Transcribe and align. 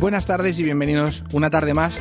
Buenas 0.00 0.26
tardes 0.26 0.56
y 0.60 0.62
bienvenidos 0.62 1.24
una 1.32 1.50
tarde 1.50 1.74
más 1.74 1.98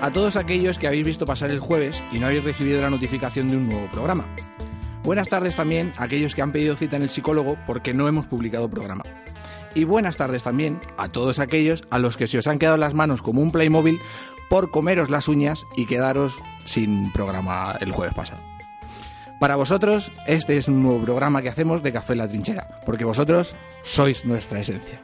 a 0.00 0.12
todos 0.12 0.36
aquellos 0.36 0.78
que 0.78 0.86
habéis 0.86 1.04
visto 1.04 1.26
pasar 1.26 1.50
el 1.50 1.58
jueves 1.58 2.00
y 2.12 2.20
no 2.20 2.26
habéis 2.26 2.44
recibido 2.44 2.80
la 2.80 2.90
notificación 2.90 3.48
de 3.48 3.56
un 3.56 3.68
nuevo 3.68 3.88
programa. 3.90 4.24
Buenas 5.02 5.28
tardes 5.28 5.56
también 5.56 5.92
a 5.96 6.04
aquellos 6.04 6.36
que 6.36 6.42
han 6.42 6.52
pedido 6.52 6.76
cita 6.76 6.94
en 6.94 7.02
el 7.02 7.10
psicólogo 7.10 7.58
porque 7.66 7.92
no 7.92 8.06
hemos 8.06 8.26
publicado 8.26 8.70
programa. 8.70 9.02
Y 9.74 9.82
buenas 9.82 10.14
tardes 10.14 10.44
también 10.44 10.78
a 10.96 11.08
todos 11.08 11.40
aquellos 11.40 11.82
a 11.90 11.98
los 11.98 12.16
que 12.16 12.28
se 12.28 12.38
os 12.38 12.46
han 12.46 12.60
quedado 12.60 12.76
las 12.76 12.94
manos 12.94 13.20
como 13.20 13.42
un 13.42 13.50
Playmobil 13.50 14.00
por 14.48 14.70
comeros 14.70 15.10
las 15.10 15.26
uñas 15.26 15.64
y 15.76 15.86
quedaros 15.86 16.38
sin 16.66 17.10
programa 17.10 17.76
el 17.80 17.90
jueves 17.90 18.14
pasado. 18.14 18.44
Para 19.40 19.56
vosotros, 19.56 20.12
este 20.28 20.56
es 20.56 20.68
un 20.68 20.84
nuevo 20.84 21.02
programa 21.02 21.42
que 21.42 21.48
hacemos 21.48 21.82
de 21.82 21.90
Café 21.90 22.12
en 22.12 22.18
la 22.18 22.28
Trinchera, 22.28 22.80
porque 22.86 23.04
vosotros 23.04 23.56
sois 23.82 24.24
nuestra 24.24 24.60
esencia. 24.60 25.00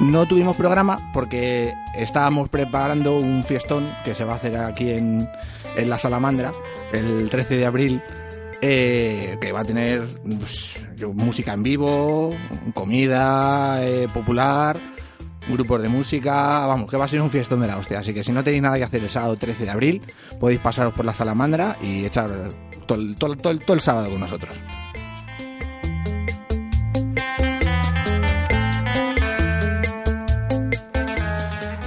No 0.00 0.26
tuvimos 0.26 0.56
programa 0.56 1.10
porque 1.12 1.74
estábamos 1.94 2.48
preparando 2.48 3.18
un 3.18 3.44
fiestón 3.44 3.86
que 4.02 4.14
se 4.14 4.24
va 4.24 4.32
a 4.32 4.36
hacer 4.36 4.56
aquí 4.56 4.92
en, 4.92 5.28
en 5.76 5.90
la 5.90 5.98
Salamandra 5.98 6.52
el 6.90 7.28
13 7.28 7.56
de 7.56 7.66
abril, 7.66 8.02
eh, 8.62 9.36
que 9.38 9.52
va 9.52 9.60
a 9.60 9.64
tener 9.64 10.06
pues, 10.24 10.86
música 11.12 11.52
en 11.52 11.62
vivo, 11.62 12.30
comida 12.72 13.84
eh, 13.86 14.08
popular, 14.12 14.80
grupos 15.50 15.82
de 15.82 15.88
música, 15.90 16.66
vamos, 16.66 16.90
que 16.90 16.96
va 16.96 17.04
a 17.04 17.08
ser 17.08 17.20
un 17.20 17.30
fiestón 17.30 17.60
de 17.60 17.66
la 17.66 17.76
hostia. 17.76 17.98
Así 17.98 18.14
que 18.14 18.24
si 18.24 18.32
no 18.32 18.42
tenéis 18.42 18.62
nada 18.62 18.78
que 18.78 18.84
hacer 18.84 19.02
el 19.02 19.10
sábado 19.10 19.36
13 19.36 19.64
de 19.64 19.70
abril, 19.70 20.02
podéis 20.40 20.60
pasaros 20.60 20.94
por 20.94 21.04
la 21.04 21.12
Salamandra 21.12 21.76
y 21.82 22.06
echar 22.06 22.48
todo, 22.86 23.14
todo, 23.16 23.36
todo 23.36 23.74
el 23.74 23.80
sábado 23.82 24.08
con 24.08 24.20
nosotros. 24.20 24.54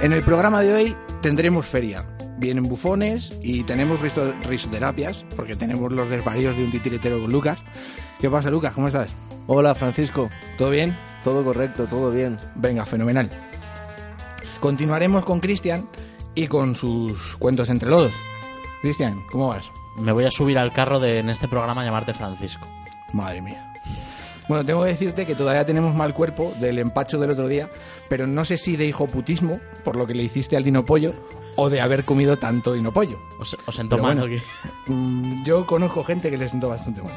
En 0.04 0.12
el 0.12 0.22
programa 0.22 0.60
de 0.60 0.74
hoy 0.74 0.96
tendremos 1.22 1.64
feria. 1.64 2.04
Vienen 2.36 2.64
bufones 2.64 3.38
y 3.42 3.64
tenemos 3.64 4.02
riso- 4.02 4.34
risoterapias, 4.46 5.24
porque 5.34 5.56
tenemos 5.56 5.90
los 5.90 6.10
desvaríos 6.10 6.54
de 6.58 6.64
un 6.64 6.70
titiritero 6.70 7.22
con 7.22 7.32
Lucas. 7.32 7.56
¿Qué 8.18 8.28
pasa, 8.28 8.50
Lucas? 8.50 8.74
¿Cómo 8.74 8.88
estás? 8.88 9.08
Hola 9.46 9.74
Francisco, 9.74 10.28
¿Todo 10.58 10.68
bien? 10.68 10.94
todo 11.22 11.42
correcto, 11.42 11.86
todo 11.86 12.10
bien. 12.10 12.38
Venga, 12.54 12.84
fenomenal. 12.84 13.30
Continuaremos 14.60 15.24
con 15.24 15.40
Cristian 15.40 15.88
y 16.34 16.48
con 16.48 16.74
sus 16.74 17.36
cuentos 17.38 17.70
entre 17.70 17.88
lodos. 17.88 18.12
Cristian, 18.82 19.22
¿cómo 19.30 19.48
vas? 19.48 19.64
Me 19.96 20.12
voy 20.12 20.26
a 20.26 20.30
subir 20.30 20.58
al 20.58 20.74
carro 20.74 21.00
de 21.00 21.20
en 21.20 21.30
este 21.30 21.48
programa 21.48 21.82
llamarte 21.82 22.12
Francisco. 22.12 22.68
Madre 23.14 23.40
mía. 23.40 23.72
Bueno, 24.48 24.64
tengo 24.64 24.82
que 24.82 24.90
decirte 24.90 25.24
que 25.24 25.34
todavía 25.34 25.64
tenemos 25.64 25.94
mal 25.94 26.12
cuerpo 26.12 26.52
del 26.60 26.78
empacho 26.78 27.18
del 27.18 27.30
otro 27.30 27.48
día, 27.48 27.70
pero 28.08 28.26
no 28.26 28.44
sé 28.44 28.56
si 28.58 28.76
de 28.76 28.86
hijoputismo, 28.86 29.60
por 29.82 29.96
lo 29.96 30.06
que 30.06 30.14
le 30.14 30.22
hiciste 30.22 30.56
al 30.56 30.64
dino 30.64 30.84
pollo, 30.84 31.14
o 31.56 31.70
de 31.70 31.80
haber 31.80 32.04
comido 32.04 32.36
tanto 32.36 32.72
dino 32.74 32.92
pollo. 32.92 33.18
Os, 33.40 33.56
os 33.66 33.76
Pero 33.76 34.02
mal 34.02 34.18
bueno. 34.18 34.24
aquí. 34.24 34.42
Mm, 34.86 35.44
yo 35.44 35.66
conozco 35.66 36.04
gente 36.04 36.30
que 36.30 36.36
le 36.36 36.48
siento 36.48 36.68
bastante 36.68 37.00
mal. 37.02 37.14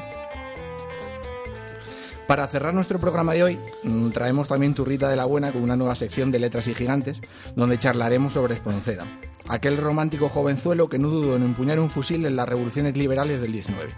Para 2.26 2.46
cerrar 2.46 2.74
nuestro 2.74 2.98
programa 2.98 3.32
de 3.32 3.42
hoy, 3.42 3.58
mm, 3.84 4.10
traemos 4.10 4.48
también 4.48 4.74
Turrita 4.74 5.08
de 5.08 5.16
la 5.16 5.24
Buena 5.24 5.50
con 5.52 5.62
una 5.62 5.76
nueva 5.76 5.94
sección 5.94 6.30
de 6.30 6.38
letras 6.38 6.68
y 6.68 6.74
gigantes, 6.74 7.20
donde 7.56 7.78
charlaremos 7.78 8.34
sobre 8.34 8.54
Espronceda, 8.54 9.06
aquel 9.48 9.76
romántico 9.78 10.28
jovenzuelo 10.28 10.88
que 10.88 10.98
no 10.98 11.08
dudó 11.08 11.36
en 11.36 11.42
empuñar 11.42 11.80
un 11.80 11.90
fusil 11.90 12.24
en 12.26 12.36
las 12.36 12.48
revoluciones 12.48 12.96
liberales 12.96 13.40
del 13.40 13.52
19. 13.52 13.90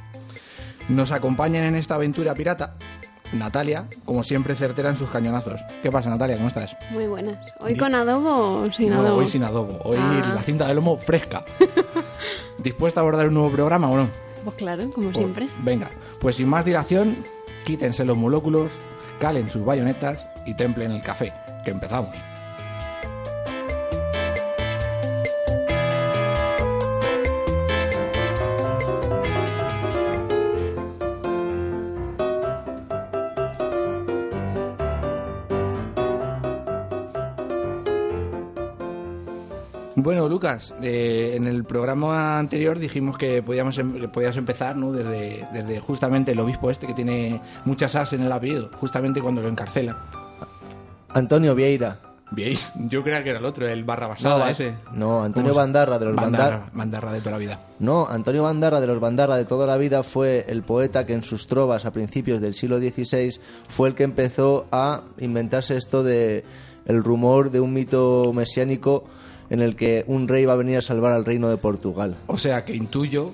Nos 0.89 1.13
acompañan 1.13 1.65
en 1.65 1.77
esta 1.77 1.97
aventura 1.97 2.35
pirata 2.35 2.77
Natalia, 3.33 3.87
como 4.05 4.23
siempre 4.25 4.55
certera 4.57 4.89
en 4.89 4.97
sus 4.97 5.09
cañonazos. 5.11 5.61
¿Qué 5.83 5.91
pasa, 5.91 6.11
Natalia? 6.11 6.37
¿Cómo 6.37 6.49
estás? 6.49 6.77
Muy 6.91 7.07
buenas. 7.07 7.37
¿Hoy 7.61 7.69
Bien. 7.75 7.79
con 7.79 7.95
adobo 7.95 8.57
o 8.63 8.73
sin 8.73 8.91
No, 8.91 9.01
adobo? 9.01 9.19
hoy 9.19 9.27
sin 9.29 9.45
adobo. 9.45 9.79
Hoy 9.85 9.97
Ah. 9.99 10.33
la 10.35 10.43
cinta 10.43 10.67
de 10.67 10.75
lomo 10.75 10.97
fresca. 10.99 11.45
¿Dispuesta 12.59 13.01
a 13.01 13.03
abordar 13.03 13.29
un 13.29 13.35
nuevo 13.35 13.51
programa 13.51 13.89
o 13.89 13.97
no? 13.97 14.09
Pues 14.45 14.57
claro, 14.57 14.91
como 14.91 15.07
Pues, 15.11 15.17
siempre. 15.19 15.49
Venga, 15.63 15.91
pues 16.21 16.37
sin 16.37 16.49
más 16.49 16.65
dilación, 16.65 17.17
quítense 17.65 18.05
los 18.05 18.17
molóculos, 18.17 18.73
calen 19.21 19.49
sus 19.51 19.65
bayonetas 19.65 20.27
y 20.47 20.55
templen 20.55 20.91
el 20.93 21.03
café, 21.03 21.33
que 21.65 21.71
empezamos. 21.71 22.17
Lucas, 40.53 40.75
eh, 40.83 41.33
en 41.37 41.47
el 41.47 41.65
programa 41.65 42.39
anterior 42.39 42.79
dijimos 42.79 43.17
que 43.19 43.43
podíamos 43.43 43.79
em- 43.79 44.01
que 44.01 44.09
podías 44.09 44.37
empezar 44.37 44.77
¿no? 44.77 44.93
desde, 44.93 45.47
desde 45.53 45.81
justamente 45.81 46.33
el 46.33 46.41
obispo 46.41 46.71
este 46.71 46.87
que 46.87 46.95
tiene 46.95 47.41
muchas 47.65 47.95
as 47.97 48.13
en 48.13 48.23
el 48.23 48.33
apellido, 48.33 48.71
justamente 48.81 49.21
cuando 49.23 49.43
lo 49.43 49.49
encarcelan. 49.49 49.97
Antonio 51.11 51.55
Vieira. 51.55 51.99
¿Veis? 52.33 52.71
Yo 52.77 53.03
creía 53.03 53.25
que 53.25 53.31
era 53.31 53.41
el 53.41 53.45
otro, 53.45 53.67
el 53.67 53.83
barra 53.83 54.07
basada 54.07 54.39
va- 54.39 54.51
ese. 54.51 54.75
no, 54.95 55.25
Antonio 55.25 55.49
¿Cómo 55.51 55.55
se- 55.55 55.67
Bandarra 55.67 55.99
de 55.99 56.05
los 56.05 56.15
Bandarra, 56.15 56.59
Bandar- 56.59 56.73
Bandarra 56.73 57.13
de 57.13 57.19
toda 57.21 57.31
la 57.33 57.39
vida. 57.39 57.61
No, 57.81 58.07
Antonio 58.09 58.45
Bandarra 58.45 58.81
de 58.81 58.87
los 58.87 59.01
Bandarra 59.01 59.37
de 59.37 59.45
toda 59.45 59.67
la 59.67 59.77
vida 59.77 60.05
fue 60.05 60.45
el 60.49 60.63
poeta 60.63 61.05
que 61.07 61.13
en 61.15 61.25
sus 61.25 61.49
trovas 61.49 61.85
a 61.87 61.91
principios 61.91 62.41
del 62.41 62.55
siglo 62.55 62.79
XVI 62.79 63.31
fue 63.69 63.89
el 63.89 63.95
que 63.97 64.05
empezó 64.05 64.67
a 64.71 65.01
inventarse 65.19 65.77
esto 65.77 66.05
de 66.05 66.45
el 66.87 67.03
rumor 67.03 67.51
de 67.51 67.59
un 67.61 67.73
mito 67.73 68.31
mesiánico 68.33 69.05
en 69.51 69.61
el 69.61 69.77
que 69.77 70.05
un 70.07 70.27
rey 70.29 70.45
va 70.47 70.55
a 70.55 70.57
venir 70.57 70.79
a 70.79 70.83
salvar 70.83 71.13
al 71.13 71.25
reino 71.25 71.49
de 71.51 71.57
Portugal. 71.59 72.17
O 72.27 72.39
sea 72.39 72.65
que 72.65 72.75
intuyo 72.75 73.33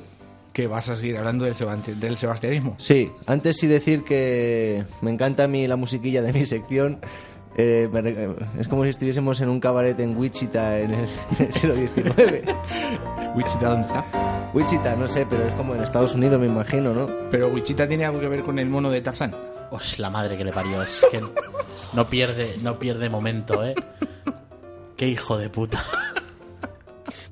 que 0.52 0.66
vas 0.66 0.88
a 0.88 0.96
seguir 0.96 1.18
hablando 1.18 1.44
del, 1.44 1.54
sebasti- 1.54 1.94
del 1.94 2.16
sebastianismo. 2.16 2.74
Sí, 2.78 3.10
antes 3.26 3.58
sí 3.58 3.66
decir 3.66 4.02
que 4.04 4.84
me 5.02 5.10
encanta 5.10 5.44
a 5.44 5.48
mí 5.48 5.66
la 5.68 5.76
musiquilla 5.76 6.22
de 6.22 6.32
mi 6.32 6.46
sección. 6.46 6.98
Eh, 7.58 7.88
es 8.60 8.68
como 8.68 8.82
si 8.84 8.90
estuviésemos 8.90 9.40
en 9.40 9.48
un 9.48 9.60
cabaret 9.60 9.98
en 10.00 10.14
Wichita 10.16 10.78
en 10.78 10.92
el, 10.92 11.08
en 11.38 11.46
el 11.46 11.52
siglo 11.54 11.74
XIX. 11.74 12.42
Wichita, 13.34 13.68
¿dónde 13.68 13.86
está? 13.86 14.04
Wichita, 14.54 14.96
no 14.96 15.08
sé, 15.08 15.26
pero 15.28 15.46
es 15.46 15.52
como 15.54 15.74
en 15.74 15.82
Estados 15.82 16.14
Unidos, 16.14 16.38
me 16.40 16.46
imagino, 16.46 16.92
¿no? 16.94 17.06
Pero 17.30 17.48
Wichita 17.48 17.86
tiene 17.88 18.04
algo 18.06 18.20
que 18.20 18.28
ver 18.28 18.42
con 18.42 18.58
el 18.58 18.68
mono 18.68 18.90
de 18.90 19.00
Tarzán. 19.02 19.34
Os 19.70 19.98
la 19.98 20.08
madre 20.10 20.36
que 20.38 20.44
le 20.44 20.52
parió. 20.52 20.82
Es 20.82 21.04
que 21.10 21.20
no 21.94 22.06
pierde, 22.06 22.56
no 22.62 22.78
pierde 22.78 23.08
momento, 23.10 23.64
¿eh? 23.64 23.74
Qué 24.96 25.08
hijo 25.08 25.36
de 25.38 25.48
puta. 25.50 25.82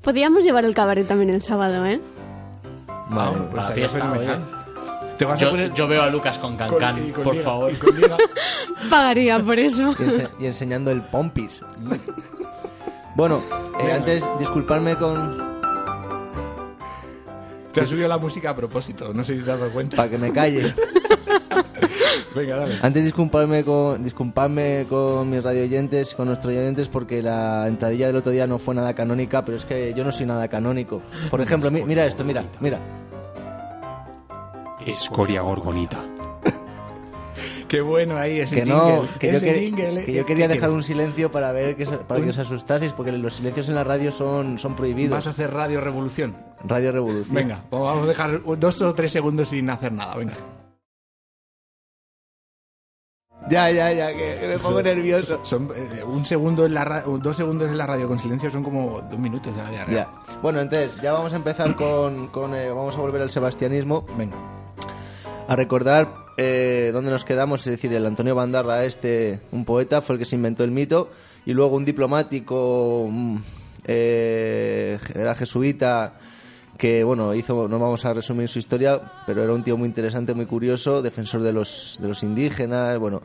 Podríamos 0.01 0.43
llevar 0.45 0.65
el 0.65 0.75
cabaret 0.75 1.07
también 1.07 1.31
el 1.31 1.41
sábado, 1.41 1.85
¿eh? 1.85 1.99
Vale. 3.09 3.37
pues 3.37 3.49
para 3.55 3.69
la 3.69 3.75
fiesta, 3.75 3.99
fenomenal. 3.99 4.45
Te 5.17 5.25
vas 5.25 5.41
a 5.41 5.45
Yo, 5.45 5.51
poner 5.51 5.73
yo 5.73 5.87
veo 5.87 6.01
a 6.03 6.09
Lucas 6.09 6.37
con 6.37 6.57
con- 6.57 6.67
Cancán, 6.67 7.07
y 7.07 7.11
con 7.11 7.23
por 7.23 7.33
liga, 7.33 7.45
favor. 7.45 7.71
y 7.71 7.75
con 7.75 7.95
liga. 7.95 8.17
Pagaría 8.89 9.39
por 9.39 9.57
eso. 9.59 9.91
Y, 9.91 10.03
ense- 10.03 10.29
y 10.39 10.45
enseñando 10.45 10.91
el 10.91 11.01
pompis. 11.01 11.63
Bueno, 13.15 13.41
eh, 13.79 13.93
antes 13.93 14.29
disculparme 14.39 14.97
con... 14.97 15.54
Te 17.75 17.81
has 17.81 17.89
subido 17.89 18.07
la 18.07 18.17
música 18.17 18.49
a 18.51 18.55
propósito, 18.55 19.13
no 19.13 19.23
sé 19.23 19.37
si 19.37 19.43
te 19.43 19.51
has 19.51 19.59
dado 19.59 19.71
cuenta. 19.71 19.97
para 19.97 20.09
que 20.09 20.17
me 20.17 20.31
calle. 20.31 20.73
Venga, 22.35 22.57
dale. 22.57 22.75
Antes 22.81 23.03
disculparme 23.03 23.63
con, 23.63 24.03
disculparme 24.03 24.85
con 24.89 25.29
mis 25.29 25.41
radioyentes, 25.43 26.13
con 26.15 26.27
nuestros 26.27 26.51
oyentes, 26.53 26.89
porque 26.89 27.21
la 27.21 27.67
entradilla 27.67 28.07
del 28.07 28.15
otro 28.17 28.31
día 28.31 28.47
no 28.47 28.59
fue 28.59 28.75
nada 28.75 28.93
canónica, 28.93 29.45
pero 29.45 29.57
es 29.57 29.65
que 29.65 29.93
yo 29.93 30.03
no 30.03 30.11
soy 30.11 30.25
nada 30.25 30.47
canónico. 30.47 31.01
Por 31.29 31.39
ejemplo, 31.41 31.69
mi- 31.71 31.83
mira 31.83 32.05
esto, 32.05 32.23
mira, 32.25 32.43
mira. 32.59 32.79
Escoria 34.85 35.41
gorgonita. 35.41 36.03
Qué 37.67 37.81
bueno 37.81 38.17
ahí 38.17 38.39
ese 38.39 38.55
Que 38.57 38.65
no, 38.65 38.85
jingle, 39.01 39.19
que 39.19 39.31
yo, 39.31 39.37
ese 39.37 39.45
quer- 39.47 39.59
jingle, 39.59 40.01
eh. 40.01 40.05
que 40.05 40.13
yo 40.13 40.25
quería 40.25 40.47
¿Qué 40.47 40.53
dejar 40.53 40.69
un 40.71 40.83
silencio 40.83 41.31
para 41.31 41.51
ver 41.51 41.75
que, 41.75 41.85
para 41.85 42.21
que 42.21 42.29
os 42.29 42.37
asustaseis, 42.37 42.93
porque 42.93 43.11
los 43.11 43.33
silencios 43.35 43.67
en 43.69 43.75
la 43.75 43.83
radio 43.83 44.11
son, 44.11 44.59
son 44.59 44.75
prohibidos. 44.75 45.11
Vas 45.17 45.27
a 45.27 45.31
hacer 45.31 45.51
Radio 45.51 45.81
Revolución. 45.81 46.35
Radio 46.63 46.91
Revolución. 46.91 47.33
Venga, 47.35 47.63
pues 47.69 47.81
vamos 47.81 48.03
a 48.03 48.07
dejar 48.07 48.41
dos 48.59 48.81
o 48.81 48.93
tres 48.93 49.11
segundos 49.11 49.47
sin 49.49 49.69
hacer 49.69 49.91
nada, 49.91 50.15
venga. 50.15 50.33
Ya, 53.49 53.69
ya, 53.69 53.91
ya, 53.91 54.07
que, 54.15 54.37
que 54.41 54.47
me 54.47 54.57
pongo 54.57 54.81
nervioso. 54.81 55.39
Son 55.43 55.69
eh, 55.75 56.03
un 56.03 56.25
segundo 56.25 56.65
en 56.65 56.73
la 56.73 56.83
ra- 56.83 57.01
dos 57.03 57.35
segundos 57.35 57.69
en 57.69 57.77
la 57.77 57.85
radio 57.85 58.07
con 58.07 58.17
silencio 58.17 58.49
son 58.49 58.63
como 58.63 59.01
dos 59.01 59.19
minutos 59.19 59.51
en 59.51 59.57
la 59.63 59.69
vida 59.69 59.85
real. 59.85 60.09
Ya. 60.25 60.37
Bueno, 60.41 60.61
entonces, 60.61 60.99
ya 61.01 61.13
vamos 61.13 61.31
a 61.33 61.35
empezar 61.35 61.75
con. 61.75 62.27
con, 62.29 62.55
eh, 62.55 62.69
vamos 62.69 62.95
a 62.97 63.01
volver 63.01 63.21
al 63.21 63.29
sebastianismo. 63.29 64.05
Venga. 64.17 64.35
A 65.47 65.55
recordar 65.55 66.24
eh, 66.37 66.89
dónde 66.93 67.11
nos 67.11 67.23
quedamos, 67.25 67.61
es 67.61 67.65
decir, 67.71 67.93
el 67.93 68.05
Antonio 68.05 68.35
Bandarra, 68.35 68.85
este, 68.85 69.39
un 69.51 69.65
poeta, 69.65 70.01
fue 70.01 70.15
el 70.15 70.19
que 70.19 70.25
se 70.25 70.35
inventó 70.35 70.63
el 70.63 70.71
mito, 70.71 71.09
y 71.45 71.53
luego 71.53 71.75
un 71.75 71.85
diplomático, 71.85 73.07
mm, 73.09 73.37
eh, 73.85 74.99
era 75.13 75.35
jesuita, 75.35 76.13
que 76.77 77.03
bueno, 77.03 77.33
hizo, 77.33 77.67
no 77.67 77.79
vamos 77.79 78.03
a 78.03 78.13
resumir 78.13 78.49
su 78.49 78.59
historia, 78.59 79.01
pero 79.25 79.43
era 79.43 79.53
un 79.53 79.63
tío 79.63 79.77
muy 79.77 79.87
interesante, 79.87 80.33
muy 80.33 80.45
curioso, 80.45 81.01
defensor 81.01 81.41
de 81.41 81.53
los, 81.53 81.97
de 82.01 82.07
los 82.09 82.21
indígenas, 82.23 82.97
bueno, 82.99 83.21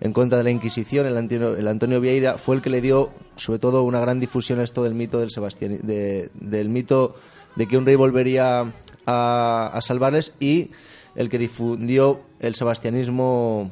en 0.00 0.12
contra 0.12 0.38
de 0.38 0.44
la 0.44 0.50
Inquisición, 0.50 1.06
el 1.06 1.16
Antonio, 1.16 1.56
el 1.56 1.68
Antonio 1.68 2.00
Vieira 2.00 2.38
fue 2.38 2.56
el 2.56 2.62
que 2.62 2.70
le 2.70 2.80
dio, 2.80 3.10
sobre 3.36 3.58
todo, 3.58 3.82
una 3.82 4.00
gran 4.00 4.20
difusión 4.20 4.58
a 4.60 4.62
esto 4.64 4.82
del 4.82 4.94
mito 4.94 5.18
del 5.20 5.30
Sebastián, 5.30 5.78
de- 5.82 6.30
del 6.34 6.68
mito 6.68 7.14
de 7.56 7.66
que 7.68 7.76
un 7.76 7.86
rey 7.86 7.94
volvería 7.94 8.72
a, 9.06 9.70
a 9.72 9.80
salvarles 9.80 10.32
y 10.40 10.70
el 11.16 11.28
que 11.28 11.38
difundió 11.38 12.20
el 12.40 12.54
sebastianismo 12.54 13.70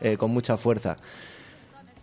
eh, 0.00 0.16
con 0.16 0.30
mucha 0.30 0.56
fuerza. 0.56 0.96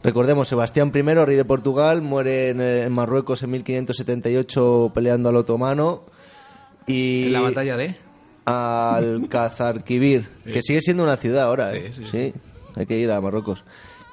Recordemos, 0.03 0.47
Sebastián 0.47 0.91
I, 0.93 1.01
rey 1.01 1.35
de 1.35 1.43
Portugal, 1.45 2.01
muere 2.01 2.49
en, 2.49 2.61
eh, 2.61 2.83
en 2.83 2.93
Marruecos 2.93 3.41
en 3.43 3.49
1578 3.51 4.91
peleando 4.93 5.29
al 5.29 5.35
otomano 5.37 6.03
y 6.85 7.25
En 7.25 7.33
la 7.33 7.41
batalla 7.41 7.75
de... 7.77 7.95
al 8.45 9.27
Cazarquivir, 9.29 10.29
que 10.45 10.61
sigue 10.61 10.81
siendo 10.81 11.03
una 11.03 11.17
ciudad 11.17 11.43
ahora, 11.45 11.73
¿eh? 11.75 11.91
Sí, 11.95 12.03
sí, 12.05 12.09
Sí, 12.11 12.33
hay 12.75 12.85
que 12.85 12.97
ir 12.99 13.11
a 13.11 13.19
Marruecos. 13.19 13.63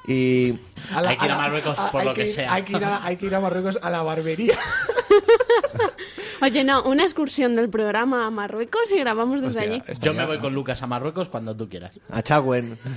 Y 0.07 0.53
la- 0.91 1.09
Hay 1.09 1.17
que 1.17 1.25
ir 1.25 1.31
a 1.31 1.35
la- 1.35 1.37
Marruecos 1.37 1.79
por 1.91 2.03
lo 2.03 2.13
que 2.13 2.27
sea. 2.27 2.53
Hay 2.53 2.63
que, 2.63 2.73
ir 2.77 2.83
a, 2.83 3.03
hay 3.05 3.15
que 3.17 3.27
ir 3.27 3.35
a 3.35 3.39
Marruecos 3.39 3.77
a 3.81 3.89
la 3.89 4.01
barbería. 4.03 4.55
Oye, 6.45 6.63
no, 6.63 6.83
una 6.83 7.03
excursión 7.03 7.55
del 7.55 7.69
programa 7.69 8.27
a 8.27 8.29
Marruecos 8.29 8.91
y 8.91 8.99
grabamos 8.99 9.41
desde 9.41 9.59
Hostia, 9.61 9.93
allí. 9.93 9.99
Yo 9.99 10.13
me 10.13 10.27
voy 10.27 10.37
con 10.37 10.53
Lucas 10.53 10.83
a 10.83 10.85
Marruecos 10.85 11.27
cuando 11.27 11.55
tú 11.55 11.67
quieras. 11.67 11.99
a 12.09 12.21
Chagüen. 12.21 12.77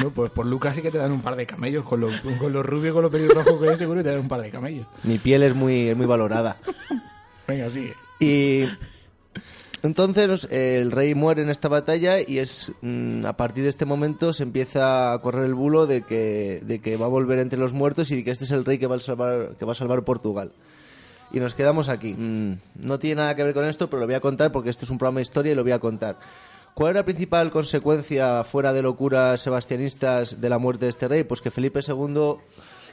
No, 0.00 0.10
pues 0.10 0.30
por 0.30 0.46
Lucas 0.46 0.74
sí 0.74 0.80
que 0.80 0.90
te 0.90 0.96
dan 0.96 1.12
un 1.12 1.20
par 1.20 1.36
de 1.36 1.46
camellos. 1.46 1.84
Con 1.84 2.00
lo, 2.00 2.08
con 2.38 2.52
lo 2.52 2.62
rubio 2.62 2.90
y 2.90 2.94
con 2.94 3.02
lo 3.02 3.10
pelirrojo 3.10 3.60
que 3.60 3.68
es, 3.68 3.78
seguro 3.78 3.98
que 3.98 4.04
te 4.04 4.10
dan 4.10 4.20
un 4.20 4.28
par 4.28 4.40
de 4.40 4.50
camellos. 4.50 4.86
Mi 5.02 5.18
piel 5.18 5.42
es 5.42 5.54
muy, 5.54 5.88
es 5.88 5.96
muy 5.96 6.06
valorada. 6.06 6.56
Venga, 7.46 7.68
sigue. 7.68 7.94
Y 8.18 8.64
entonces 9.82 10.48
el 10.50 10.90
rey 10.92 11.14
muere 11.14 11.42
en 11.42 11.50
esta 11.50 11.68
batalla 11.68 12.20
y 12.26 12.38
es 12.38 12.72
mm, 12.80 13.26
a 13.26 13.36
partir 13.36 13.64
de 13.64 13.68
este 13.68 13.84
momento 13.84 14.32
se 14.32 14.44
empieza 14.44 15.12
a 15.12 15.18
correr 15.20 15.44
el 15.44 15.54
bulo 15.54 15.86
de 15.86 16.02
que, 16.02 16.60
de 16.62 16.78
que 16.80 16.96
va 16.96 17.06
a 17.06 17.10
volver 17.10 17.38
entre 17.40 17.58
los 17.58 17.72
muertos 17.72 18.10
y 18.10 18.16
de 18.16 18.24
que 18.24 18.30
este 18.30 18.44
es 18.44 18.50
el 18.52 18.64
rey 18.64 18.78
que 18.78 18.86
va 18.86 18.96
a 18.96 19.00
salvar, 19.00 19.56
que 19.58 19.64
va 19.64 19.72
a 19.72 19.76
salvar 19.76 20.04
Portugal. 20.04 20.52
Y 21.32 21.40
nos 21.40 21.54
quedamos 21.54 21.88
aquí. 21.88 22.14
Mm, 22.14 22.58
no 22.76 22.98
tiene 22.98 23.22
nada 23.22 23.34
que 23.34 23.44
ver 23.44 23.54
con 23.54 23.64
esto, 23.64 23.88
pero 23.88 24.00
lo 24.00 24.06
voy 24.06 24.14
a 24.14 24.20
contar 24.20 24.52
porque 24.52 24.70
esto 24.70 24.84
es 24.84 24.90
un 24.90 24.98
programa 24.98 25.18
de 25.18 25.22
historia 25.22 25.52
y 25.52 25.54
lo 25.54 25.62
voy 25.62 25.72
a 25.72 25.78
contar. 25.78 26.18
¿Cuál 26.74 26.90
era 26.90 27.00
la 27.00 27.04
principal 27.04 27.50
consecuencia 27.50 28.44
fuera 28.44 28.72
de 28.72 28.82
locuras 28.82 29.40
sebastianistas 29.40 30.40
de 30.40 30.48
la 30.48 30.58
muerte 30.58 30.86
de 30.86 30.90
este 30.90 31.08
rey? 31.08 31.24
Pues 31.24 31.40
que 31.40 31.50
Felipe 31.50 31.80
II 31.86 32.36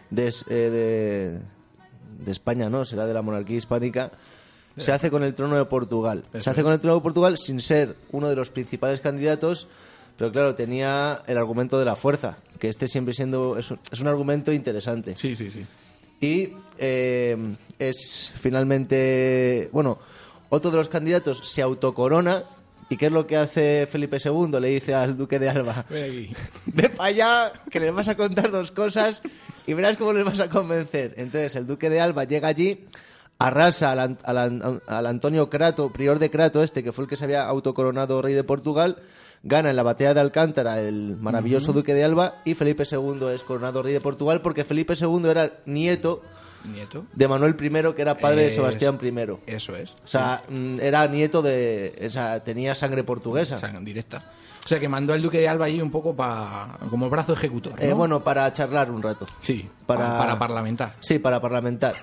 de, 0.09 0.27
eh, 0.27 0.53
de, 0.53 1.39
de 2.24 2.31
España, 2.31 2.69
¿no? 2.69 2.83
Será 2.86 3.06
de 3.06 3.13
la 3.13 3.21
monarquía 3.21 3.57
hispánica. 3.57 4.12
Se 4.77 4.91
hace 4.91 5.09
con 5.09 5.24
el 5.24 5.33
trono 5.33 5.57
de 5.57 5.65
Portugal. 5.65 6.24
Se 6.38 6.50
hace 6.50 6.63
con 6.63 6.74
el 6.74 6.80
trono 6.80 6.95
de 6.95 7.01
Portugal 7.01 7.38
sin 7.38 7.59
ser 7.59 7.95
uno 8.12 8.30
de 8.30 8.36
los 8.36 8.50
principales 8.50 9.01
candidatos, 9.01 9.68
pero 10.18 10.31
claro, 10.31 10.56
tenía 10.56 11.21
el 11.27 11.38
argumento 11.38 11.80
de 11.80 11.86
la 11.86 11.95
fuerza, 11.95 12.38
que 12.59 12.69
este 12.69 12.88
siempre 12.88 13.13
siendo 13.13 13.57
es 13.57 13.71
un, 13.71 13.80
es 13.91 14.00
un 14.00 14.07
argumento 14.07 14.53
interesante. 14.53 15.15
Sí, 15.15 15.36
sí, 15.36 15.51
sí. 15.51 15.65
Y 16.19 16.50
eh, 16.77 17.56
es 17.77 18.31
finalmente, 18.36 19.69
bueno, 19.71 20.00
otro 20.50 20.71
de 20.71 20.77
los 20.77 20.89
candidatos 20.89 21.39
se 21.44 21.62
autocorona. 21.62 22.44
¿Y 22.92 22.98
qué 22.98 23.06
es 23.06 23.12
lo 23.12 23.27
que 23.27 23.38
hace 23.38 23.88
Felipe 23.89 24.18
II? 24.24 24.60
Le 24.60 24.69
dice 24.69 24.95
al 24.95 25.16
duque 25.16 25.38
de 25.38 25.48
Alba, 25.48 25.86
ve 25.89 26.89
para 26.89 27.10
allá, 27.10 27.54
que 27.69 27.80
les 27.80 27.94
vas 27.94 28.07
a 28.07 28.18
contar 28.18 28.50
dos 28.50 28.71
cosas 28.71 29.21
y 29.68 29.74
verás 29.74 29.95
cómo 29.95 30.12
les 30.12 30.25
vas 30.25 30.39
a 30.39 30.50
convencer. 30.50 31.13
Entonces 31.18 31.56
el 31.56 31.68
duque 31.68 31.92
de 31.92 32.01
Alba 32.01 32.24
llega 32.24 32.48
allí, 32.48 32.88
arrasa 33.38 33.92
al, 33.92 34.18
al 34.24 34.81
al 34.88 35.06
Antonio 35.06 35.51
Crato, 35.51 35.94
prior 35.94 36.18
de 36.18 36.31
Crato 36.31 36.63
este, 36.63 36.83
que 36.83 36.92
fue 36.92 37.04
el 37.04 37.10
que 37.10 37.15
se 37.15 37.25
había 37.25 37.45
autocoronado 37.45 38.24
rey 38.24 38.33
de 38.33 38.44
Portugal, 38.44 38.98
gana 39.44 39.69
en 39.69 39.75
la 39.75 39.83
batalla 39.83 40.13
de 40.13 40.19
Alcántara 40.19 40.80
el 40.81 41.15
maravilloso 41.18 41.71
duque 41.74 41.94
de 41.94 42.03
Alba 42.03 42.36
y 42.45 42.56
Felipe 42.56 42.83
II 42.89 43.27
es 43.33 43.44
coronado 43.44 43.81
rey 43.83 43.94
de 43.94 44.01
Portugal 44.01 44.41
porque 44.41 44.63
Felipe 44.63 44.94
II 45.00 45.21
era 45.30 45.51
nieto 45.65 46.21
Nieto. 46.74 47.06
de 47.13 47.27
Manuel 47.27 47.56
I, 47.59 47.94
que 47.95 48.01
era 48.01 48.18
padre 48.18 48.44
de 48.44 48.51
Sebastián 48.51 49.00
I. 49.01 49.13
Eso 49.45 49.75
es. 49.77 49.91
O 50.03 50.07
sea, 50.07 50.44
mm, 50.50 50.80
era 50.81 51.07
nieto 51.07 51.41
de... 51.41 52.03
O 52.06 52.09
sea, 52.09 52.44
tenía 52.44 52.75
sangre 52.75 53.06
portuguesa. 53.06 53.59
En 53.65 53.86
directa. 53.86 54.21
O 54.65 54.68
sea, 54.68 54.77
que 54.77 54.89
mandó 54.89 55.13
al 55.13 55.21
duque 55.21 55.39
de 55.39 55.47
Alba 55.47 55.65
allí 55.65 55.81
un 55.81 55.89
poco 55.89 56.13
pa, 56.13 56.77
como 56.89 57.09
brazo 57.09 57.31
ejecutor. 57.31 57.74
¿no? 57.77 57.81
Eh, 57.81 57.94
bueno, 57.94 58.21
para 58.25 58.51
charlar 58.51 58.91
un 58.91 59.01
rato. 59.01 59.25
Sí, 59.39 59.69
para- 59.86 60.06
para, 60.06 60.18
para 60.18 60.39
parlamentar. 60.39 60.95
Sí, 61.00 61.18
para 61.18 61.39
parlamentar. 61.41 61.94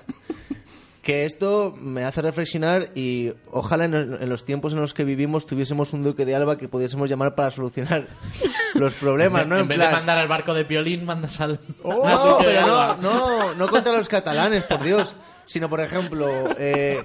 Que 1.07 1.23
esto 1.23 1.73
me 1.79 2.03
hace 2.03 2.21
reflexionar 2.21 2.89
y 2.93 3.31
ojalá 3.49 3.85
en, 3.85 3.93
en 3.93 4.27
los 4.27 4.43
tiempos 4.43 4.73
en 4.73 4.81
los 4.81 4.93
que 4.93 5.05
vivimos 5.05 5.45
tuviésemos 5.45 5.93
un 5.93 6.03
duque 6.03 6.25
de 6.25 6.35
Alba 6.35 6.57
que 6.57 6.67
pudiésemos 6.67 7.09
llamar 7.09 7.33
para 7.33 7.49
solucionar 7.49 8.07
los 8.73 8.93
problemas, 8.95 9.47
¿no? 9.47 9.55
en, 9.55 9.61
En, 9.61 9.67
vez 9.69 9.77
plan, 9.77 9.91
de 9.91 9.95
mandar 9.95 10.17
al 10.17 10.27
barco 10.27 10.53
de 10.53 10.65
Piolín, 10.65 11.05
mandas 11.05 11.39
al... 11.39 11.61
Oh, 11.81 12.05
no, 12.05 12.39
pero 12.41 12.67
no, 12.67 12.97
no, 12.97 13.55
no 13.55 13.67
contra 13.69 13.93
los 13.93 14.09
catalanes, 14.09 14.65
por 14.65 14.83
Dios. 14.83 15.15
Sino, 15.47 15.69
por 15.69 15.79
ejemplo, 15.79 16.27
eh, 16.59 17.03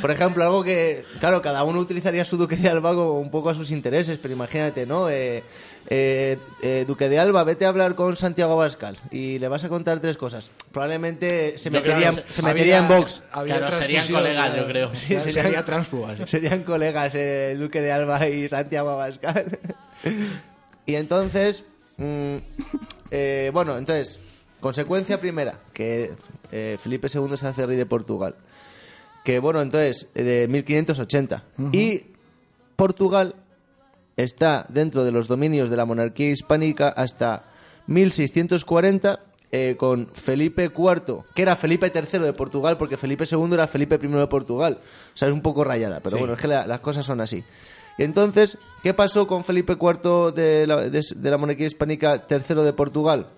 por 0.00 0.10
ejemplo, 0.10 0.42
algo 0.44 0.64
que, 0.64 1.04
claro, 1.20 1.40
cada 1.40 1.62
uno 1.62 1.78
utilizaría 1.78 2.24
su 2.24 2.36
Duque 2.36 2.56
de 2.56 2.68
Alba 2.68 2.92
como 2.92 3.20
un 3.20 3.30
poco 3.30 3.50
a 3.50 3.54
sus 3.54 3.70
intereses, 3.70 4.18
pero 4.18 4.34
imagínate, 4.34 4.84
¿no? 4.84 5.08
Eh, 5.08 5.44
eh, 5.88 6.36
eh, 6.62 6.84
Duque 6.88 7.08
de 7.08 7.20
Alba, 7.20 7.44
vete 7.44 7.64
a 7.66 7.68
hablar 7.68 7.94
con 7.94 8.16
Santiago 8.16 8.54
Abascal 8.54 8.98
y 9.12 9.38
le 9.38 9.46
vas 9.46 9.62
a 9.62 9.68
contar 9.68 10.00
tres 10.00 10.16
cosas. 10.16 10.50
Probablemente 10.72 11.56
se 11.56 11.70
metería, 11.70 12.10
se 12.12 12.24
se- 12.28 12.42
metería 12.42 12.78
en 12.78 12.84
había 13.30 13.58
Claro, 13.58 13.78
serían 13.78 14.08
colegas, 14.08 14.46
claro. 14.48 14.62
yo 14.62 14.68
creo. 14.68 14.94
Sí, 14.96 15.06
sería, 15.16 15.42
serían- 15.44 15.64
transfugas. 15.64 16.18
¿eh? 16.20 16.26
Serían 16.26 16.64
colegas 16.64 17.14
eh, 17.14 17.52
el 17.52 17.60
Duque 17.60 17.80
de 17.80 17.92
Alba 17.92 18.26
y 18.28 18.48
Santiago 18.48 18.90
Abascal. 18.90 19.56
y 20.84 20.96
entonces, 20.96 21.62
mm, 21.96 22.36
eh, 23.12 23.50
bueno, 23.54 23.78
entonces, 23.78 24.18
consecuencia 24.60 25.20
primera, 25.20 25.58
que 25.72 26.12
eh, 26.52 26.76
Felipe 26.80 27.08
II 27.12 27.36
se 27.36 27.46
hace 27.46 27.66
rey 27.66 27.76
de 27.76 27.86
Portugal. 27.86 28.34
Que 29.24 29.38
bueno, 29.40 29.60
entonces, 29.60 30.08
eh, 30.14 30.22
de 30.22 30.48
1580. 30.48 31.44
Y 31.72 32.02
Portugal 32.76 33.34
está 34.16 34.66
dentro 34.68 35.04
de 35.04 35.12
los 35.12 35.28
dominios 35.28 35.70
de 35.70 35.76
la 35.76 35.84
monarquía 35.84 36.30
hispánica 36.30 36.88
hasta 36.88 37.44
1640 37.86 39.20
eh, 39.50 39.76
con 39.78 40.08
Felipe 40.12 40.64
IV, 40.76 41.24
que 41.34 41.42
era 41.42 41.56
Felipe 41.56 41.90
III 41.94 42.20
de 42.20 42.32
Portugal, 42.34 42.76
porque 42.76 42.96
Felipe 42.98 43.24
II 43.30 43.48
era 43.52 43.66
Felipe 43.66 43.98
I 44.02 44.06
de 44.08 44.26
Portugal. 44.26 44.78
O 45.14 45.16
sea, 45.16 45.28
es 45.28 45.34
un 45.34 45.40
poco 45.40 45.64
rayada, 45.64 46.00
pero 46.00 46.16
Sí. 46.16 46.18
bueno, 46.18 46.34
es 46.34 46.40
que 46.40 46.48
la- 46.48 46.66
las 46.66 46.80
cosas 46.80 47.06
son 47.06 47.20
así. 47.22 47.42
Y 47.96 48.04
entonces, 48.04 48.58
¿qué 48.82 48.92
pasó 48.92 49.26
con 49.26 49.44
Felipe 49.44 49.72
IV 49.80 50.32
de 50.32 50.66
la, 50.66 50.76
de- 50.88 51.02
de 51.16 51.30
la 51.30 51.38
monarquía 51.38 51.66
hispánica 51.66 52.26
III 52.28 52.62
de 52.62 52.72
Portugal? 52.74 53.28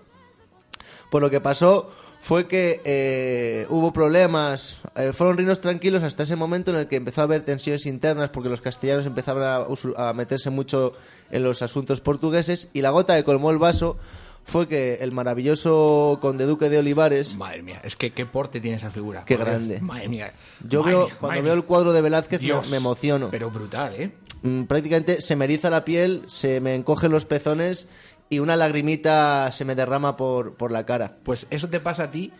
Pues 1.11 1.21
lo 1.21 1.29
que 1.29 1.41
pasó 1.41 1.91
fue 2.21 2.47
que 2.47 2.79
eh, 2.85 3.65
hubo 3.69 3.91
problemas, 3.91 4.77
eh, 4.95 5.11
fueron 5.11 5.35
reinos 5.35 5.59
tranquilos 5.59 6.03
hasta 6.03 6.23
ese 6.23 6.37
momento 6.37 6.71
en 6.71 6.77
el 6.77 6.87
que 6.87 6.95
empezó 6.95 7.19
a 7.19 7.23
haber 7.25 7.43
tensiones 7.43 7.85
internas 7.85 8.29
porque 8.29 8.47
los 8.47 8.61
castellanos 8.61 9.05
empezaban 9.05 9.43
a, 9.43 10.09
a 10.09 10.13
meterse 10.13 10.49
mucho 10.49 10.93
en 11.29 11.43
los 11.43 11.61
asuntos 11.63 11.99
portugueses 11.99 12.69
y 12.71 12.79
la 12.79 12.91
gota 12.91 13.17
que 13.17 13.25
colmó 13.25 13.51
el 13.51 13.57
vaso 13.57 13.97
fue 14.45 14.69
que 14.69 14.99
el 15.01 15.11
maravilloso 15.11 16.17
conde 16.21 16.45
duque 16.45 16.69
de 16.69 16.77
Olivares, 16.77 17.35
Madre 17.35 17.61
mía, 17.61 17.81
es 17.83 17.97
que 17.97 18.11
qué 18.11 18.25
porte 18.25 18.61
tiene 18.61 18.77
esa 18.77 18.89
figura. 18.89 19.23
Qué 19.25 19.35
grande. 19.35 19.81
Madre 19.81 20.07
mía. 20.07 20.33
yo 20.65 20.79
Madre 20.83 20.95
veo 20.95 21.05
mía, 21.07 21.17
cuando 21.19 21.43
veo 21.43 21.53
el 21.55 21.65
cuadro 21.65 21.91
de 21.91 22.01
Velázquez 22.01 22.39
Dios, 22.39 22.69
me 22.69 22.77
emociono. 22.77 23.27
Pero 23.31 23.51
brutal, 23.51 23.95
¿eh? 23.95 24.11
Mm, 24.43 24.63
prácticamente 24.63 25.21
se 25.21 25.35
me 25.35 25.45
eriza 25.45 25.69
la 25.69 25.85
piel, 25.85 26.23
se 26.27 26.59
me 26.59 26.73
encogen 26.73 27.11
los 27.11 27.25
pezones 27.25 27.87
y 28.31 28.39
una 28.39 28.55
lagrimita 28.55 29.51
se 29.51 29.65
me 29.65 29.75
derrama 29.75 30.17
por, 30.17 30.55
por 30.55 30.71
la 30.71 30.85
cara. 30.85 31.17
Pues 31.23 31.45
eso 31.51 31.69
te 31.69 31.79
pasa 31.81 32.05
a 32.05 32.11
ti 32.11 32.31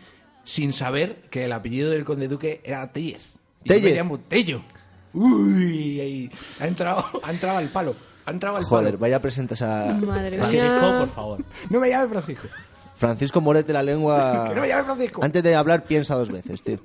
sin 0.42 0.72
saber 0.72 1.22
que 1.30 1.44
el 1.44 1.52
apellido 1.52 1.90
del 1.90 2.04
conde 2.04 2.26
duque 2.28 2.60
era 2.64 2.90
Tellez. 2.92 3.34
Y 3.62 3.68
Tellez. 3.68 3.82
yo 3.82 3.88
me 3.90 3.94
llamo 3.96 4.18
Tello. 4.20 4.62
Uy, 5.12 6.00
ahí, 6.00 6.30
ha 6.60 6.66
entrado, 6.66 7.04
ha 7.22 7.30
entrado 7.30 7.58
al 7.58 7.68
palo. 7.68 7.94
Ha 8.24 8.30
entrado 8.30 8.56
al 8.56 8.64
Joder, 8.64 8.86
palo. 8.94 8.98
vaya 8.98 9.20
presentas 9.20 9.60
a 9.62 9.92
Madre 10.04 10.38
Francisco, 10.38 10.66
mía. 10.80 10.96
por 11.00 11.08
favor. 11.10 11.44
No 11.68 11.78
me 11.80 11.90
llames 11.90 12.08
Francisco. 12.08 12.48
Francisco 12.94 13.40
Morete 13.40 13.72
la 13.72 13.82
lengua. 13.82 14.44
Que 14.48 14.54
no 14.54 14.60
me 14.62 14.68
llames 14.68 14.86
Francisco. 14.86 15.22
Antes 15.22 15.42
de 15.42 15.54
hablar, 15.54 15.84
piensa 15.84 16.14
dos 16.14 16.30
veces, 16.30 16.62
tío. 16.62 16.78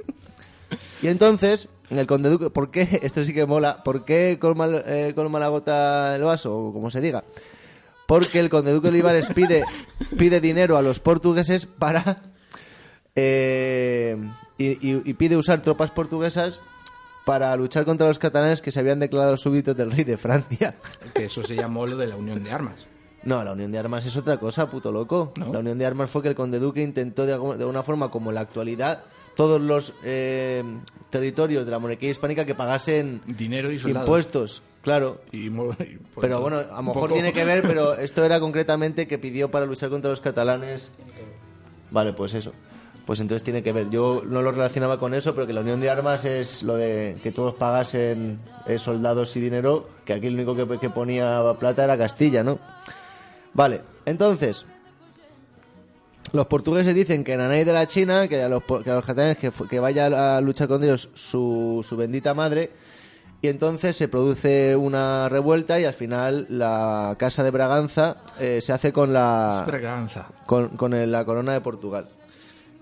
Y 1.02 1.08
entonces, 1.08 1.70
el 1.90 2.06
conde 2.08 2.30
duque, 2.30 2.50
¿por 2.50 2.72
qué? 2.72 3.00
Esto 3.04 3.24
sí 3.24 3.34
que 3.34 3.46
mola. 3.46 3.84
¿Por 3.84 4.04
qué 4.04 4.38
colma, 4.42 4.68
eh, 4.86 5.14
colma 5.16 5.40
la 5.40 5.48
gota 5.48 6.16
el 6.16 6.24
vaso? 6.24 6.58
O 6.58 6.74
como 6.74 6.92
se 6.92 7.00
diga. 7.00 7.24
Porque 8.08 8.40
el 8.40 8.50
conde 8.50 8.72
duque 8.72 8.88
de 8.88 8.94
Olivares 8.94 9.28
pide, 9.36 9.64
pide 10.18 10.42
dinero 10.42 10.78
a 10.78 10.82
los 10.82 11.00
portugueses 11.00 11.66
para. 11.68 12.16
eh, 13.16 14.18
y, 14.58 14.66
y- 14.92 15.02
y 15.06 15.14
pide 15.14 15.38
usar 15.38 15.62
tropas 15.62 15.92
portuguesas 15.92 16.60
para 17.26 17.56
luchar 17.58 17.84
contra 17.86 18.08
los 18.08 18.20
catalanes 18.20 18.62
que 18.62 18.72
se 18.72 18.80
habían 18.80 19.00
declarado 19.00 19.36
súbditos 19.38 19.76
del 19.76 19.92
rey 19.92 20.04
de 20.06 20.18
Francia. 20.18 20.76
Que 21.14 21.26
eso 21.26 21.44
se 21.44 21.56
llamó 21.56 21.86
lo 21.86 21.98
de 21.98 22.08
la 22.08 22.16
unión 22.16 22.44
de 22.44 22.52
armas. 22.52 22.88
No, 23.28 23.44
la 23.44 23.52
unión 23.52 23.74
de 23.74 23.78
armas 23.78 24.06
es 24.06 24.16
otra 24.16 24.40
cosa, 24.40 24.70
puto 24.70 24.90
loco. 24.90 25.34
¿No? 25.38 25.52
La 25.52 25.60
unión 25.60 25.78
de 25.78 25.86
armas 25.86 26.10
fue 26.10 26.22
que 26.22 26.30
el 26.30 26.36
conde 26.36 26.60
duque 26.60 26.82
intentó 26.82 27.26
de, 27.26 27.34
de 27.58 27.66
una 27.66 27.84
forma 27.84 28.10
como 28.10 28.30
en 28.32 28.36
la 28.36 28.42
actualidad 28.42 29.02
todos 29.36 29.60
los 29.60 29.94
eh, 30.04 30.64
territorios 31.10 31.66
de 31.66 31.72
la 31.72 31.80
monarquía 31.80 32.10
hispánica 32.10 32.46
que 32.46 32.56
pagasen 32.56 33.22
Dinero 33.28 33.70
y 33.70 33.80
soldados. 33.80 34.08
impuestos, 34.08 34.62
claro. 34.82 35.20
Y 35.34 35.50
pues, 35.50 35.78
Pero 36.22 36.40
bueno, 36.40 36.60
a 36.60 36.78
lo 36.78 36.84
mejor 36.84 37.02
poco- 37.04 37.14
tiene 37.16 37.34
que 37.34 37.44
ver, 37.44 37.64
pero 37.64 37.94
esto 38.00 38.24
era 38.24 38.40
concretamente 38.40 39.08
que 39.10 39.18
pidió 39.18 39.52
para 39.52 39.66
luchar 39.66 39.90
contra 39.90 40.10
los 40.10 40.22
catalanes. 40.22 40.92
Vale, 41.92 42.14
pues 42.14 42.34
eso. 42.34 42.54
Pues 43.06 43.20
entonces 43.22 43.44
tiene 43.44 43.62
que 43.64 43.72
ver. 43.74 43.90
Yo 43.90 44.24
no 44.26 44.42
lo 44.42 44.52
relacionaba 44.52 45.00
con 45.00 45.14
eso, 45.14 45.34
pero 45.34 45.46
que 45.48 45.54
la 45.54 45.62
unión 45.62 45.80
de 45.80 45.90
armas 45.90 46.26
es 46.26 46.64
lo 46.64 46.76
de 46.76 47.18
que 47.24 47.32
todos 47.32 47.54
pagasen 47.56 48.40
eh, 48.66 48.80
soldados 48.80 49.36
y 49.38 49.42
dinero, 49.42 49.88
que 50.04 50.14
aquí 50.14 50.28
el 50.28 50.34
único 50.36 50.56
que, 50.56 50.80
que 50.80 50.90
ponía 50.90 51.42
plata 51.60 51.84
era 51.86 51.98
Castilla, 51.98 52.44
¿no? 52.44 52.60
Vale, 53.58 53.82
entonces, 54.06 54.66
los 56.32 56.46
portugueses 56.46 56.94
dicen 56.94 57.24
que 57.24 57.36
Nanay 57.36 57.64
de 57.64 57.74
la 57.74 57.88
China, 57.88 58.28
que 58.28 58.42
a 58.44 58.48
los, 58.50 58.64
que 58.64 58.92
a 58.92 58.94
los 58.96 59.04
catalanes 59.06 59.38
que, 59.38 59.80
vaya 59.80 60.38
a 60.38 60.42
luchar 60.42 60.68
con 60.68 60.84
ellos 60.84 61.10
su, 61.14 61.84
su 61.88 61.98
bendita 61.98 62.34
madre, 62.36 62.70
y 63.42 63.48
entonces 63.48 63.96
se 63.98 64.08
produce 64.08 64.76
una 64.76 65.28
revuelta 65.30 65.80
y 65.80 65.86
al 65.86 65.94
final 65.94 66.46
la 66.50 67.16
Casa 67.18 67.44
de 67.44 67.52
Braganza 67.52 68.18
eh, 68.40 68.62
se 68.62 68.74
hace 68.74 68.94
con 68.94 69.12
la, 69.12 69.64
Braganza. 69.66 70.28
con, 70.46 70.70
con 70.70 70.94
el- 70.94 71.12
la 71.12 71.26
corona 71.26 71.54
de 71.54 71.62
Portugal. 71.62 72.08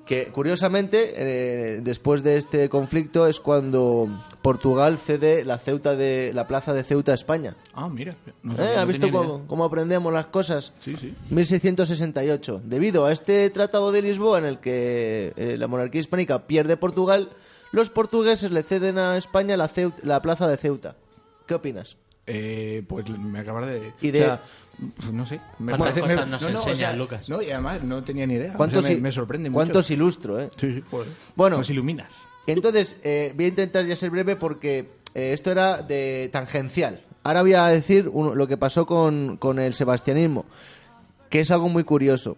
Que 0.05 0.27
curiosamente, 0.27 1.13
eh, 1.15 1.79
después 1.81 2.21
de 2.21 2.37
este 2.37 2.69
conflicto 2.69 3.25
es 3.25 3.39
cuando 3.39 4.07
Portugal 4.43 4.99
cede 4.99 5.43
la 5.43 5.57
Ceuta 5.57 5.95
de 5.95 6.31
la 6.33 6.45
plaza 6.47 6.73
de 6.73 6.83
Ceuta 6.83 7.11
a 7.11 7.15
España. 7.15 7.55
Ah, 7.73 7.89
mira. 7.89 8.15
no 8.43 8.53
¿Eh? 8.53 8.75
¿Has 8.75 8.81
no 8.81 8.85
visto 8.85 9.11
cómo, 9.11 9.47
cómo 9.47 9.65
aprendemos 9.65 10.13
las 10.13 10.27
cosas? 10.27 10.73
Sí, 10.79 10.95
sí. 11.01 11.15
1668. 11.31 12.61
Debido 12.65 13.05
a 13.05 13.11
este 13.11 13.49
Tratado 13.49 13.91
de 13.91 14.01
Lisboa 14.03 14.37
en 14.39 14.45
el 14.45 14.59
que 14.59 15.33
eh, 15.37 15.55
la 15.57 15.67
monarquía 15.67 16.01
hispánica 16.01 16.45
pierde 16.45 16.77
Portugal, 16.77 17.29
los 17.71 17.89
portugueses 17.89 18.51
le 18.51 18.61
ceden 18.63 18.99
a 18.99 19.17
España 19.17 19.57
la, 19.57 19.67
Ceut- 19.67 20.03
la 20.03 20.21
plaza 20.21 20.47
de 20.47 20.57
Ceuta. 20.57 20.95
¿Qué 21.47 21.55
opinas? 21.55 21.97
Eh, 22.27 22.83
pues 22.87 23.07
me 23.09 23.39
acabas 23.39 23.67
de... 23.67 23.91
Y 24.01 24.11
de- 24.11 24.21
o 24.21 24.25
sea, 24.25 24.41
no 25.11 25.25
sé. 25.25 25.39
Me 25.59 25.71
¿Cuántas 25.77 25.89
parece- 25.99 26.01
cosas 26.01 26.25
me- 26.25 26.31
nos 26.31 26.41
no, 26.65 26.71
o 26.71 26.75
sea, 26.75 26.93
Lucas? 26.93 27.29
No, 27.29 27.41
y 27.41 27.51
además 27.51 27.83
no 27.83 28.03
tenía 28.03 28.25
ni 28.27 28.35
idea. 28.35 28.53
O 28.53 28.57
¿Cuántos, 28.57 28.85
sea, 28.85 28.97
me, 28.97 29.11
sorprende 29.11 29.49
mucho. 29.49 29.57
¿Cuántos 29.57 29.89
ilustro, 29.91 30.39
eh? 30.39 30.49
Sí, 30.57 30.73
sí, 30.73 30.83
joder. 30.89 31.07
Bueno. 31.35 31.57
Nos 31.57 31.69
iluminas. 31.69 32.13
Entonces, 32.47 32.97
eh, 33.03 33.33
voy 33.35 33.45
a 33.45 33.47
intentar 33.49 33.85
ya 33.85 33.95
ser 33.95 34.09
breve 34.11 34.35
porque 34.35 34.91
eh, 35.15 35.33
esto 35.33 35.51
era 35.51 35.81
de 35.81 36.29
tangencial. 36.31 37.01
Ahora 37.23 37.41
voy 37.41 37.53
a 37.53 37.65
decir 37.67 38.09
uno- 38.11 38.35
lo 38.35 38.47
que 38.47 38.57
pasó 38.57 38.85
con, 38.85 39.37
con 39.37 39.57
el 39.59 39.73
sebastianismo, 39.73 40.45
que 41.29 41.39
es 41.39 41.49
algo 41.51 41.69
muy 41.69 41.83
curioso. 41.83 42.37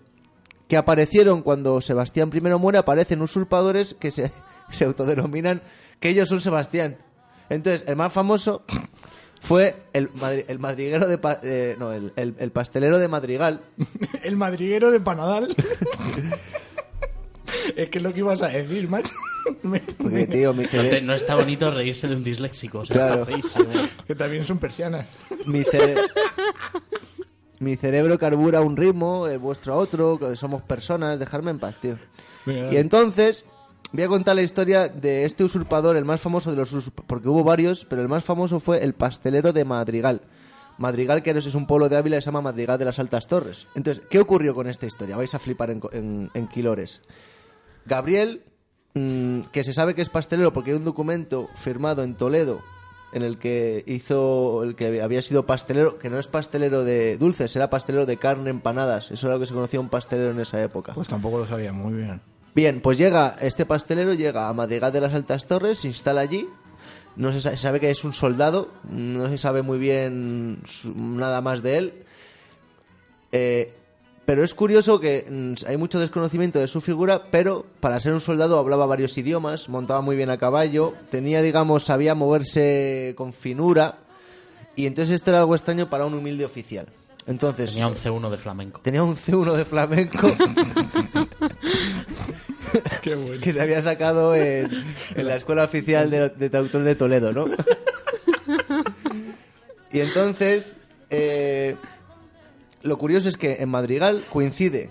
Que 0.68 0.78
aparecieron 0.78 1.42
cuando 1.44 1.80
Sebastián 1.82 2.30
I 2.34 2.40
muere, 2.42 2.78
aparecen 2.78 3.22
usurpadores 3.22 3.96
que 4.00 4.12
se, 4.12 4.32
se 4.72 4.86
autodenominan 4.86 5.62
que 6.00 6.10
ellos 6.10 6.30
son 6.30 6.40
Sebastián. 6.42 6.98
Entonces, 7.50 7.86
el 7.88 7.96
más 7.96 8.12
famoso 8.14 8.64
fue 9.40 9.76
el, 9.94 10.12
madri- 10.14 10.46
el 10.48 10.60
madriguero 10.60 11.08
de... 11.08 11.18
pa- 11.18 11.40
eh, 11.44 11.76
no, 11.80 11.94
el, 11.94 12.12
el- 12.16 12.36
el 12.40 12.52
pastelero 12.52 12.98
de 13.00 13.08
Madrigal. 13.08 13.62
El 14.24 14.36
madriguero 14.36 14.92
de 14.92 15.00
Panadal. 15.00 15.56
es 17.76 17.90
que 17.90 17.98
es 18.00 18.04
lo 18.04 18.12
que 18.12 18.20
ibas 18.20 18.42
a 18.42 18.48
decir, 18.50 18.90
macho. 18.90 19.12
Me- 19.64 19.80
Porque, 19.80 20.28
tío, 20.28 20.54
mi, 20.54 20.64
No, 20.64 20.70
cere- 20.70 20.90
te- 20.90 21.02
no 21.02 21.14
está 21.14 21.36
bonito 21.36 21.72
reírse 21.72 22.08
de 22.08 22.16
un 22.16 22.24
disléxico. 22.24 22.80
O 22.80 22.86
sea, 22.86 22.96
Claro. 22.96 23.22
está 23.22 23.26
feísimo. 23.34 23.66
que 24.06 24.16
también 24.16 24.44
son 24.44 24.58
persianas. 24.58 25.08
mi, 25.46 25.64
cere- 25.64 26.02
mi 27.60 27.76
cerebro 27.76 28.18
carbura 28.20 28.60
a 28.60 28.62
un 28.62 28.76
ritmo, 28.76 29.28
el 29.28 29.40
vuestro 29.40 29.74
a 29.74 29.78
otro, 29.78 30.20
que 30.20 30.36
somos 30.36 30.62
personas, 30.64 31.20
dejarme 31.20 31.52
en 31.52 31.60
paz, 31.60 31.76
tío. 31.82 31.98
Venga, 32.46 32.74
Y 32.74 32.78
entonces 32.78 33.46
voy 33.92 34.04
a 34.04 34.08
contar 34.08 34.36
la 34.36 34.42
historia 34.42 34.88
de 34.90 35.26
este 35.26 35.44
usurpador, 35.44 35.96
el 35.96 36.06
más 36.06 36.22
famoso 36.22 36.52
de 36.52 36.58
los 36.58 36.74
usurp- 36.74 37.04
porque 37.08 37.28
hubo 37.30 37.44
varios, 37.44 37.86
pero 37.86 38.02
el 38.02 38.08
más 38.10 38.24
famoso 38.24 38.60
fue 38.60 38.84
el 38.84 38.94
pastelero 38.94 39.54
de 39.54 39.66
Madrigal. 39.66 40.22
Madrigal, 40.78 41.24
que 41.24 41.32
es 41.32 41.56
un 41.56 41.66
pueblo 41.66 41.90
de 41.90 41.98
Ávila, 41.98 42.22
se 42.22 42.26
llama 42.26 42.42
Madrigal 42.42 42.78
de 42.78 42.86
las 42.86 43.00
Altas 43.00 43.26
Torres. 43.28 43.66
Entonces, 43.74 44.04
¿qué 44.10 44.20
ocurrió 44.20 44.54
con 44.54 44.68
esta 44.68 44.86
historia? 44.86 45.18
Vais 45.18 45.34
a 45.34 45.40
flipar 45.40 45.72
en, 45.72 45.82
en- 45.92 46.30
en 46.34 46.48
Quilores. 46.48 47.02
Gabriel, 47.86 48.44
mm, 48.94 49.42
que 49.52 49.64
se 49.64 49.74
sabe 49.74 49.96
que 49.96 50.02
es 50.02 50.10
pastelero 50.10 50.54
porque 50.54 50.72
hay 50.72 50.78
un 50.78 50.86
documento 50.86 51.50
firmado 51.56 52.04
en 52.04 52.16
Toledo 52.16 52.62
en 53.14 53.24
el 53.24 53.38
que 53.40 53.84
hizo, 53.88 54.64
el 54.64 54.76
que 54.76 55.02
había 55.02 55.22
sido 55.22 55.46
pastelero, 55.46 55.98
que 55.98 56.10
no 56.10 56.20
es 56.20 56.28
pastelero 56.28 56.84
de 56.84 57.18
dulces, 57.18 57.56
era 57.56 57.70
pastelero 57.70 58.06
de 58.06 58.18
carne 58.18 58.50
empanadas. 58.50 59.10
Eso 59.12 59.28
era 59.28 59.36
lo 59.36 59.40
que 59.40 59.46
se 59.48 59.54
conocía 59.54 59.80
un 59.80 59.88
pastelero 59.90 60.32
en 60.32 60.40
esa 60.42 60.62
época. 60.62 60.94
Pues 60.94 61.08
tampoco 61.08 61.40
lo 61.40 61.48
sabía 61.48 61.72
muy 61.72 61.94
bien. 61.94 62.22
Bien, 62.56 62.82
pues 62.82 62.98
llega 62.98 63.36
este 63.40 63.66
pastelero, 63.66 64.14
llega 64.14 64.48
a 64.50 64.54
Madrigal 64.54 64.92
de 64.92 65.02
las 65.02 65.14
Altas 65.14 65.46
Torres, 65.46 65.80
se 65.80 65.88
instala 65.88 66.22
allí. 66.22 66.48
No 67.16 67.32
se 67.32 67.40
sa- 67.42 67.52
se 67.52 67.58
sabe 67.58 67.80
que 67.80 67.90
es 67.90 68.04
un 68.04 68.14
soldado, 68.14 68.70
no 68.90 69.28
se 69.28 69.38
sabe 69.38 69.62
muy 69.62 69.80
bien 69.80 70.62
nada 70.96 71.42
más 71.42 71.62
de 71.64 71.78
él. 71.78 71.94
Eh, 73.32 73.74
pero 74.26 74.44
es 74.44 74.54
curioso 74.54 75.00
que 75.00 75.26
mm, 75.30 75.68
hay 75.68 75.78
mucho 75.78 76.00
desconocimiento 76.00 76.60
de 76.60 76.68
su 76.68 76.82
figura, 76.82 77.30
pero 77.32 77.66
para 77.80 78.00
ser 78.00 78.14
un 78.14 78.22
soldado 78.22 78.60
hablaba 78.60 78.86
varios 78.86 79.18
idiomas, 79.18 79.70
montaba 79.70 80.02
muy 80.02 80.16
bien 80.16 80.30
a 80.30 80.38
caballo, 80.38 80.94
tenía, 81.12 81.42
digamos, 81.42 81.86
sabía 81.86 82.14
moverse 82.16 83.14
con 83.18 83.34
finura. 83.34 84.00
Y 84.76 84.86
entonces 84.86 85.16
esto 85.16 85.32
era 85.32 85.40
algo 85.40 85.56
extraño 85.56 85.90
para 85.90 86.06
un 86.06 86.14
humilde 86.14 86.46
oficial. 86.46 86.88
Entonces, 87.28 87.72
Tenía 87.72 87.88
un 87.88 87.96
C1 87.96 88.30
de 88.30 88.38
flamenco. 88.38 88.80
tenía 88.82 89.04
un 89.04 89.16
C1 89.18 89.54
de 89.56 89.66
flamenco. 89.66 90.28
Qué 93.02 93.16
bueno. 93.16 93.42
que 93.42 93.54
se 93.54 93.62
había 93.62 93.82
sacado 93.82 94.36
en, 94.36 94.70
en 95.16 95.28
la 95.28 95.36
Escuela 95.36 95.64
Oficial 95.66 96.10
de, 96.10 96.30
de 96.30 96.50
Traductor 96.50 96.84
de 96.84 96.96
Toledo, 96.96 97.34
¿no? 97.34 97.48
Y 99.92 100.02
entonces, 100.02 100.74
eh, 101.10 101.76
lo 102.82 102.98
curioso 102.98 103.30
es 103.30 103.38
que 103.38 103.58
en 103.62 103.70
Madrigal 103.70 104.26
coincide 104.32 104.90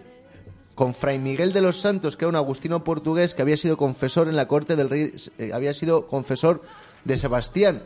con 0.74 0.94
Fray 0.94 1.18
Miguel 1.18 1.52
de 1.52 1.60
los 1.60 1.78
Santos, 1.80 2.16
que 2.16 2.24
era 2.24 2.30
un 2.30 2.36
agustino 2.36 2.82
portugués 2.82 3.34
que 3.34 3.42
había 3.42 3.58
sido 3.58 3.76
confesor 3.76 4.26
en 4.28 4.36
la 4.36 4.48
corte 4.48 4.74
del 4.74 4.88
rey, 4.88 5.12
eh, 5.38 5.50
había 5.52 5.74
sido 5.74 6.06
confesor 6.06 6.62
de 7.04 7.16
Sebastián 7.18 7.82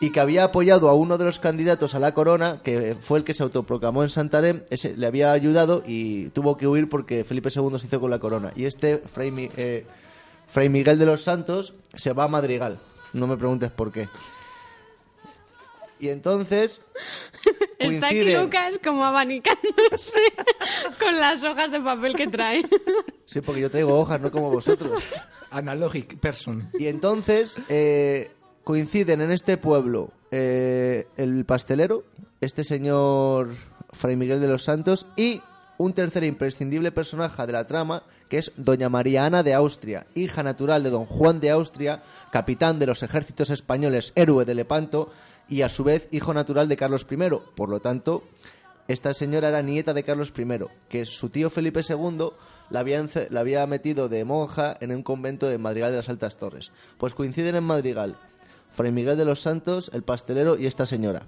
y 0.00 0.10
que 0.12 0.20
había 0.20 0.44
apoyado 0.44 0.88
a 0.88 0.94
uno 0.94 1.18
de 1.18 1.24
los 1.24 1.40
candidatos 1.40 1.94
a 1.94 1.98
la 1.98 2.14
corona, 2.14 2.60
que 2.62 2.96
fue 3.00 3.18
el 3.18 3.24
que 3.24 3.34
se 3.34 3.42
autoproclamó 3.42 4.02
en 4.04 4.10
Santarém, 4.10 4.62
ese 4.70 4.96
le 4.96 5.06
había 5.06 5.32
ayudado 5.32 5.82
y 5.86 6.28
tuvo 6.30 6.56
que 6.56 6.66
huir 6.68 6.88
porque 6.88 7.24
Felipe 7.24 7.48
II 7.54 7.78
se 7.78 7.86
hizo 7.88 8.00
con 8.00 8.10
la 8.10 8.18
corona. 8.20 8.52
Y 8.54 8.64
este, 8.66 8.98
Fray, 8.98 9.30
Mi- 9.32 9.50
eh, 9.56 9.84
Fray 10.48 10.68
Miguel 10.68 10.98
de 10.98 11.06
los 11.06 11.22
Santos, 11.22 11.74
se 11.94 12.12
va 12.12 12.24
a 12.24 12.28
Madrigal. 12.28 12.78
No 13.12 13.26
me 13.26 13.36
preguntes 13.36 13.70
por 13.70 13.90
qué. 13.90 14.08
Y 16.00 16.10
entonces 16.10 16.80
Está 17.78 18.06
aquí 18.08 18.34
Lucas 18.36 18.78
como 18.84 19.04
abanicándose 19.04 20.20
con 21.00 21.18
las 21.18 21.42
hojas 21.42 21.72
de 21.72 21.80
papel 21.80 22.14
que 22.14 22.28
trae. 22.28 22.62
Sí, 23.26 23.40
porque 23.40 23.62
yo 23.62 23.70
traigo 23.70 23.98
hojas, 23.98 24.20
no 24.20 24.30
como 24.30 24.48
vosotros. 24.50 25.02
Analogic 25.50 26.18
person. 26.20 26.70
Y 26.78 26.86
entonces 26.86 27.56
eh, 27.68 28.30
coinciden 28.68 29.22
en 29.22 29.30
este 29.30 29.56
pueblo 29.56 30.10
eh, 30.30 31.06
el 31.16 31.46
pastelero, 31.46 32.04
este 32.42 32.64
señor 32.64 33.54
Fray 33.92 34.14
Miguel 34.14 34.42
de 34.42 34.46
los 34.46 34.64
Santos 34.64 35.06
y 35.16 35.40
un 35.78 35.94
tercer 35.94 36.22
imprescindible 36.24 36.92
personaje 36.92 37.46
de 37.46 37.52
la 37.54 37.66
trama, 37.66 38.02
que 38.28 38.36
es 38.36 38.52
Doña 38.58 38.90
María 38.90 39.24
Ana 39.24 39.42
de 39.42 39.54
Austria, 39.54 40.06
hija 40.14 40.42
natural 40.42 40.82
de 40.82 40.90
Don 40.90 41.06
Juan 41.06 41.40
de 41.40 41.48
Austria, 41.48 42.02
capitán 42.30 42.78
de 42.78 42.84
los 42.84 43.02
ejércitos 43.02 43.48
españoles, 43.48 44.12
héroe 44.16 44.44
de 44.44 44.54
Lepanto 44.54 45.10
y 45.48 45.62
a 45.62 45.70
su 45.70 45.82
vez 45.82 46.06
hijo 46.10 46.34
natural 46.34 46.68
de 46.68 46.76
Carlos 46.76 47.06
I. 47.10 47.16
Por 47.56 47.70
lo 47.70 47.80
tanto, 47.80 48.24
esta 48.86 49.14
señora 49.14 49.48
era 49.48 49.62
nieta 49.62 49.94
de 49.94 50.02
Carlos 50.02 50.34
I, 50.36 50.46
que 50.90 51.06
su 51.06 51.30
tío 51.30 51.48
Felipe 51.48 51.80
II 51.88 52.32
la 52.68 52.80
había, 52.80 53.02
la 53.30 53.40
había 53.40 53.66
metido 53.66 54.10
de 54.10 54.26
monja 54.26 54.76
en 54.78 54.94
un 54.94 55.02
convento 55.02 55.48
de 55.48 55.56
Madrigal 55.56 55.92
de 55.92 55.96
las 55.96 56.10
Altas 56.10 56.36
Torres. 56.36 56.70
Pues 56.98 57.14
coinciden 57.14 57.56
en 57.56 57.64
Madrigal 57.64 58.18
Fray 58.74 58.92
Miguel 58.92 59.16
de 59.16 59.24
los 59.24 59.40
Santos, 59.40 59.90
el 59.92 60.02
pastelero 60.02 60.58
y 60.58 60.66
esta 60.66 60.86
señora. 60.86 61.22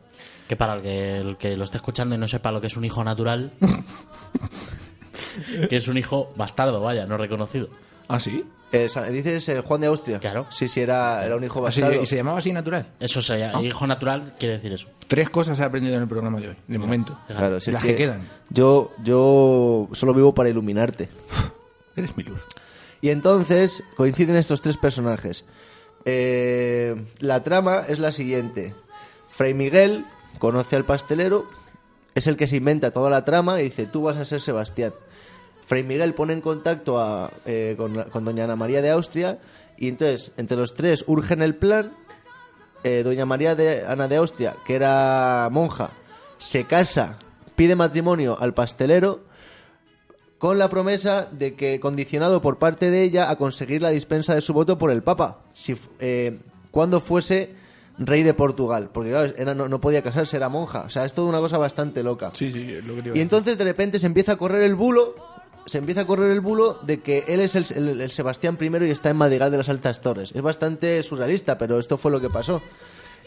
Que 0.48 0.56
para 0.56 0.74
el 0.74 0.82
que, 0.82 1.18
el 1.18 1.36
que 1.36 1.56
lo 1.56 1.64
esté 1.64 1.76
escuchando 1.78 2.14
y 2.14 2.18
no 2.18 2.28
sepa 2.28 2.52
lo 2.52 2.60
que 2.60 2.66
es 2.68 2.76
un 2.76 2.84
hijo 2.84 3.02
natural, 3.04 3.52
que 5.68 5.76
es 5.76 5.88
un 5.88 5.96
hijo 5.96 6.32
bastardo, 6.36 6.80
vaya, 6.80 7.06
no 7.06 7.16
reconocido. 7.16 7.68
¿Ah, 8.08 8.20
sí? 8.20 8.44
Eh, 8.72 8.88
¿Dices 9.10 9.48
eh, 9.48 9.60
Juan 9.62 9.80
de 9.80 9.86
Austria? 9.88 10.18
Claro. 10.20 10.46
Sí, 10.50 10.68
sí, 10.68 10.80
era, 10.80 11.24
era 11.24 11.36
un 11.36 11.42
hijo 11.44 11.64
Así- 11.66 11.80
bastardo. 11.80 12.02
¿Y 12.02 12.06
se 12.06 12.16
llamaba 12.16 12.38
así 12.38 12.52
natural? 12.52 12.86
Eso 13.00 13.20
sería, 13.22 13.52
hijo 13.62 13.86
natural 13.86 14.34
quiere 14.38 14.54
decir 14.56 14.72
eso. 14.72 14.88
Tres 15.08 15.28
cosas 15.30 15.58
he 15.58 15.64
aprendido 15.64 15.96
en 15.96 16.02
el 16.02 16.08
programa 16.08 16.40
de 16.40 16.48
hoy, 16.50 16.56
de 16.68 16.78
momento. 16.78 17.18
Claro, 17.26 17.60
sí, 17.60 17.70
Las 17.72 17.82
es 17.84 17.90
que 17.90 17.96
quedan. 17.96 18.28
Yo, 18.50 18.92
yo 19.02 19.88
solo 19.92 20.14
vivo 20.14 20.34
para 20.34 20.48
iluminarte. 20.48 21.08
Eres 21.96 22.16
mi 22.16 22.22
luz. 22.22 22.44
Y 23.00 23.10
entonces 23.10 23.82
coinciden 23.96 24.36
estos 24.36 24.60
tres 24.62 24.76
personajes. 24.76 25.44
Eh, 26.04 26.94
la 27.18 27.42
trama 27.42 27.84
es 27.88 27.98
la 27.98 28.12
siguiente. 28.12 28.74
Fray 29.30 29.54
Miguel 29.54 30.04
conoce 30.38 30.76
al 30.76 30.84
pastelero, 30.84 31.44
es 32.14 32.26
el 32.26 32.36
que 32.36 32.46
se 32.46 32.56
inventa 32.56 32.90
toda 32.90 33.10
la 33.10 33.24
trama 33.24 33.60
y 33.60 33.64
dice, 33.64 33.86
tú 33.86 34.02
vas 34.02 34.16
a 34.16 34.24
ser 34.24 34.40
Sebastián. 34.40 34.92
Fray 35.66 35.84
Miguel 35.84 36.14
pone 36.14 36.32
en 36.32 36.40
contacto 36.40 37.00
a, 37.00 37.30
eh, 37.46 37.76
con, 37.76 38.24
doña 38.24 38.44
Ana 38.44 38.56
María 38.56 38.82
de 38.82 38.90
Austria 38.90 39.38
y 39.76 39.88
entonces 39.88 40.32
entre 40.36 40.56
los 40.56 40.74
tres 40.74 41.04
urgen 41.06 41.42
el 41.42 41.54
plan. 41.54 41.92
Eh, 42.82 43.02
doña 43.04 43.26
María 43.26 43.54
de 43.54 43.86
Ana 43.86 44.08
de 44.08 44.16
Austria, 44.16 44.56
que 44.66 44.74
era 44.74 45.48
monja, 45.50 45.90
se 46.38 46.64
casa, 46.64 47.18
pide 47.54 47.76
matrimonio 47.76 48.38
al 48.40 48.54
pastelero 48.54 49.29
con 50.40 50.58
la 50.58 50.68
promesa 50.70 51.28
de 51.30 51.54
que, 51.54 51.78
condicionado 51.78 52.40
por 52.42 52.58
parte 52.58 52.90
de 52.90 53.02
ella 53.04 53.30
a 53.30 53.36
conseguir 53.36 53.82
la 53.82 53.90
dispensa 53.90 54.34
de 54.34 54.40
su 54.40 54.52
voto 54.54 54.78
por 54.78 54.90
el 54.90 55.02
Papa, 55.02 55.42
si, 55.52 55.76
eh, 56.00 56.38
cuando 56.72 57.00
fuese 57.00 57.54
rey 57.98 58.22
de 58.22 58.32
Portugal. 58.32 58.88
Porque 58.92 59.10
claro, 59.10 59.32
era- 59.36 59.54
no, 59.54 59.68
no 59.68 59.80
podía 59.82 60.02
casarse, 60.02 60.38
era 60.38 60.48
monja. 60.48 60.80
O 60.86 60.88
sea, 60.88 61.04
es 61.04 61.12
toda 61.12 61.28
una 61.28 61.40
cosa 61.40 61.58
bastante 61.58 62.02
loca. 62.02 62.32
Sí, 62.34 62.50
sí, 62.50 62.64
lo 62.86 63.02
que 63.02 63.18
Y 63.18 63.20
entonces 63.20 63.58
de 63.58 63.64
repente 63.64 63.98
se 63.98 64.06
empieza 64.06 64.32
a 64.32 64.36
correr 64.36 64.62
el 64.62 64.74
bulo, 64.74 65.14
se 65.66 65.76
empieza 65.76 66.00
a 66.00 66.06
correr 66.06 66.30
el 66.30 66.40
bulo 66.40 66.78
de 66.84 67.00
que 67.00 67.24
él 67.28 67.40
es 67.40 67.54
el, 67.54 67.66
el- 67.76 68.00
el 68.00 68.10
Sebastián 68.10 68.56
I 68.58 68.86
y 68.86 68.90
está 68.90 69.10
en 69.10 69.18
Madrigal 69.18 69.50
de 69.50 69.58
las 69.58 69.68
Altas 69.68 70.00
Torres. 70.00 70.32
Es 70.34 70.40
bastante 70.40 71.02
surrealista, 71.02 71.58
pero 71.58 71.78
esto 71.78 71.98
fue 71.98 72.10
lo 72.10 72.18
que 72.22 72.30
pasó. 72.30 72.62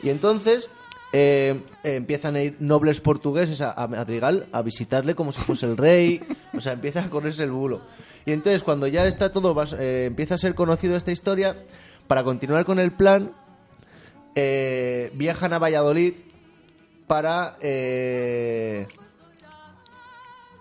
Y 0.02 0.10
entonces 0.10 0.72
eh, 1.14 1.62
empiezan 1.84 2.36
a 2.36 2.42
ir 2.42 2.58
nobles 2.60 3.00
portugueses 3.00 3.62
a, 3.62 3.72
a 3.72 3.88
a 4.52 4.62
visitarle 4.64 5.16
como 5.16 5.32
si 5.32 5.40
fuese 5.42 5.68
el 5.68 5.78
rey. 5.78 6.22
O 6.58 6.60
sea, 6.62 6.74
empieza 6.74 7.04
a 7.06 7.10
correrse 7.10 7.44
el 7.44 7.52
bulo. 7.52 7.82
Y 8.26 8.32
entonces 8.34 8.64
cuando 8.64 8.88
ya 8.88 9.06
está 9.08 9.32
todo, 9.32 9.54
eh, 9.80 10.06
empieza 10.08 10.36
a 10.36 10.38
ser 10.38 10.56
conocido 10.56 10.98
esta 10.98 11.12
historia, 11.12 11.56
para 12.08 12.24
continuar 12.24 12.66
con 12.66 12.80
el 12.80 12.92
plan, 12.92 13.32
eh, 14.36 15.12
viajan 15.16 15.54
a 15.54 15.60
Valladolid 15.60 16.14
para... 17.08 17.56